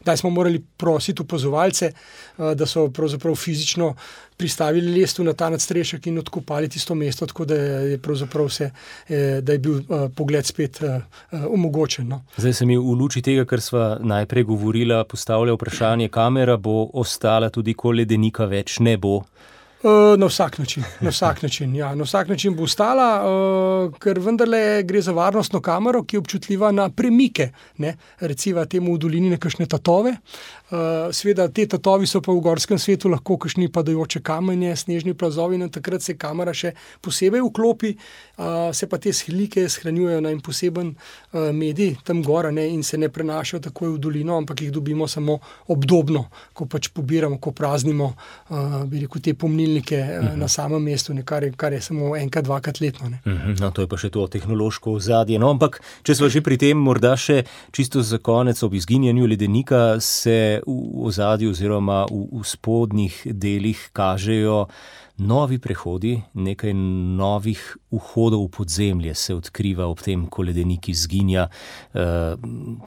kdaj 0.00 0.20
smo 0.22 0.30
morali 0.32 0.62
prositi 0.76 1.20
opozovalce, 1.20 1.90
eh, 1.92 2.54
da 2.56 2.66
so 2.66 2.88
pravzaprav 2.88 3.36
fizično 3.36 3.92
pristavili 4.36 4.94
lestev 5.00 5.24
na 5.24 5.32
ta 5.32 5.50
nadstrešek 5.52 6.06
in 6.06 6.18
odkopali 6.18 6.68
tisto 6.68 6.94
mesto, 6.94 7.26
tako 7.26 7.44
da 7.44 7.54
je, 7.54 7.98
vse, 8.00 8.70
eh, 9.08 9.40
da 9.42 9.52
je 9.52 9.58
bil 9.58 9.78
eh, 9.78 10.08
pogled 10.16 10.46
spet 10.46 10.80
omogočen. 11.32 12.08
No. 12.08 12.22
Zdaj 12.36 12.52
se 12.52 12.66
mi 12.66 12.76
v 12.76 12.96
luči 12.96 13.22
tega, 13.22 13.44
kar 13.44 13.60
smo 13.60 13.96
najprej 14.00 14.44
govorili, 14.44 15.04
postavlja 15.08 15.52
vprašanje, 15.52 16.08
kamera 16.08 16.56
bo 16.56 16.88
ostala 16.92 17.50
tudi, 17.50 17.74
ko 17.74 17.92
ledenika 17.92 18.44
več 18.44 18.80
ne 18.80 18.96
bo. 18.96 19.24
Uh, 19.82 20.16
na 20.18 20.26
vsak 20.26 20.58
način, 20.58 20.84
na 21.00 21.10
vsak 21.10 21.42
način, 21.42 21.74
ja. 21.76 21.94
na 21.94 22.04
vsak 22.04 22.28
način 22.28 22.54
bo 22.56 22.64
ostala, 22.64 23.08
uh, 23.20 23.92
ker 24.00 24.18
vendarle 24.18 24.82
gre 24.82 25.02
za 25.04 25.12
varnostno 25.12 25.60
kamero, 25.60 26.00
ki 26.02 26.16
je 26.16 26.20
občutljiva 26.20 26.70
na 26.72 26.88
premike. 26.90 27.50
Ne? 27.76 27.96
Recimo 28.20 28.64
temu 28.64 28.94
v 28.94 28.98
dolini 28.98 29.30
nekašne 29.30 29.66
tatove. 29.66 30.14
Uh, 30.66 30.78
Sveda 31.12 31.48
te 31.48 31.66
tatovi 31.66 32.06
so 32.06 32.22
pa 32.24 32.32
v 32.32 32.40
gorskem 32.42 32.78
svetu 32.78 33.08
lahko 33.12 33.36
kašni 33.38 33.68
padajoče 33.72 34.20
kamenje, 34.26 34.76
snežni 34.76 35.14
plazovi 35.14 35.54
in 35.60 35.68
takrat 35.70 36.02
se 36.02 36.16
kamera 36.18 36.54
še 36.54 36.72
posebej 37.00 37.44
vklopi, 37.44 37.92
uh, 38.38 38.72
se 38.74 38.88
pa 38.88 38.98
te 38.98 39.12
slike 39.12 39.68
shranjujejo 39.68 40.24
na 40.24 40.32
en 40.34 40.40
poseben 40.40 40.94
uh, 40.96 41.52
medij 41.52 41.96
tam 42.04 42.22
gora 42.22 42.50
ne? 42.50 42.66
in 42.72 42.82
se 42.82 42.98
ne 42.98 43.08
prenašajo 43.08 43.62
takoj 43.68 43.92
v 43.94 44.00
dolino, 44.02 44.40
ampak 44.40 44.64
jih 44.64 44.72
dobimo 44.72 45.06
samo 45.08 45.38
obdobno, 45.68 46.26
ko 46.52 46.66
pač 46.66 46.88
pobiramo, 46.88 47.38
ko 47.38 47.52
praznimo, 47.52 48.12
rekel, 48.50 49.22
te 49.22 49.34
pomnilne 49.34 49.66
polnilnike 49.66 50.00
uh 50.00 50.24
mhm. 50.24 50.34
-huh. 50.34 50.36
na 50.36 50.48
samem 50.48 50.82
mestu, 50.82 51.14
ne, 51.14 51.22
kar, 51.22 51.44
je, 51.44 51.52
kar 51.52 51.72
je 51.72 51.80
samo 51.80 52.16
enkrat, 52.16 52.44
dvakrat 52.44 52.80
letno. 52.80 53.06
Uh 53.06 53.32
mhm, 53.32 53.52
-huh. 53.52 53.60
no, 53.60 53.70
to 53.70 53.80
je 53.80 53.88
pa 53.88 53.96
še 53.96 54.10
to 54.10 54.26
tehnološko 54.26 54.92
ozadje. 54.92 55.38
No, 55.38 55.50
ampak, 55.50 55.82
če 56.02 56.14
smo 56.14 56.28
že 56.28 56.40
pri 56.40 56.56
tem, 56.56 56.76
morda 56.76 57.16
še 57.16 57.44
čisto 57.70 58.02
za 58.02 58.18
konec 58.18 58.62
ob 58.62 58.74
izginjanju 58.74 59.26
ledenika, 59.26 60.00
se 60.00 60.55
v 60.66 61.06
ozadju 61.08 61.50
oziroma 61.50 62.04
v, 62.10 62.22
v 62.40 62.44
spodnjih 62.44 63.22
delih 63.32 63.80
kažejo. 63.92 64.66
Novi 65.16 65.56
prehodi, 65.56 66.18
nekaj 66.36 66.74
novih 66.76 67.60
vhodov 67.88 68.42
v 68.42 68.50
podzemlje 68.52 69.14
se 69.16 69.34
odkriva 69.34 69.86
ob 69.88 70.02
tem, 70.04 70.26
ko 70.28 70.44
ledenik 70.44 70.90
izginja. 70.92 71.46
Eh, 71.96 72.36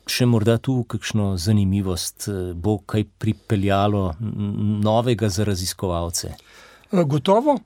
še 0.06 0.28
morda 0.30 0.60
tu 0.62 0.84
kakšno 0.86 1.34
zanimivost, 1.42 2.30
eh, 2.30 2.54
bo 2.54 2.78
kaj 2.86 3.08
pripeljalo 3.18 4.14
novega 4.22 5.30
za 5.30 5.44
raziskovalce? 5.44 6.36
Eh, 6.92 7.04
gotovo. 7.04 7.58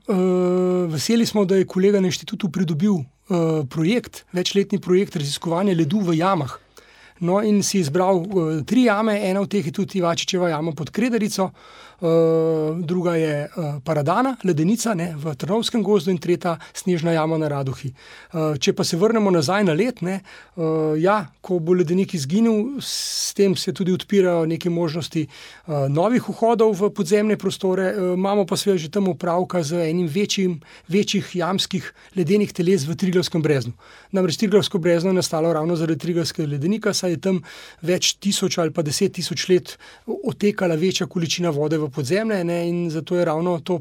Veseli 0.88 1.26
smo, 1.26 1.43
da 1.45 1.60
je 1.60 1.68
kolega 1.68 1.99
na 1.99 2.08
inštitutu 2.08 2.49
pridobil 2.49 3.04
projekt, 3.70 4.26
večletni 4.36 4.80
projekt 4.84 5.16
raziskovanja 5.16 5.74
ledu 5.76 6.01
v 6.04 6.18
jamah. 6.18 6.60
No, 7.20 7.41
in 7.41 7.64
si 7.64 7.80
izbral 7.80 8.24
tri 8.66 8.84
jame, 8.84 9.30
ena 9.30 9.41
od 9.41 9.51
teh 9.51 9.66
je 9.66 9.72
tudi 9.72 10.01
Vačičeva 10.01 10.49
jama 10.49 10.72
pod 10.72 10.89
Krederico, 10.89 11.51
Eh, 11.92 11.92
druga 12.81 13.15
je 13.15 13.47
uh, 13.47 13.75
Paradana, 13.83 14.35
ledenica 14.43 14.93
ne, 14.93 15.13
v 15.15 15.35
Trnovskem 15.35 15.83
gozdu 15.83 16.11
in 16.11 16.17
tretja 16.17 16.57
snežna 16.73 17.11
jama 17.11 17.37
na 17.37 17.47
Raduhi. 17.47 17.93
Uh, 18.33 18.57
če 18.57 18.73
pa 18.73 18.83
se 18.83 18.97
vrnemo 18.97 19.31
nazaj 19.31 19.63
na 19.63 19.73
let, 19.73 20.01
ne, 20.01 20.21
ja, 20.99 21.15
ko 21.41 21.57
bo 21.59 21.73
ledenik 21.73 22.13
izginil, 22.13 22.77
s 22.81 23.33
tem 23.33 23.55
se 23.57 23.73
tudi 23.73 23.93
odpirajo 23.93 24.45
neke 24.45 24.69
možnosti 24.69 25.23
novih 25.89 26.27
vhodov 26.29 26.75
v 26.77 26.89
podzemne 26.93 27.37
prostore, 27.41 27.87
imamo 28.13 28.45
pa 28.45 28.57
seveda 28.59 28.83
že 28.83 28.91
tam 28.93 29.07
upravka 29.09 29.63
z 29.63 29.89
enim 29.89 30.07
večjim, 30.07 30.59
večjih 30.87 31.31
jamskih 31.35 31.87
ledenih 32.15 32.53
teles 32.53 32.85
v 32.85 32.95
Triglavskem 32.95 33.41
breznu. 33.41 33.73
Namreč 34.11 34.37
Triglavsko 34.37 34.77
brezno 34.77 35.09
je 35.09 35.17
nastalo 35.17 35.53
ravno 35.53 35.75
zaradi 35.75 35.99
Triglavskega 35.99 36.51
ledenika, 36.51 36.93
saj 36.93 37.17
je 37.17 37.21
tam 37.21 37.41
več 37.81 38.13
tisoč 38.21 38.57
ali 38.61 38.73
pa 38.73 38.85
deset 38.85 39.17
tisoč 39.17 39.47
let 39.49 39.77
otekala 40.05 40.75
večja 40.75 41.07
količina 41.07 41.49
vode 41.49 41.81
v 41.81 41.89
podzemlje 41.93 42.43
ne, 42.43 42.59
in 42.69 42.89
zato 42.91 43.17
je 43.17 43.25
ravno 43.25 43.59
to. 43.59 43.79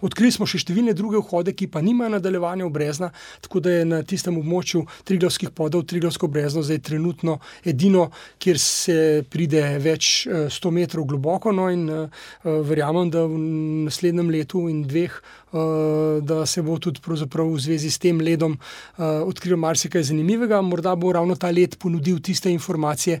Odkrili 0.00 0.32
smo 0.34 0.46
še 0.48 0.60
številne 0.62 0.94
druge 0.96 1.20
vhode, 1.22 1.54
ki 1.56 1.68
pa 1.72 1.82
nimajo 1.84 2.16
nadaljevanja 2.16 2.66
v 2.66 2.74
Brezna, 2.74 3.10
tako 3.44 3.62
da 3.64 3.78
je 3.78 3.84
na 3.88 4.02
tistem 4.02 4.38
območju 4.40 4.84
Triglavskih 5.06 5.52
podov 5.56 5.86
Triglavsko 5.86 6.28
Brezno 6.32 6.64
zdaj 6.66 6.82
trenutno 6.90 7.38
edino, 7.64 8.08
kjer 8.42 8.60
se 8.60 8.98
pride 9.30 9.62
več 9.82 10.26
uh, 10.26 10.46
sto 10.52 10.72
metrov 10.74 11.06
globoko. 11.08 11.54
No, 11.56 11.68
in 11.72 11.86
uh, 11.90 12.26
verjamem, 12.44 13.10
da 13.12 13.26
v 13.30 13.40
naslednjem 13.88 14.32
letu 14.34 14.66
in 14.72 14.84
dveh. 14.86 15.20
Uh, 15.56 16.18
da 16.26 16.42
se 16.44 16.60
bo 16.60 16.74
tudi 16.82 17.00
v 17.00 17.58
zvezi 17.58 17.90
s 17.90 17.98
tem 18.02 18.18
ledom 18.20 18.58
uh, 18.58 19.22
odkrilo 19.24 19.56
marsikaj 19.56 20.02
zanimivega, 20.02 20.60
morda 20.60 20.96
bo 20.96 21.12
ravno 21.12 21.36
ta 21.36 21.50
led 21.50 21.78
ponudil 21.78 22.18
tiste 22.20 22.50
informacije, 22.50 23.20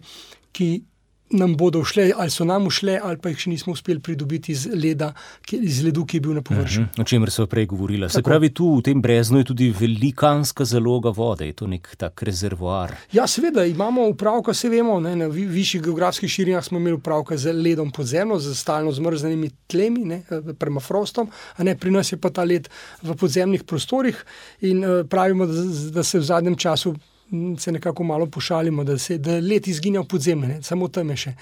ki 0.52 0.82
nam 1.30 1.56
bodo 1.56 1.84
šle, 1.84 2.12
ali 2.16 2.30
so 2.30 2.44
nam 2.44 2.70
šle, 2.70 3.00
ali 3.02 3.18
pa 3.18 3.30
jih 3.32 3.38
še 3.38 3.50
nismo 3.50 3.72
uspeli 3.74 4.00
pridobiti 4.00 4.52
iz, 4.52 4.66
leda, 4.70 5.12
iz 5.52 5.82
ledu, 5.84 6.04
ki 6.06 6.16
je 6.16 6.20
bil 6.20 6.34
na 6.34 6.42
površju. 6.42 6.82
Uh 6.82 6.88
-huh. 6.88 7.00
O 7.00 7.04
čemer 7.04 7.30
so 7.30 7.46
prej 7.46 7.66
govorili. 7.66 8.10
Se 8.10 8.22
pravi, 8.22 8.50
tu 8.54 8.76
v 8.76 8.82
tem 8.82 9.02
breznu 9.02 9.38
je 9.38 9.44
tudi 9.44 9.70
velikanska 9.80 10.64
zaloga 10.64 11.10
vode, 11.10 11.46
je 11.46 11.52
to 11.52 11.66
nek 11.66 11.94
tak 11.96 12.22
rezervoar. 12.22 12.94
Ja, 13.12 13.26
seveda 13.26 13.64
imamo 13.64 14.08
upravka, 14.08 14.54
se 14.54 14.68
vemo, 14.68 15.00
ne, 15.00 15.16
na 15.16 15.26
višjih 15.26 15.82
geografskih 15.82 16.30
širinah 16.30 16.64
smo 16.64 16.78
imeli 16.78 16.94
upravka 16.94 17.36
z 17.36 17.52
ledom 17.52 17.90
podzemno, 17.90 18.38
z 18.38 18.54
stalno 18.54 18.92
zmrznenimi 18.92 19.50
tlemi, 19.66 20.04
ne, 20.04 20.22
permafrostom, 20.58 21.28
a 21.56 21.62
ne 21.62 21.76
pri 21.76 21.90
nas 21.90 22.12
je 22.12 22.18
pa 22.18 22.30
ta 22.30 22.44
led 22.44 22.68
v 23.02 23.14
podzemnih 23.14 23.64
prostorih 23.64 24.24
in 24.60 24.84
uh, 24.84 25.06
pravimo, 25.08 25.46
da, 25.46 25.52
da 25.90 26.02
se 26.02 26.18
v 26.18 26.22
zadnjem 26.22 26.56
času 26.56 26.94
se 27.58 27.72
nekako 27.72 28.04
malo 28.04 28.26
pošalimo, 28.26 28.84
da, 28.84 28.98
se, 28.98 29.18
da 29.18 29.40
let 29.40 29.66
izginja 29.66 30.00
v 30.00 30.08
podzemlje, 30.08 30.60
samo 30.62 30.88
tam 30.88 31.10
je 31.10 31.16
še. 31.16 31.32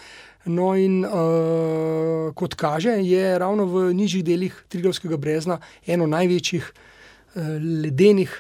No, 0.45 0.75
in 0.77 1.05
uh, 1.05 2.33
kot 2.37 2.55
kaže, 2.61 2.99
je 3.05 3.39
ravno 3.39 3.65
v 3.65 3.87
nižjih 3.97 4.25
delih 4.25 4.57
Triglavskega 4.69 5.17
brezna 5.17 5.57
eno 5.87 6.07
največjih 6.07 6.67
uh, 6.69 7.55
ledenih 7.85 8.33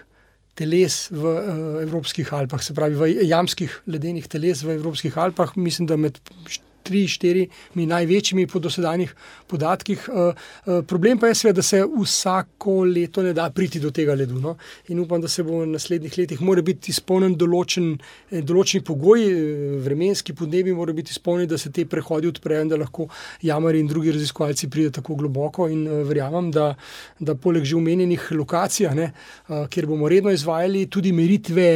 teles 0.54 1.08
v 1.10 1.24
uh, 1.24 1.80
Evropskih 1.82 2.28
Alpah, 2.36 2.62
se 2.62 2.76
pravi, 2.76 2.96
v 2.96 3.24
jamskih 3.24 3.80
ledenih 3.88 4.28
teles 4.28 4.62
v 4.62 4.76
Evropskih 4.76 5.16
Alpah, 5.18 5.56
mislim, 5.56 5.88
da 5.88 5.96
med 5.96 6.20
tri, 6.84 7.06
štiri 7.08 7.48
največjimi 7.74 8.46
po 8.46 8.60
dosedanjih 8.62 9.14
podatkih. 9.48 10.08
Eh, 10.08 10.32
eh, 10.66 10.82
problem 10.86 11.18
pa 11.18 11.30
je, 11.30 11.34
sve, 11.34 11.52
da 11.52 11.62
se 11.62 11.82
vsako 11.84 12.84
leto 12.84 13.22
ne 13.22 13.32
da 13.32 13.48
priti 13.50 13.80
do 13.80 13.90
tega 13.90 14.14
ledu. 14.14 14.40
No? 14.40 14.56
In 14.88 15.00
upam, 15.00 15.20
da 15.20 15.28
se 15.28 15.42
bo 15.42 15.62
v 15.62 15.70
naslednjih 15.72 16.18
letih 16.18 16.42
mora 16.42 16.62
biti 16.62 16.92
izpolnjen 16.92 17.36
določen, 17.40 17.94
eh, 18.30 18.42
določeni 18.42 18.84
pogoji, 18.84 19.30
vremenski 19.84 20.34
podnebi 20.34 20.74
mora 20.74 20.92
biti 20.92 21.14
izpolnjeni, 21.14 21.50
da 21.50 21.58
se 21.58 21.72
te 21.72 21.86
prehodi 21.86 22.28
odprejo 22.28 22.64
in 22.64 22.72
da 22.72 22.80
lahko 22.80 23.08
jamari 23.42 23.80
in 23.80 23.88
drugi 23.88 24.12
raziskovalci 24.12 24.70
pridejo 24.70 24.98
tako 25.00 25.18
globoko. 25.22 25.68
In 25.68 25.86
verjamem, 26.08 26.50
da, 26.50 26.74
da 27.20 27.34
poleg 27.34 27.64
že 27.64 27.76
omenjenih 27.76 28.28
lokacij, 28.32 28.90
ne, 28.94 29.10
kjer 29.48 29.86
bomo 29.88 30.08
redno 30.10 30.32
izvajali 30.34 30.84
tudi 30.92 31.12
meritve 31.12 31.66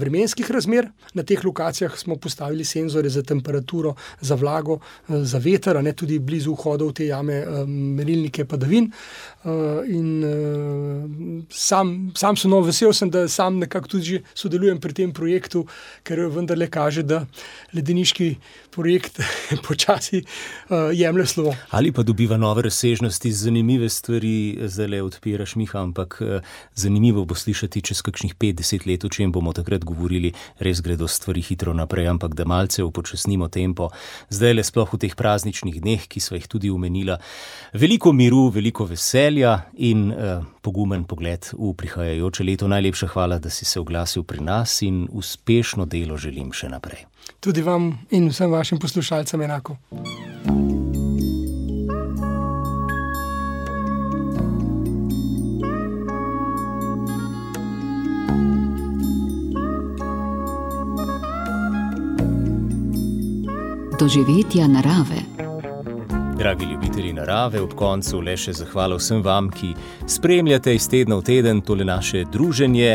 vremenskih 0.00 0.50
razmer, 0.50 0.90
na 1.14 1.24
teh 1.26 1.42
lokacijah 1.44 1.96
smo 1.98 2.16
postavili 2.16 2.64
senzore 2.64 3.10
za 3.10 3.22
tem 3.22 3.39
temperaturo, 3.40 3.94
za 4.20 4.36
vlago, 4.36 4.78
za 5.08 5.38
veter, 5.38 5.80
ne 5.82 5.92
tudi 5.96 6.18
blizu 6.20 6.54
vhodov 6.54 6.92
te 6.92 7.08
jame, 7.08 7.40
merilnike 7.66 8.44
padavin. 8.44 8.90
In 9.40 11.46
sam, 11.48 12.12
sam 12.14 12.36
sem 12.36 12.50
no, 12.52 12.58
vesel, 12.60 12.92
sem, 12.92 13.08
da 13.08 13.22
sam 13.28 13.56
nekako 13.62 13.88
tudi 13.88 14.18
sodelujem 14.36 14.76
pri 14.80 14.92
tem 14.92 15.12
projektu, 15.16 15.62
ker 16.04 16.26
vendarle 16.28 16.66
kaže, 16.68 17.06
da 17.08 17.22
ledeniški 17.72 18.34
projekt 18.70 19.16
počasi 19.66 20.20
jemlje 20.92 21.26
slovo. 21.32 21.54
Ali 21.72 21.92
pa 21.92 22.04
dobiva 22.04 22.36
nove 22.36 22.66
razsežnosti, 22.68 23.32
zanimive 23.32 23.88
stvari, 23.88 24.58
zdaj 24.68 24.90
le 24.92 25.00
odpiraš, 25.06 25.56
Miha, 25.56 25.80
ampak 25.80 26.20
zanimivo 26.76 27.24
bo 27.24 27.34
slišati 27.34 27.80
čez 27.80 28.04
kakšnih 28.04 28.36
50 28.36 28.86
let, 28.86 29.08
o 29.08 29.10
čem 29.12 29.32
bomo 29.32 29.56
takrat 29.56 29.88
govorili, 29.88 30.34
res 30.60 30.84
gredo 30.84 31.08
stvari 31.08 31.40
hitro 31.40 31.72
naprej, 31.72 32.10
ampak 32.12 32.36
da 32.36 32.44
malce 32.44 32.84
upočasnimo 32.84 33.48
tempo. 33.48 33.88
Zdaj 34.28 34.54
le 34.58 34.68
sploh 34.68 34.92
v 34.92 35.00
teh 35.00 35.16
prazničnih 35.16 35.80
dneh, 35.80 36.04
ki 36.04 36.20
smo 36.20 36.36
jih 36.36 36.44
tudi 36.44 36.68
umenila, 36.68 37.16
veliko 37.72 38.12
miru, 38.12 38.50
veliko 38.52 38.84
veselja 38.84 39.29
in 39.74 40.10
uh, 40.12 40.44
pogumen 40.60 41.04
pogled 41.04 41.46
v 41.52 41.74
prihajajoče 41.74 42.44
leto. 42.44 42.68
Najlepša 42.68 43.06
hvala, 43.06 43.38
da 43.38 43.50
si 43.50 43.64
se 43.64 43.80
oglasil 43.80 44.22
pri 44.22 44.40
nas 44.40 44.82
in 44.82 45.08
uspešno 45.12 45.86
delo 45.86 46.16
želim 46.16 46.52
še 46.52 46.68
naprej. 46.68 47.06
Tudi 47.40 47.62
vam 47.62 47.92
in 48.10 48.28
vsem 48.28 48.50
vašim 48.50 48.78
poslušalcem 48.78 49.42
enako. 49.42 49.76
Doživetja 64.00 64.66
narave. 64.66 65.29
Dragi 66.40 66.64
ljubitelji 66.64 67.12
narave, 67.12 67.60
ob 67.60 67.74
koncu 67.76 68.22
le 68.24 68.32
še 68.40 68.54
zahvala 68.56 68.96
vsem 68.96 69.18
vam, 69.20 69.50
ki 69.52 69.74
spremljate 70.08 70.72
iz 70.72 70.86
tedna 70.88 71.18
v 71.18 71.24
teden 71.28 71.60
tole 71.60 71.84
naše 71.84 72.22
druženje 72.32 72.94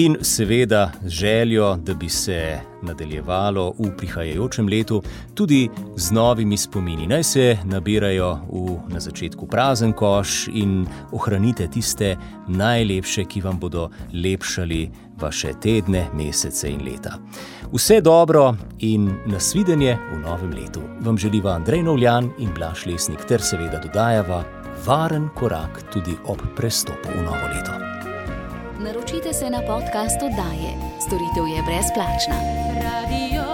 in 0.00 0.16
seveda 0.24 0.86
z 1.02 1.12
željo, 1.18 1.74
da 1.76 1.94
bi 1.94 2.08
se 2.08 2.56
nadaljevalo 2.82 3.74
v 3.78 3.90
prihajajočem 3.98 4.68
letu 4.72 5.02
tudi 5.34 5.68
z 5.96 6.12
novimi 6.16 6.56
spomini. 6.56 7.06
Naj 7.06 7.24
se 7.24 7.58
nabirajo 7.64 8.30
v, 8.48 8.78
na 8.88 9.00
začetku 9.00 9.46
prazen 9.46 9.92
koš 9.92 10.46
in 10.48 10.86
ohranite 11.12 11.68
tiste 11.68 12.14
najlepše, 12.48 13.24
ki 13.28 13.44
vam 13.44 13.60
bodo 13.60 13.90
lepšali 14.14 14.88
vaše 15.20 15.52
tedne, 15.62 16.06
mesece 16.14 16.68
in 16.68 16.84
leta. 16.84 17.18
Vse 17.72 18.00
dobro 18.00 18.54
in 18.78 19.10
nasvidenje 19.26 19.98
v 20.12 20.18
novem 20.18 20.50
letu. 20.50 20.80
Vam 21.00 21.18
želiva 21.18 21.50
Andrej 21.50 21.82
Novljan 21.82 22.30
in 22.38 22.50
Blaž 22.54 22.86
Lesnik 22.86 23.24
ter 23.24 23.42
seveda 23.42 23.78
dodajava 23.78 24.44
varen 24.86 25.28
korak 25.34 25.82
tudi 25.92 26.16
ob 26.26 26.38
prestopu 26.56 27.08
v 27.08 27.22
novo 27.22 27.46
leto. 27.54 27.72
Naročite 28.84 29.32
se 29.32 29.50
na 29.50 29.60
podcast 29.60 30.22
oddaje. 30.22 30.70
Storitev 31.06 31.46
je 31.48 31.62
brezplačna. 31.62 32.36
Radio. 32.82 33.45